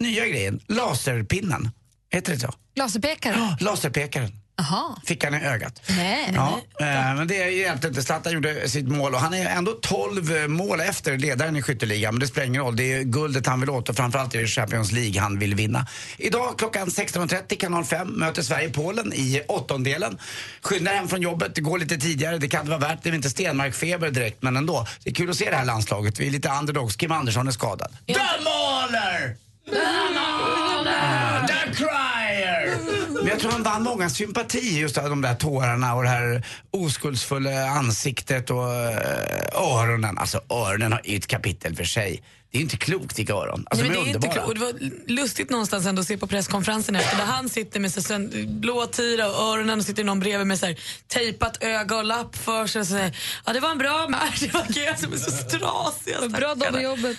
nya 0.00 0.26
grejen, 0.26 0.60
laserpinnen. 0.66 1.70
Heter 2.12 2.32
det 2.32 2.38
så? 2.38 2.54
Laserpekare? 2.74 3.34
Ja, 3.36 3.56
laserpekaren. 3.60 4.39
Aha. 4.60 4.96
Fick 5.04 5.24
han 5.24 5.34
i 5.34 5.46
ögat. 5.46 5.82
Nej. 5.88 6.32
Ja, 6.34 6.60
eh, 6.80 6.86
men 6.86 7.28
det 7.28 7.34
hjälpte 7.34 7.88
inte. 7.88 8.02
Zlatan 8.02 8.32
gjorde 8.32 8.68
sitt 8.68 8.88
mål 8.88 9.14
och 9.14 9.20
han 9.20 9.34
är 9.34 9.46
ändå 9.46 9.72
12 9.72 10.48
mål 10.48 10.80
efter 10.80 11.18
ledaren 11.18 11.56
i 11.56 11.62
skytteligan. 11.62 12.14
Men 12.14 12.20
det 12.20 12.26
spelar 12.26 12.46
ingen 12.46 12.62
roll. 12.62 12.76
Det 12.76 12.92
är 12.92 13.02
guldet 13.02 13.46
han 13.46 13.60
vill 13.60 13.70
åt 13.70 13.88
och 13.88 13.96
framförallt 13.96 14.34
är 14.34 14.40
det 14.40 14.46
Champions 14.46 14.92
League 14.92 15.20
han 15.20 15.38
vill 15.38 15.54
vinna. 15.54 15.86
Idag 16.18 16.58
klockan 16.58 16.88
16.30 16.88 17.56
kanal 17.56 17.84
5 17.84 18.08
möter 18.08 18.42
Sverige 18.42 18.70
Polen 18.70 19.12
i 19.12 19.42
åttondelen. 19.48 20.18
Skyndar 20.62 20.92
hem 20.92 21.08
från 21.08 21.22
jobbet, 21.22 21.54
det 21.54 21.60
går 21.60 21.78
lite 21.78 21.96
tidigare. 21.96 22.38
Det 22.38 22.48
kan 22.48 22.60
inte 22.60 22.70
vara 22.70 22.88
värt 22.88 23.02
det. 23.02 23.08
är 23.08 23.14
inte 23.14 23.28
Stenmark-feber 23.28 24.10
direkt 24.10 24.42
men 24.42 24.56
ändå. 24.56 24.86
Det 25.04 25.10
är 25.10 25.14
kul 25.14 25.30
att 25.30 25.36
se 25.36 25.50
det 25.50 25.56
här 25.56 25.64
landslaget. 25.64 26.20
Vi 26.20 26.26
är 26.26 26.30
lite 26.30 26.48
underdogs. 26.48 26.96
Kim 26.96 27.12
Andersson 27.12 27.48
är 27.48 27.52
skadad. 27.52 27.92
The 28.06 28.12
Mauler! 28.44 29.36
The 31.46 31.74
Crier! 31.74 31.99
Men 33.20 33.28
jag 33.28 33.40
tror 33.40 33.50
han 33.50 33.62
vann 33.62 33.82
många 33.82 34.10
sympati 34.10 34.80
just 34.80 34.98
av 34.98 35.10
de 35.10 35.22
där 35.22 35.34
tårarna 35.34 35.94
och 35.94 36.02
det 36.02 36.08
här 36.08 36.46
oskuldsfulla 36.70 37.66
ansiktet 37.66 38.50
och 38.50 38.74
eh, 38.74 39.62
öronen. 39.62 40.18
Alltså 40.18 40.40
öronen 40.50 40.92
är 40.92 41.10
ju 41.10 41.16
ett 41.16 41.26
kapitel 41.26 41.76
för 41.76 41.84
sig. 41.84 42.22
Det 42.52 42.58
är 42.58 42.62
inte 42.62 42.76
klokt 42.76 43.18
vilka 43.18 43.32
öron. 43.32 43.66
Alltså, 43.70 43.86
Nej, 43.86 43.94
de 43.94 43.98
men 44.00 44.08
är 44.08 44.20
det 44.20 44.28
är 44.28 44.28
inte 44.28 44.28
underbara. 44.28 44.54
klokt. 44.54 44.74
Och 44.74 44.78
Det 44.78 44.84
var 45.06 45.06
lustigt 45.22 45.50
någonstans 45.50 45.86
ändå 45.86 46.00
att 46.00 46.06
se 46.08 46.16
på 46.18 46.26
presskonferensen 46.26 46.96
efter 46.96 47.16
där 47.16 47.24
han 47.24 47.48
sitter 47.48 47.80
med 47.80 47.92
så 47.92 48.02
sen, 48.02 48.30
blå 48.60 48.86
tira 48.86 49.28
och 49.28 49.34
öronen 49.42 49.78
och 49.78 49.84
sitter 49.84 50.04
någon 50.04 50.20
bredvid 50.20 50.46
med 50.46 50.58
så 50.58 50.66
här, 50.66 50.80
tejpat 51.08 51.62
öga 51.62 51.96
och 51.96 52.04
lapp 52.04 52.36
för 52.36 52.66
sig 52.66 52.80
och 52.80 52.86
säger 52.86 53.16
ja 53.46 53.52
det 53.52 53.60
var 53.60 53.70
en 53.70 53.78
bra 53.78 54.08
match. 54.08 54.40
Det 54.40 54.54
var 54.54 54.64
kul 54.64 54.96
som 54.96 55.12
är 55.12 55.16
så 55.16 55.30
strasiga. 55.30 56.28
Bra 56.28 56.54
dag 56.54 56.72
på 56.72 56.80
jobbet. 56.80 57.16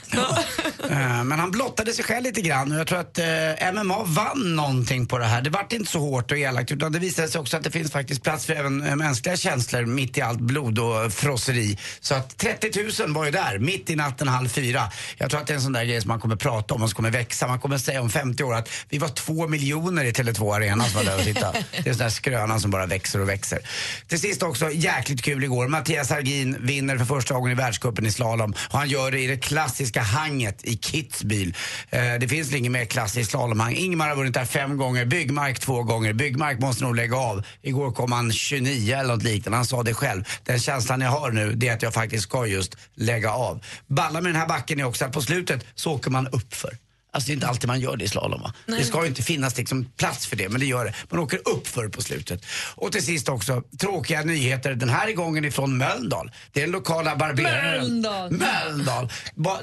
Eh, 0.90 1.24
Men 1.24 1.40
han 1.40 1.52
blottade 1.52 1.94
sig 1.94 2.06
själv 2.06 2.24
lite 2.24 2.42
grann 2.42 2.72
och 2.72 2.80
jag 2.80 2.88
tror 2.88 3.00
att 3.00 3.18
eh, 3.20 3.26
MMA 3.74 4.04
vann 4.04 4.56
någonting 4.56 5.06
på 5.08 5.18
det 5.18 5.26
här. 5.26 5.42
Det 5.42 5.50
vart 5.50 5.74
inte 5.74 5.92
så 5.92 6.00
hårt 6.00 6.32
och 6.32 6.38
elakt 6.38 6.72
utan 6.72 6.92
det 6.92 7.00
visade 7.00 7.28
sig 7.28 7.42
också 7.42 7.58
att 7.58 7.64
det 7.64 7.72
finns 7.72 7.92
faktiskt 7.92 8.24
plats 8.24 8.46
för 8.46 8.54
även 8.54 8.84
eh, 8.88 8.96
mänskliga 8.96 9.38
känslor 9.38 9.86
mitt 9.86 10.18
i 10.18 10.22
allt 10.22 10.40
blod 10.40 10.80
och 10.80 11.14
frosseri. 11.14 11.78
Så 12.00 12.16
att 12.16 12.38
30 12.38 13.02
000 13.04 13.14
var 13.14 13.26
ju 13.26 13.32
där, 13.32 13.60
mitt 13.60 13.90
i 13.90 13.96
natten 13.96 14.28
halv 14.28 14.50
fyra. 14.50 14.92
Jag 15.22 15.30
tror 15.30 15.42
att 15.42 15.48
det 15.48 15.54
är 15.54 15.56
en 15.56 15.62
sån 15.62 15.74
där 15.74 15.86
grej 15.86 16.02
som 16.02 16.08
man 16.08 16.20
kommer 16.20 16.36
prata 16.36 16.74
om 16.74 16.84
och 16.84 16.90
som 16.90 16.96
kommer 16.96 17.12
växa. 17.12 17.48
Man 17.48 17.60
kommer 17.60 17.78
säga 17.78 18.02
om 18.02 18.10
50 18.10 18.44
år 18.44 18.56
att 18.56 18.70
vi 18.90 18.98
var 18.98 19.08
två 19.08 19.48
miljoner 19.48 20.06
i 20.06 20.12
Tele2 20.12 20.56
Arena 20.56 20.84
som 20.84 20.98
var 20.98 21.04
där 21.04 21.18
och 21.18 21.24
tittade. 21.24 21.64
Det 21.72 21.78
är 21.78 21.88
en 21.88 21.96
sån 21.96 22.04
där 22.04 22.10
skröna 22.10 22.60
som 22.60 22.72
bara 22.72 22.86
växer 22.86 23.22
och 23.22 23.30
växer. 23.30 23.60
Till 24.08 24.20
sist 24.20 24.44
också, 24.44 24.72
jäkligt 24.72 25.22
kul 25.22 25.44
igår. 25.44 25.68
Mattias 25.68 26.10
Hargin 26.10 26.58
vinner 26.60 26.98
för 26.98 27.06
första 27.06 27.34
gången 27.34 27.52
i 27.52 27.56
världscupen 27.56 28.06
i 28.06 28.12
slalom. 28.12 28.54
Och 28.70 28.78
han 28.80 28.90
gör 28.90 29.12
det 29.12 29.20
i 29.20 29.28
det 29.28 29.38
klassiska 29.38 30.02
hanget 30.02 30.66
i 30.66 30.76
Kitzbühel. 30.76 31.54
Eh, 31.90 32.20
det 32.20 32.28
finns 32.28 32.54
inget 32.54 32.72
mer 32.72 32.86
klassiskt 32.86 33.32
slalomhang. 33.32 33.74
Ingmar 33.74 34.10
har 34.10 34.16
vunnit 34.16 34.34
där 34.34 34.46
fem 34.46 34.78
gånger, 34.78 35.06
Byggmark 35.06 35.60
två 35.60 35.84
gånger. 35.84 36.14
Byggmark 36.14 36.60
måste 36.60 36.84
nog 36.84 36.96
lägga 36.96 37.18
av. 37.18 37.44
Igår 37.62 37.92
kom 37.92 38.12
han 38.12 38.32
29 38.32 38.96
eller 38.96 39.14
något 39.14 39.24
liknande. 39.24 39.58
Han 39.58 39.66
sa 39.66 39.84
det 39.84 39.94
själv. 39.94 40.24
Den 40.44 40.60
känslan 40.60 41.02
jag 41.02 41.10
har 41.10 41.32
nu 41.32 41.54
det 41.54 41.68
är 41.68 41.74
att 41.74 41.82
jag 41.82 41.94
faktiskt 41.94 42.24
ska 42.24 42.46
just 42.46 42.78
lägga 42.96 43.32
av. 43.32 43.64
Balla 43.88 44.22
med 44.22 44.34
den 44.34 44.42
här 44.42 44.48
backen 44.48 44.80
är 44.80 44.84
också 44.84 45.11
på 45.12 45.22
slutet 45.22 45.66
så 45.76 45.92
åker 45.92 46.12
man 46.12 46.28
uppför. 46.28 46.78
Alltså 47.14 47.28
det 47.28 47.32
är 47.32 47.34
inte 47.34 47.48
alltid 47.48 47.68
man 47.68 47.80
gör 47.80 47.98
det 47.98 48.04
i 48.06 48.08
slalom 48.08 48.42
va? 48.42 48.54
Det 48.66 48.84
ska 48.84 49.02
ju 49.02 49.08
inte 49.08 49.24
finnas 49.24 49.58
liksom 49.58 49.86
plats 49.98 50.28
för 50.28 50.36
det, 50.36 50.50
men 50.50 50.60
det 50.60 50.66
gör 50.66 50.86
det. 50.86 50.94
Man 51.10 51.20
åker 51.20 51.48
upp 51.48 51.68
för 51.68 51.88
på 51.88 52.02
slutet. 52.02 52.46
Och 52.76 52.92
till 52.92 53.06
sist 53.06 53.30
också, 53.30 53.64
tråkiga 53.80 54.22
nyheter 54.22 54.74
den 54.74 54.90
här 54.90 55.12
gången 55.12 55.46
ifrån 55.46 55.78
Mölndal. 55.78 56.32
Det 56.52 56.60
är 56.60 56.64
den 56.64 56.72
lokala 56.72 57.16
barberaren. 57.16 57.80
Mölndal. 57.82 58.32
Mölndal. 58.32 59.10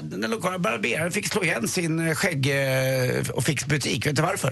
Den 0.01 0.31
lokala 0.31 0.59
barberaren 0.59 1.11
fick 1.11 1.27
slå 1.27 1.43
igen 1.43 1.67
sin 1.67 2.07
eh, 2.07 2.15
skägg 2.15 2.47
eh, 2.47 3.29
och 3.29 3.43
fixbutik. 3.43 4.05
Vet 4.05 4.15
du 4.15 4.21
varför? 4.21 4.49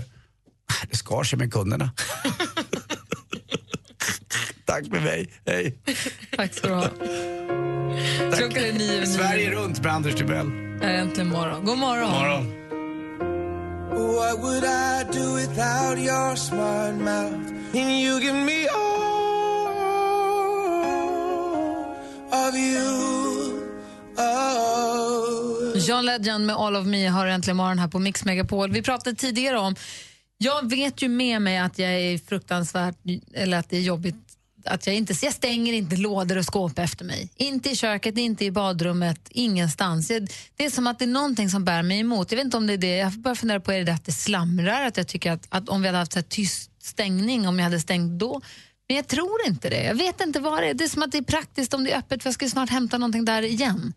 Ah, 0.70 0.86
Det 0.90 0.98
skar 0.98 1.24
sig 1.24 1.40
med 1.40 1.54
kunderna. 1.54 1.92
Tack 4.66 4.86
för 4.86 5.00
mig. 5.00 5.30
Hej. 5.46 5.78
Tack 6.36 6.54
ska 6.54 6.68
du 6.68 6.74
ha. 6.74 6.90
Klockan 8.38 8.64
är 8.64 8.74
nio. 8.74 9.06
Sverige 9.08 9.52
runt 9.52 9.84
med 9.84 9.94
Anders 9.94 10.16
Är 10.82 10.94
äntligen 10.94 11.28
morgon. 11.28 11.66
God 11.66 11.78
morgon. 11.78 12.12
morgon. 12.12 12.54
What 13.90 14.40
would 14.40 14.64
I 14.64 15.04
do 15.14 15.34
without 15.34 15.98
your 15.98 16.36
smart 16.36 16.96
mouth? 16.96 17.54
And 17.74 18.02
you 18.02 18.20
give 18.20 18.34
me 18.34 18.68
all 18.68 19.08
of 22.32 22.56
you. 22.56 22.88
Oh. 24.18 25.78
John 25.88 26.06
Legend 26.06 26.46
med 26.46 26.56
All 26.56 26.76
of 26.76 26.86
Me 26.86 27.08
har 27.08 27.28
äntligen 27.28 27.58
morgon 27.58 27.80
här 27.80 27.88
på 27.88 28.00
Mix 28.00 28.26
Megapol. 28.26 28.72
Vi 28.72 28.82
pratade 28.82 29.16
tidigare 29.16 29.58
om, 29.58 29.76
jag 30.38 30.70
vet 30.70 31.02
ju 31.02 31.10
med 31.10 31.42
mig 31.42 31.58
att 31.58 31.80
jag 31.80 31.92
är 31.92 32.18
fruktansvärt, 32.18 32.96
eller 33.34 33.58
att 33.58 33.70
det 33.70 33.78
är 33.78 33.82
jobbigt 33.82 34.27
att 34.68 34.88
jag 34.88 34.96
inte, 34.96 35.14
jag 35.22 35.34
stänger 35.34 35.74
inte 35.74 35.96
lådor 35.96 36.38
och 36.38 36.46
skåp 36.46 36.80
efter 36.80 37.06
mig. 37.06 37.30
Inte 37.36 37.70
i 37.70 37.76
köket, 37.76 38.18
inte 38.18 38.46
i 38.46 38.52
badrummet, 38.52 39.20
ingenstans. 39.30 40.10
Jag, 40.10 40.28
det 40.56 40.66
är 40.66 40.70
som 40.70 40.88
att 40.88 41.00
det 41.00 41.06
är 41.06 41.08
någonting 41.08 41.50
som 41.50 41.66
bär 41.66 41.84
mig 41.84 42.00
emot. 42.00 42.32
Jag 42.32 42.38
vet 42.38 42.46
inte 42.46 42.58
om 42.58 42.68
det 42.68 42.74
är 42.74 42.78
det, 42.78 42.96
jag 42.98 43.12
börjar 43.12 43.36
fundera 43.36 43.60
på 43.60 43.72
är 43.72 43.84
det 43.84 43.94
att 43.94 44.06
det 44.06 44.12
slamrar, 44.12 44.86
att 44.86 44.98
jag 44.98 45.08
tycker 45.08 45.32
att, 45.32 45.48
att 45.50 45.70
om 45.70 45.82
vi 45.82 45.88
hade 45.88 45.98
haft 45.98 46.14
så 46.14 46.20
här 46.20 46.24
tyst 46.24 46.72
stängning, 46.82 47.48
om 47.48 47.60
jag 47.60 47.64
hade 47.64 47.80
stängt 47.80 48.20
då. 48.20 48.42
Men 48.88 48.98
jag 48.98 49.08
tror 49.08 49.48
inte 49.48 49.70
det. 49.70 49.84
Jag 49.84 49.96
vet 49.96 50.22
inte 50.22 50.40
vad 50.40 50.64
det 50.64 50.70
är. 50.70 50.74
Det 50.74 50.84
är 50.84 50.88
som 50.88 51.04
att 51.04 51.12
det 51.12 51.18
är 51.18 51.22
praktiskt 51.22 51.74
om 51.74 51.84
det 51.84 51.92
är 51.92 51.98
öppet, 51.98 52.24
för 52.24 52.28
jag 52.28 52.34
ska 52.34 52.50
snart 52.50 52.70
hämta 52.70 52.98
någonting 52.98 53.26
där 53.26 53.42
igen. 53.42 53.94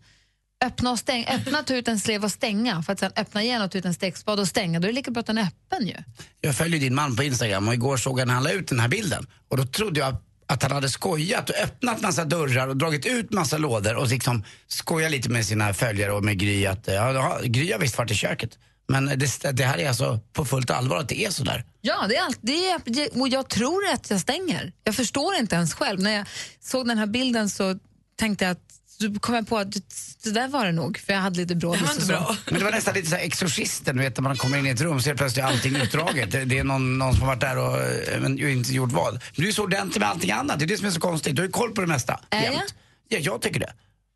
Öppna, 0.63 0.91
och 0.91 0.99
stäng, 0.99 1.25
öppna, 1.25 1.63
ta 1.63 1.75
ut 1.75 1.87
en 1.87 1.99
slev 1.99 2.23
och 2.23 2.31
stänga, 2.31 2.83
för 2.83 2.93
att 2.93 2.99
sen 2.99 3.11
öppna 3.15 3.43
igen 3.43 3.61
och 3.61 3.71
ta 3.71 3.77
ut 3.77 3.85
en 3.85 3.93
stekspad 3.93 4.39
och 4.39 4.47
stänga. 4.47 4.79
Då 4.79 4.85
är 4.85 4.91
det 4.91 4.95
lika 4.95 5.11
bra 5.11 5.19
att 5.21 5.27
den 5.27 5.37
är 5.37 5.47
öppen 5.47 5.87
ju. 5.87 5.95
Jag 6.41 6.55
följer 6.55 6.79
din 6.79 6.95
man 6.95 7.15
på 7.15 7.23
Instagram 7.23 7.67
och 7.67 7.73
igår 7.73 7.97
såg 7.97 8.19
jag 8.19 8.27
när 8.27 8.33
han 8.33 8.43
la 8.43 8.51
ut 8.51 8.67
den 8.67 8.79
här 8.79 8.87
bilden. 8.87 9.27
Och 9.47 9.57
då 9.57 9.65
trodde 9.65 9.99
jag 9.99 10.15
att 10.51 10.63
han 10.63 10.71
hade 10.71 10.89
skojat 10.89 11.49
och 11.49 11.55
öppnat 11.55 12.01
massa 12.01 12.25
dörrar 12.25 12.67
och 12.67 12.77
dragit 12.77 13.05
ut 13.05 13.31
massa 13.31 13.57
lådor 13.57 13.95
och 13.95 14.07
liksom 14.07 14.43
skojat 14.67 15.11
lite 15.11 15.29
med 15.29 15.45
sina 15.45 15.73
följare 15.73 16.11
och 16.11 16.23
med 16.23 16.39
Gry 16.39 16.65
att 16.65 16.87
ja, 16.87 17.39
Gry 17.43 17.71
har 17.71 17.79
visst 17.79 17.97
varit 17.97 18.11
i 18.11 18.15
köket. 18.15 18.57
Men 18.87 19.05
det, 19.05 19.51
det 19.51 19.63
här 19.63 19.77
är 19.77 19.87
alltså 19.87 20.19
på 20.33 20.45
fullt 20.45 20.71
allvar 20.71 20.97
att 20.97 21.09
det 21.09 21.25
är 21.25 21.29
sådär. 21.29 21.65
Ja, 21.81 22.05
det 22.09 22.15
är 22.15 22.23
allt, 22.23 22.39
det 22.41 22.69
är, 22.69 23.21
och 23.21 23.27
jag 23.27 23.49
tror 23.49 23.87
att 23.93 24.09
jag 24.09 24.19
stänger. 24.19 24.73
Jag 24.83 24.95
förstår 24.95 25.35
inte 25.35 25.55
ens 25.55 25.73
själv. 25.73 25.99
När 25.99 26.11
jag 26.11 26.25
såg 26.59 26.87
den 26.87 26.97
här 26.97 27.05
bilden 27.05 27.49
så 27.49 27.75
tänkte 28.19 28.45
jag 28.45 28.51
att 28.51 28.80
så 29.01 29.19
kom 29.19 29.35
jag 29.35 29.47
på 29.47 29.57
att 29.57 29.71
det, 29.71 29.83
det 30.23 30.31
där 30.31 30.47
var 30.47 30.65
det 30.65 30.71
nog, 30.71 30.97
för 30.97 31.13
jag 31.13 31.19
hade 31.19 31.37
lite 31.37 31.55
brådis 31.55 31.97
och 31.97 32.03
så. 32.03 32.35
Men 32.45 32.59
det 32.59 32.63
var 32.63 32.71
nästan 32.71 32.93
lite 32.93 33.09
så 33.09 33.15
här 33.15 33.23
Exorcisten, 33.23 33.95
du 33.95 34.01
vet 34.01 34.17
när 34.17 34.21
man 34.21 34.37
kommer 34.37 34.57
in 34.57 34.67
i 34.67 34.69
ett 34.69 34.81
rum 34.81 35.01
så 35.01 35.09
är 35.09 35.15
plötsligt 35.15 35.45
allting 35.45 35.75
utdraget. 35.75 36.31
Det, 36.31 36.45
det 36.45 36.57
är 36.57 36.63
någon, 36.63 36.97
någon 36.97 37.13
som 37.13 37.21
har 37.21 37.27
varit 37.27 37.41
där 37.41 37.57
och 37.57 37.77
men, 38.21 38.49
inte 38.49 38.73
gjort 38.73 38.91
vad. 38.91 39.13
Men 39.13 39.21
du 39.35 39.47
är 39.47 39.51
så 39.51 39.63
ordentlig 39.63 39.99
med 39.99 40.09
allting 40.09 40.31
annat, 40.31 40.59
det 40.59 40.65
är 40.65 40.67
det 40.67 40.77
som 40.77 40.87
är 40.87 40.91
så 40.91 40.99
konstigt. 40.99 41.35
Du 41.35 41.41
har 41.41 41.47
ju 41.47 41.51
koll 41.51 41.71
på 41.71 41.81
det 41.81 41.87
mesta. 41.87 42.19
Är 42.29 42.41
jämt. 42.41 42.75
Ja, 43.07 43.17
jag 43.17 43.41
tycker 43.41 43.59
det. 43.59 43.73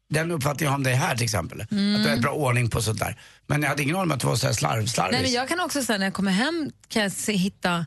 Den 0.10 0.32
uppfattningen 0.32 0.66
jag 0.66 0.72
har 0.72 0.78
om 0.78 0.84
dig 0.84 0.94
här 0.94 1.16
till 1.16 1.24
exempel. 1.24 1.66
Mm. 1.72 1.96
Att 1.96 2.04
du 2.04 2.10
har 2.10 2.18
bra 2.18 2.32
ordning 2.32 2.70
på 2.70 2.82
sånt 2.82 3.00
där. 3.00 3.20
Men 3.48 3.62
jag 3.62 3.70
hade 3.70 3.84
ingen 3.84 3.96
aning 3.96 4.12
om 4.12 4.16
att 4.16 4.20
du 4.20 4.28
var 4.28 4.36
så 4.36 4.48
här 4.48 4.54
slarv, 4.54 4.86
slarvis. 4.86 5.12
Nej, 5.12 5.22
men 5.22 5.32
jag 5.32 5.48
kan 5.48 5.60
också 5.60 5.84
säga 5.84 5.98
när 5.98 6.06
jag 6.06 6.14
kommer 6.14 6.32
hem 6.32 6.72
kan 6.88 7.02
jag 7.02 7.12
se, 7.12 7.34
hitta 7.34 7.86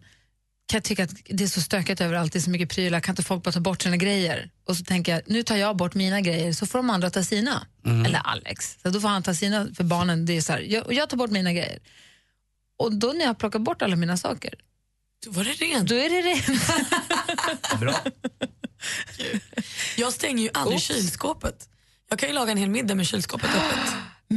kan 0.69 0.79
jag 0.79 0.85
tycka 0.85 1.05
att 1.05 1.11
det 1.25 1.45
är 1.45 1.49
så 1.49 1.61
stökigt 1.61 2.01
överallt, 2.01 2.33
det 2.33 2.39
är 2.39 2.41
så 2.41 2.51
mycket 2.51 2.71
prylar, 2.71 3.01
kan 3.01 3.13
inte 3.13 3.23
folk 3.23 3.43
bara 3.43 3.53
ta 3.53 3.61
bort 3.61 3.83
sina 3.83 3.97
grejer? 3.97 4.51
Och 4.65 4.77
så 4.77 4.85
tänker 4.85 5.13
jag, 5.13 5.23
nu 5.27 5.43
tar 5.43 5.57
jag 5.57 5.77
bort 5.77 5.95
mina 5.95 6.21
grejer 6.21 6.53
så 6.53 6.67
får 6.67 6.79
de 6.79 6.91
andra 6.91 7.11
ta 7.11 7.25
sina. 7.25 7.67
Mm. 7.85 8.07
Eller 8.07 8.19
Alex. 8.19 8.77
Så 8.83 8.91
då 8.91 9.01
får 9.01 9.09
han 9.09 9.23
ta 9.23 9.35
sina 9.35 9.69
för 9.75 9.85
barnen. 9.85 10.27
Det 10.27 10.37
är 10.37 10.41
så 10.41 10.53
här, 10.53 10.61
jag, 10.61 10.93
jag 10.93 11.09
tar 11.09 11.17
bort 11.17 11.31
mina 11.31 11.53
grejer. 11.53 11.79
Och 12.79 12.93
då 12.93 13.13
när 13.13 13.25
jag 13.25 13.39
plockar 13.39 13.59
bort 13.59 13.83
alla 13.83 13.97
mina 13.97 14.17
saker, 14.17 14.55
då 15.25 15.31
var 15.31 15.45
det 15.45 15.51
rent. 15.51 15.89
Då 15.89 15.95
är 15.95 16.09
det 16.11 16.23
rent. 16.23 17.81
Bra. 17.81 18.01
Jag 19.97 20.13
stänger 20.13 20.43
ju 20.43 20.51
aldrig 20.55 20.81
kylskåpet. 20.81 21.69
Jag 22.11 22.19
kan 22.19 22.29
ju 22.29 22.35
laga 22.35 22.53
en 22.53 22.59
hel 22.59 22.71
middag 22.71 22.95
med 22.95 23.07
kylskåpet 23.07 23.51
öppet. 23.51 23.95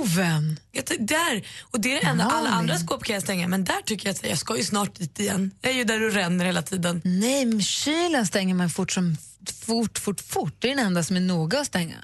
Miljöboven! 0.00 0.60
Jag 0.72 0.84
där, 0.98 1.46
och 1.60 1.80
det 1.80 1.96
är 1.96 2.00
det 2.00 2.06
enda, 2.06 2.24
alla 2.24 2.50
andra 2.50 2.78
skåp 2.78 3.04
kan 3.04 3.14
jag 3.14 3.22
stänga 3.22 3.48
men 3.48 3.64
där 3.64 3.82
tycker 3.84 4.08
jag 4.08 4.14
att 4.14 4.28
jag 4.28 4.38
ska 4.38 4.56
ju 4.56 4.64
snart 4.64 4.94
dit 4.94 5.20
igen. 5.20 5.50
Jag 5.60 5.72
är 5.72 5.76
ju 5.76 5.84
där 5.84 6.02
och 6.02 6.12
ränner 6.12 6.44
hela 6.44 6.62
tiden. 6.62 7.00
Nej, 7.04 7.44
men 7.46 7.62
kylen 7.62 8.26
stänger 8.26 8.54
man 8.54 8.70
fort 8.70 8.92
som 8.92 9.16
fort, 9.52 9.98
fort, 9.98 10.20
fort. 10.20 10.54
Det 10.58 10.70
är 10.70 10.76
den 10.76 10.86
enda 10.86 11.02
som 11.02 11.16
är 11.16 11.20
noga 11.20 11.60
att 11.60 11.66
stänga. 11.66 11.96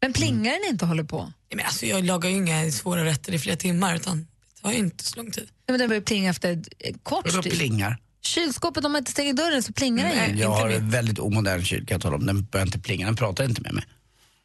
Men 0.00 0.12
plingar 0.12 0.52
den 0.52 0.70
inte 0.70 0.84
och 0.84 0.88
håller 0.88 1.04
på? 1.04 1.22
Nej, 1.22 1.56
Men 1.56 1.66
alltså, 1.66 1.86
jag 1.86 2.04
lagar 2.04 2.30
ju 2.30 2.36
inga 2.36 2.70
svåra 2.70 3.04
rätter 3.04 3.34
i 3.34 3.38
flera 3.38 3.56
timmar 3.56 3.96
utan 3.96 4.26
det 4.54 4.62
tar 4.62 4.72
ju 4.72 4.78
inte 4.78 5.04
så 5.04 5.16
lång 5.16 5.30
tid. 5.30 5.44
Nej, 5.44 5.64
men 5.66 5.78
den 5.78 5.88
börjar 5.88 6.02
plinga 6.02 6.30
efter 6.30 6.62
kort 7.02 7.42
tid. 7.42 7.52
plingar? 7.52 7.98
Kylskåpet, 8.24 8.84
om 8.84 8.92
man 8.92 8.98
inte 8.98 9.10
stänger 9.10 9.32
dörren 9.32 9.62
så 9.62 9.72
plingar 9.72 10.08
den 10.08 10.36
ju. 10.36 10.42
jag 10.42 10.50
har 10.50 10.68
en 10.68 10.90
väldigt 10.90 11.18
omodern 11.18 11.64
kyl 11.64 11.86
kan 11.86 11.94
jag 11.94 12.02
tala 12.02 12.16
om. 12.16 12.26
Den 12.26 12.44
börjar 12.44 12.66
inte 12.66 12.78
plinga, 12.78 13.06
den 13.06 13.16
pratar 13.16 13.44
inte 13.44 13.62
med 13.62 13.74
mig. 13.74 13.84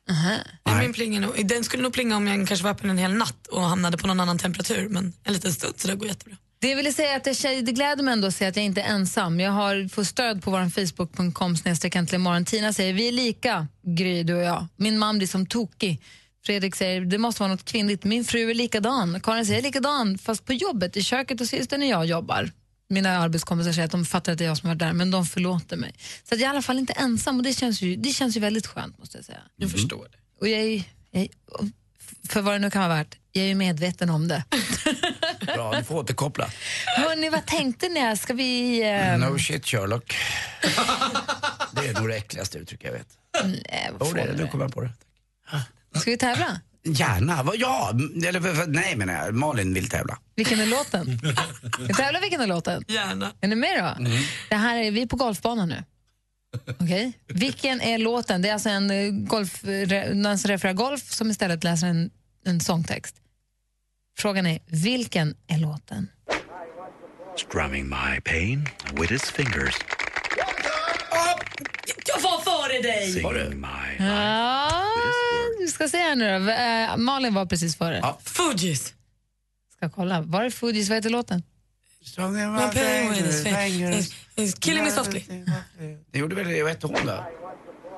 Nej, 0.07 0.81
min 0.81 0.93
plingar 0.93 1.21
nog, 1.21 1.47
den 1.47 1.63
skulle 1.63 1.83
nog 1.83 1.93
plinga 1.93 2.17
om 2.17 2.27
jag 2.27 2.47
kanske 2.47 2.63
var 2.63 2.71
öppen 2.71 2.89
en 2.89 2.97
hel 2.97 3.13
natt 3.13 3.47
och 3.47 3.61
hamnade 3.61 3.97
på 3.97 4.07
någon 4.07 4.19
annan 4.19 4.37
temperatur 4.37 4.89
men 4.89 5.13
en 5.23 5.33
liten 5.33 5.53
stund 5.53 5.73
så 5.77 5.87
det 5.87 5.95
går 5.95 6.07
jättebra. 6.07 6.37
Det 6.59 6.75
vill 6.75 6.95
säga 6.95 7.15
att 7.15 7.43
jag, 7.43 7.65
det 7.65 7.71
gläder 7.71 8.03
mig 8.03 8.13
ändå 8.13 8.27
att 8.27 8.35
se 8.35 8.45
att 8.45 8.55
jag 8.55 8.65
inte 8.65 8.81
är 8.81 8.93
ensam. 8.93 9.39
Jag 9.39 9.51
har 9.51 9.89
fått 9.89 10.07
stöd 10.07 10.43
på 10.43 10.51
vår 10.51 10.69
facebook.com 10.69 11.55
imorgon. 12.13 12.45
Tina 12.45 12.73
säger 12.73 12.93
vi 12.93 13.07
är 13.07 13.11
lika, 13.11 13.67
Gry, 13.83 14.23
du 14.23 14.33
och 14.33 14.43
jag. 14.43 14.67
Min 14.75 14.99
man 14.99 15.17
blir 15.17 15.27
som 15.27 15.45
tokig. 15.45 16.01
Fredrik 16.45 16.75
säger 16.75 17.01
det 17.01 17.17
måste 17.17 17.41
vara 17.41 17.51
något 17.51 17.65
kvinnligt. 17.65 18.03
Min 18.03 18.25
fru 18.25 18.49
är 18.49 18.53
likadan. 18.53 19.21
Karin 19.21 19.45
säger 19.45 19.61
likadan, 19.61 20.17
fast 20.17 20.45
på 20.45 20.53
jobbet, 20.53 20.97
i 20.97 21.03
köket 21.03 21.41
och 21.41 21.47
systern 21.47 21.79
när 21.79 21.89
jag 21.89 22.05
jobbar. 22.05 22.51
Mina 22.89 23.17
arbetskompisar 23.17 23.71
säger 23.71 23.85
att 23.85 23.91
de 23.91 24.05
fattar 24.05 24.31
att 24.31 24.37
det 24.37 24.43
är 24.43 24.47
jag 24.47 24.57
som 24.57 24.69
är 24.69 24.75
där, 24.75 24.93
men 24.93 25.11
de 25.11 25.25
förlåter 25.25 25.77
mig. 25.77 25.95
Så 26.23 26.35
att 26.35 26.39
jag 26.41 26.47
är 26.47 26.53
i 26.53 26.55
alla 26.55 26.61
fall 26.61 26.79
inte 26.79 26.93
ensam 26.93 27.37
och 27.37 27.43
det 27.43 27.53
känns 27.53 27.81
ju, 27.81 27.95
det 27.95 28.09
känns 28.09 28.37
ju 28.37 28.39
väldigt 28.39 28.67
skönt 28.67 28.97
måste 28.97 29.17
jag 29.17 29.25
säga. 29.25 29.39
Jag 29.55 29.71
förstår 29.71 30.07
det. 30.11 30.17
Och 30.41 30.47
jag 30.47 30.59
är, 30.61 30.83
jag 31.11 31.23
är, 31.23 31.29
för 32.29 32.41
vad 32.41 32.53
det 32.55 32.59
nu 32.59 32.71
kan 32.71 32.81
vara 32.81 32.95
värt, 32.97 33.15
jag 33.31 33.43
är 33.43 33.47
ju 33.47 33.55
medveten 33.55 34.09
om 34.09 34.27
det. 34.27 34.43
Bra, 35.45 35.73
du 35.77 35.83
får 35.83 35.95
återkoppla. 35.95 36.49
Hörni, 36.97 37.29
vad 37.29 37.45
tänkte 37.45 37.89
ni? 37.89 38.17
Ska 38.17 38.33
vi... 38.33 38.81
Eh, 38.83 39.17
No 39.17 39.37
shit 39.39 39.65
Sherlock. 39.65 40.15
det 41.71 41.87
är 41.87 41.93
nog 41.93 42.07
det 42.09 42.15
äckligaste 42.15 42.57
uttryck 42.57 42.83
jag 42.83 42.91
vet. 42.91 43.07
Nej, 43.43 43.89
vad 43.97 44.07
Jo, 44.09 44.13
det 44.15 44.21
är 44.21 44.27
det. 44.27 44.33
Nu 44.43 44.47
kommer 44.47 44.65
jag 44.65 44.73
på 44.73 44.81
det. 44.81 44.91
Ska 45.99 46.11
vi 46.11 46.17
tävla? 46.17 46.59
Gärna. 46.93 47.43
Vad- 47.43 47.55
Ja, 47.57 47.89
eller 48.27 48.67
nej 48.67 48.95
menar 48.95 49.13
jag. 49.25 49.35
Malin 49.35 49.73
vill 49.73 49.89
tävla. 49.89 50.17
Vilken 50.35 50.59
är 50.59 50.65
låten? 50.65 51.05
Vi 51.87 51.93
tävlar 51.93 52.21
vilken 52.21 52.41
är 52.41 52.47
låten? 52.47 52.83
Gärna. 52.87 53.31
Är 53.41 53.47
ni 53.47 53.55
med 53.55 53.83
då? 53.99 54.05
Det 54.49 54.55
här 54.55 54.77
är 54.77 54.91
vi 54.91 55.01
är 55.01 55.07
på 55.07 55.15
golfbanan 55.15 55.69
nu. 55.69 55.83
Okej? 56.79 57.13
Vilken 57.27 57.81
är 57.81 57.97
låten? 57.97 58.41
Det 58.41 58.49
är 58.49 58.53
alltså 58.53 58.69
en 58.69 58.91
eh, 58.91 59.11
golf, 59.11 59.59
re, 59.63 60.13
någon 60.13 60.37
som 60.37 60.49
refererar 60.49 60.73
golf 60.73 61.11
som 61.11 61.29
istället 61.31 61.63
läser 61.63 61.87
en, 61.87 62.09
en 62.45 62.59
sångtext. 62.59 63.15
Frågan 64.19 64.45
är, 64.45 64.59
vilken 64.65 65.35
är 65.47 65.57
låten? 65.59 66.07
Strumming 67.37 67.89
my 67.89 68.21
pain 68.25 68.69
with 68.91 69.11
his 69.13 69.21
fingers. 69.31 69.75
Jag 72.05 72.21
var 72.21 72.41
före 72.41 72.81
dig! 72.81 73.11
Singing 73.11 73.61
my... 73.61 74.05
Ja, 74.05 74.83
du 75.59 75.67
ska 75.67 75.87
se 75.87 75.97
här 75.97 76.15
nu 76.15 76.39
då. 76.39 76.51
Eh, 76.51 76.97
Malin 76.97 77.33
var 77.33 77.45
precis 77.45 77.75
före. 77.75 77.97
Ja. 77.97 78.19
Fugees. 78.23 78.93
Ska 79.77 79.89
kolla. 79.89 80.21
Var 80.21 80.43
är 80.43 80.49
Fugees? 80.49 80.89
Vad 80.89 80.95
heter 80.97 81.09
låten? 81.09 81.43
My 82.17 82.23
pain 82.73 83.09
with 83.09 83.25
his 83.25 83.43
fingers. 83.43 84.09
He's 84.35 84.59
killing 84.59 84.83
me 84.83 84.91
softly. 84.91 85.23
Det 86.11 86.19
gjorde 86.19 86.35
väl 86.35 86.61
vad 86.63 86.71
hette 86.71 86.87
hon 86.87 87.05
då? 87.05 87.23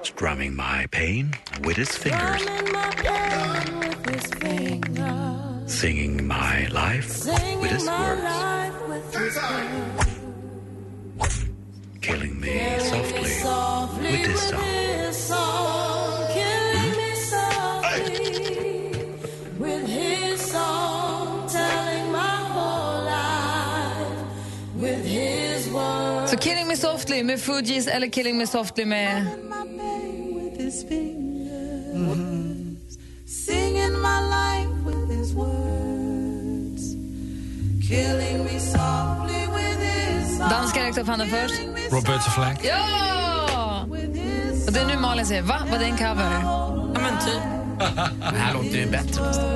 Strumming 0.03 0.55
my 0.55 0.87
pain 0.91 1.35
with 1.59 1.79
his 1.79 1.89
fingers. 1.89 2.41
Singing 5.67 6.27
my 6.27 6.67
life 6.67 7.25
with 7.61 7.71
his 7.71 7.85
words. 7.87 8.33
Killing 12.01 12.39
me 12.39 12.79
softly 12.79 13.43
with 14.01 14.27
his 14.27 15.27
song. 15.27 16.18
Så 26.29 26.37
Killing 26.37 26.67
Me 26.67 26.77
Softly 26.77 27.23
med 27.23 27.39
Fugees 27.39 27.87
eller 27.87 28.07
Killing 28.07 28.37
Me 28.37 28.47
Softly 28.47 28.85
med... 28.85 29.25
Singing 33.27 33.91
my 33.91 34.19
life 34.37 34.69
with 34.85 35.17
his 35.19 35.33
words. 35.33 36.83
Killing 37.89 38.43
me 38.43 38.59
softly 38.59 39.41
with 39.55 39.79
his 39.79 40.37
song. 40.37 40.49
Danska 40.49 40.83
räckte 40.83 41.01
upp 41.01 41.07
handen 41.07 41.29
först. 41.29 41.61
Roberta 41.91 42.31
Flack. 42.31 42.65
Ja! 42.65 43.85
Och 44.67 44.73
det 44.73 44.79
är 44.79 44.85
nu 44.87 44.97
Malin 44.97 45.25
säger, 45.25 45.41
va? 45.41 45.59
Var 45.71 45.79
det 45.79 45.85
en 45.85 45.97
cover? 45.97 46.31
Ja 46.43 46.93
men 46.93 47.19
typ. 47.25 47.43
Den 48.19 48.35
här 48.35 48.53
låter 48.53 48.77
ju 48.77 48.89
bättre 48.89 49.25
nästan. 49.25 49.49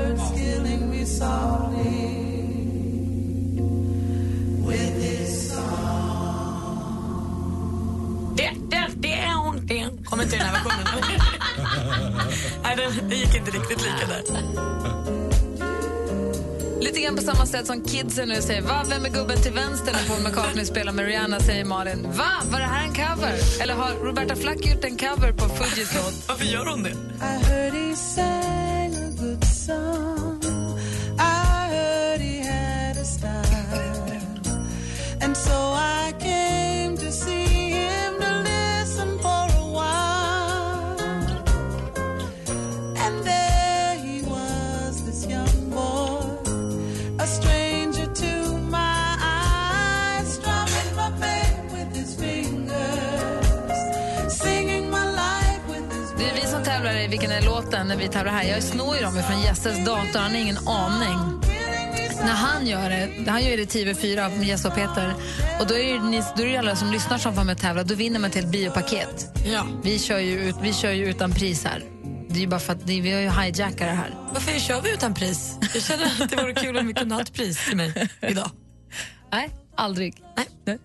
Kommer 10.13 10.23
inte 10.23 10.35
i 10.35 10.39
den 10.39 10.47
här 10.47 10.63
versionen. 10.63 10.85
Nej, 12.63 12.75
det, 12.75 13.07
det 13.09 13.15
gick 13.15 13.35
inte 13.35 13.51
riktigt 13.51 13.81
lika 13.81 14.07
där. 14.07 14.23
Lite 16.81 16.99
grann 16.99 17.15
på 17.15 17.21
samma 17.21 17.45
sätt 17.45 17.67
som 17.67 17.83
kidsen 17.83 18.29
nu 18.29 18.41
säger, 18.41 18.61
va? 18.61 18.83
Vem 18.89 19.05
är 19.05 19.09
gubben 19.09 19.41
till 19.41 19.53
vänster 19.53 19.93
när 19.93 20.07
Paul 20.07 20.23
McCartney 20.23 20.65
spelar 20.65 20.91
med 20.91 21.05
Rihanna, 21.05 21.39
säger 21.39 21.65
Malin. 21.65 22.07
Va? 22.11 22.31
Var 22.51 22.59
det 22.59 22.65
här 22.65 22.83
en 22.83 22.93
cover? 22.93 23.61
Eller 23.61 23.73
har 23.73 23.91
Roberta 23.91 24.35
Flack 24.35 24.65
gjort 24.65 24.83
en 24.83 24.97
cover 24.97 25.31
på 25.31 25.49
Fugees 25.49 25.95
låt? 25.95 26.27
Varför 26.27 26.45
gör 26.45 26.65
hon 26.65 26.83
det? 26.83 26.95
När 57.95 57.99
vi 57.99 58.07
tävlar 58.07 58.31
här. 58.31 58.43
Jag 58.43 58.63
snor 58.63 58.95
ju 58.95 59.01
dem 59.01 59.23
från 59.27 59.41
Jesses 59.41 59.85
dator, 59.85 60.19
han 60.19 60.31
har 60.31 60.39
ingen 60.39 60.67
aning. 60.67 61.41
När 62.23 62.33
han 62.33 62.67
gör 62.67 62.89
det, 62.89 63.31
han 63.31 63.43
gör 63.43 63.57
det 63.57 63.65
TV4 63.65 64.37
med 64.37 64.47
Jesse 64.47 64.67
och 64.67 64.75
Peter. 64.75 65.13
Och 65.59 65.67
då 65.67 65.77
är 65.77 65.93
det, 65.93 66.03
ni, 66.03 66.23
då 66.37 66.43
är 66.43 66.47
det 66.47 66.57
alla 66.57 66.75
som 66.75 66.91
lyssnar 66.91 67.17
som 67.17 67.35
får 67.35 67.43
med 67.43 67.57
tävla. 67.57 67.83
Då 67.83 67.95
vinner 67.95 68.19
man 68.19 68.31
till 68.31 68.43
ett 68.43 68.51
biopaket. 68.51 69.39
Ja. 69.45 69.65
Vi 69.83 69.99
kör 69.99 70.19
ju, 70.19 70.49
ut, 70.49 70.55
vi 70.61 70.73
kör 70.73 70.91
ju 70.91 71.09
utan 71.09 71.31
pris 71.31 71.65
här. 71.65 71.83
Det 72.29 72.35
är 72.35 72.41
ju 72.41 72.47
bara 72.47 72.59
för 72.59 72.73
att 72.73 72.83
vi 72.83 73.11
har 73.11 73.19
ju 73.19 73.29
hijackat 73.29 73.77
det 73.77 73.85
här. 73.85 74.15
Varför 74.33 74.59
kör 74.59 74.81
vi 74.81 74.93
utan 74.93 75.13
pris? 75.13 75.57
Jag 75.73 75.83
känner 75.83 76.05
att 76.05 76.29
det 76.29 76.35
vore 76.35 76.53
kul 76.53 76.77
om 76.77 76.87
vi 76.87 76.93
kunde 76.93 77.15
ha 77.15 77.21
ett 77.21 77.33
pris 77.33 77.65
till 77.65 77.77
mig 77.77 78.09
idag. 78.21 78.51
Nej, 79.31 79.49
aldrig. 79.75 80.15
Nej. 80.37 80.47
Nej. 80.65 80.75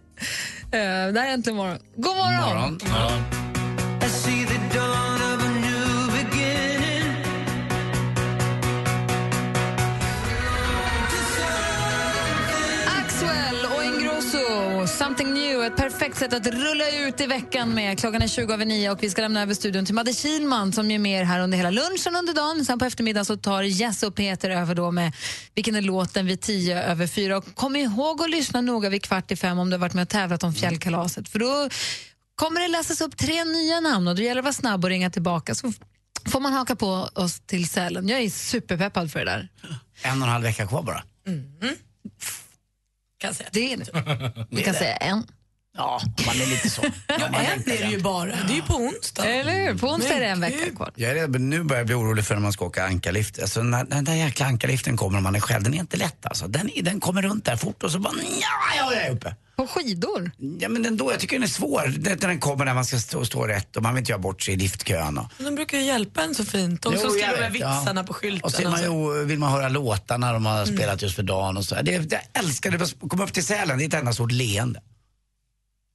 Eh, 0.63 1.13
det 1.13 1.21
här 1.21 1.29
är 1.29 1.33
Äntligen 1.33 1.57
morgon. 1.57 1.79
God 1.97 2.17
morgon! 2.17 2.81
Morgon. 2.83 3.25
I 4.07 5.18
Something 15.19 15.35
new, 15.35 15.63
ett 15.63 15.77
perfekt 15.77 16.19
sätt 16.19 16.33
att 16.33 16.47
rulla 16.47 16.91
ut 16.91 17.21
i 17.21 17.27
veckan 17.27 17.75
med. 17.75 17.99
Klockan 17.99 18.23
är 18.23 18.29
20 18.29 18.53
över 18.53 18.65
9 18.65 18.91
och 18.91 19.03
vi 19.03 19.11
ska 19.11 19.23
lämna 19.23 19.43
över 19.43 19.55
studion 19.55 19.87
till 19.87 19.95
Madde 19.95 20.13
Kilman 20.13 20.73
som 20.73 20.91
är 20.91 20.99
med 20.99 21.27
här 21.27 21.41
under 21.41 21.59
hela 21.59 21.71
lunchen 21.71 22.17
under 22.17 22.35
dagen. 22.35 22.65
Sen 22.65 22.79
på 22.79 22.85
eftermiddagen 22.85 23.25
så 23.25 23.37
tar 23.37 23.63
Jess 23.63 24.03
och 24.03 24.15
Peter 24.15 24.51
över 24.51 24.75
då 24.75 24.91
med 24.91 25.13
Vilken 25.55 25.75
är 25.75 25.81
låten 25.83 26.27
vid 26.27 26.41
10 26.41 26.83
över 26.83 27.07
4. 27.07 27.37
Och 27.37 27.55
kom 27.55 27.77
ihåg 27.77 28.23
att 28.23 28.31
lyssna 28.31 28.61
noga 28.61 28.89
vid 28.89 29.03
kvart 29.03 29.31
i 29.31 29.37
fem 29.37 29.59
om 29.59 29.71
du 29.71 29.75
har 29.75 29.81
varit 29.81 29.95
med 29.95 30.03
och 30.03 30.09
tävlat 30.09 30.43
om 30.43 30.55
fjällkalaset. 30.55 31.29
För 31.29 31.39
då 31.39 31.69
kommer 32.35 32.61
det 32.61 32.69
läsas 32.69 33.01
upp 33.01 33.17
tre 33.17 33.45
nya 33.45 33.81
namn 33.81 34.09
och 34.09 34.17
då 34.17 34.23
gäller 34.23 34.35
det 34.35 34.41
att 34.41 34.45
vara 34.45 34.53
snabb 34.53 34.85
och 34.85 34.91
ringa 34.91 35.11
tillbaka 35.11 35.55
så 35.55 35.73
får 36.27 36.41
man 36.41 36.53
haka 36.53 36.77
på 36.77 37.09
oss 37.15 37.41
till 37.41 37.69
Sälen. 37.69 38.09
Jag 38.09 38.21
är 38.21 38.31
superpeppad 38.31 39.13
för 39.13 39.19
det 39.19 39.25
där. 39.25 39.49
En 40.03 40.23
och 40.23 40.29
en 40.29 40.33
halv 40.33 40.45
vecka 40.45 40.67
kvar 40.67 40.83
bara. 40.83 41.03
Kan 43.19 43.35
säga. 43.35 43.49
Det 43.53 43.73
är 43.73 43.77
det. 43.77 44.47
Vi 44.51 44.63
kan 44.63 44.75
säga 44.75 44.97
en. 44.97 45.27
Ja, 45.77 46.01
man 46.27 46.41
är 46.41 46.47
lite 46.47 46.71
så. 46.71 46.83
Ja, 47.09 47.27
en 47.27 47.61
är 47.61 47.65
det 47.67 47.91
ju 47.91 48.03
bara. 48.03 48.27
Det 48.27 48.53
är 48.53 48.57
ju 48.57 48.63
på 48.63 48.75
onsdag. 48.75 49.25
Eller 49.25 49.53
hur? 49.53 49.79
På 49.79 49.87
onsdag 49.87 50.15
är 50.15 50.21
det 50.21 50.27
en 50.27 50.41
vecka 50.41 50.77
kvar. 50.77 50.93
Jag 50.95 51.11
är 51.11 51.15
redan, 51.15 51.51
nu 51.51 51.63
börjar 51.63 51.81
jag 51.81 51.87
bli 51.87 51.95
orolig 51.95 52.25
för 52.25 52.35
när 52.35 52.43
man 52.43 52.53
ska 52.53 52.65
åka 52.65 52.85
ankarlift. 52.85 53.39
Alltså, 53.39 53.63
när, 53.63 53.85
när 53.85 53.97
den 53.97 54.05
där 54.05 54.15
jäkla 54.15 54.47
ankarliften 54.47 54.97
kommer 54.97 55.17
och 55.17 55.23
man 55.23 55.35
är 55.35 55.41
själv, 55.41 55.63
den 55.65 55.75
är 55.75 55.79
inte 55.79 55.97
lätt 55.97 56.27
alltså. 56.27 56.49
Den, 56.49 56.71
den 56.83 57.01
kommer 57.01 57.23
runt 57.23 57.45
där 57.45 57.57
fort 57.57 57.83
och 57.83 57.91
så 57.93 57.99
bara, 57.99 58.13
ja, 58.41 58.77
jag 58.77 59.03
är 59.03 59.11
uppe. 59.11 59.35
På 59.59 59.67
skidor? 59.67 60.31
Ja 60.61 60.69
men 60.69 60.87
ändå, 60.87 61.13
jag 61.13 61.21
tycker 61.21 61.37
den 61.37 61.43
är 61.43 61.47
svår. 61.47 61.95
Det, 61.99 62.21
när 62.23 62.29
den 62.29 62.41
kommer 62.41 62.65
när 62.65 62.75
man 62.75 62.85
ska 62.85 62.99
stå, 62.99 63.25
stå 63.25 63.47
rätt 63.47 63.77
och 63.77 63.83
man 63.83 63.95
vill 63.95 63.99
inte 64.01 64.13
göra 64.13 64.21
bort 64.21 64.43
sig 64.43 64.55
i 64.55 64.57
liftkön. 64.57 65.19
Och, 65.19 65.27
De 65.39 65.55
brukar 65.55 65.79
ju 65.79 65.85
hjälpa 65.85 66.23
en 66.23 66.35
så 66.35 66.45
fint. 66.45 66.83
De 66.83 66.93
Jo, 66.95 67.01
som 67.01 67.11
skriver 67.11 67.43
jag 67.43 67.51
vet, 67.51 67.61
ja. 67.61 67.79
vitsarna 67.79 68.05
på 68.05 68.13
skylten. 68.15 68.45
och 68.45 68.53
så 68.53 68.63
är 68.63 68.69
man 68.69 68.83
ju, 68.83 69.25
vill 69.25 69.39
man 69.39 69.53
höra 69.53 69.69
låtarna 69.69 70.33
de 70.33 70.47
har 70.47 70.67
spelat 70.67 71.03
just 71.03 71.17
för 71.17 71.23
dagen 71.23 71.57
och 71.57 71.65
så. 71.65 71.75
Det, 71.83 72.13
jag 72.13 72.21
älskar 72.33 72.71
det, 72.71 72.83
att 72.85 72.95
komma 73.11 73.25
upp 73.25 73.33
till 73.33 73.45
Sälen, 73.45 73.79
det 73.79 73.85
är 73.85 73.89
ett 73.89 73.95
enda 73.95 74.13
stort 74.13 74.33
leende. 74.33 74.83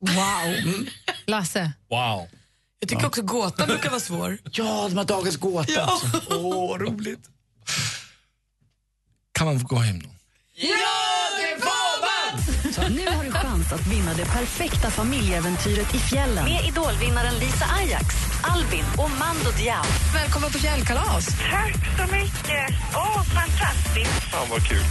Wow. 0.02 0.86
Lasse? 1.26 1.72
Wow. 1.90 2.28
Jag 2.80 2.90
tycker 2.90 3.06
också 3.06 3.22
gåtan 3.22 3.68
brukar 3.68 3.90
vara 3.90 4.00
svår. 4.00 4.38
Ja, 4.52 4.86
de 4.90 4.98
har 4.98 5.06
dagens 5.06 5.38
gåta. 5.38 5.72
Ja. 5.72 5.82
alltså. 5.82 6.22
Åh, 6.36 6.78
roligt. 6.78 7.20
Kan 9.32 9.48
man 9.48 9.60
få 9.60 9.68
gå 9.68 9.76
hem 9.76 9.98
nu? 9.98 10.10
Nu 12.90 13.06
har 13.16 13.24
du 13.24 13.32
chans 13.32 13.74
att 13.74 13.88
vinna 13.88 14.14
det 14.14 14.26
perfekta 14.26 14.90
familjeäventyret 14.90 15.96
i 15.96 15.98
fjällen. 15.98 16.46
Med 16.46 16.66
idolvinnaren 16.66 17.34
Lisa 17.34 17.66
Ajax, 17.66 18.06
Albin 18.44 18.86
och 18.98 19.10
Mando 19.22 19.52
Diao. 19.58 19.84
Välkommen 20.14 20.52
på 20.52 20.58
fjällkalas. 20.58 21.26
Tack 21.52 21.76
så 21.98 22.04
mycket. 22.16 22.66
Åh, 22.96 23.22
fantastiskt. 23.40 24.24
Fan 24.32 24.48
vad 24.50 24.62
kul. 24.68 24.86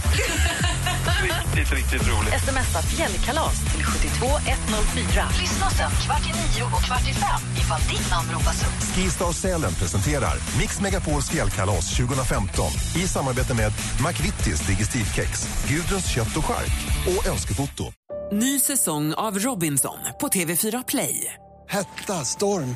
riktigt, 1.23 1.73
riktigt 1.77 2.07
roligt. 2.09 2.33
Smsa 2.43 2.81
fjällkalas 2.81 3.55
till 3.73 3.85
72104. 3.85 5.27
Lyssna 5.41 5.69
sen 5.69 5.91
kvart 6.05 6.25
i 6.29 6.33
nio 6.39 6.63
och 6.63 6.83
kvart 6.83 7.07
i 7.11 7.13
fem 7.13 7.41
ifall 7.61 7.81
ditt 7.81 8.09
namn 8.11 8.31
ropas 8.33 8.61
upp. 8.63 8.95
Skistar 8.95 9.31
Sälen 9.31 9.73
presenterar 9.73 10.33
Mix 10.59 10.81
Megapols 10.81 11.29
fjällkalas 11.29 11.97
2015 11.97 12.65
i 12.95 13.07
samarbete 13.07 13.53
med 13.53 13.73
McVittys 14.07 14.67
Digestivkex, 14.67 15.47
Gudruns 15.67 16.07
kött 16.13 16.37
och 16.37 16.45
chark 16.45 16.73
och 17.07 17.27
Önskefoto. 17.27 17.93
Ny 18.31 18.59
säsong 18.59 19.13
av 19.13 19.39
Robinson 19.39 19.97
på 20.21 20.27
TV4 20.27 20.83
Play. 20.87 21.33
Hetta, 21.69 22.25
storm, 22.25 22.75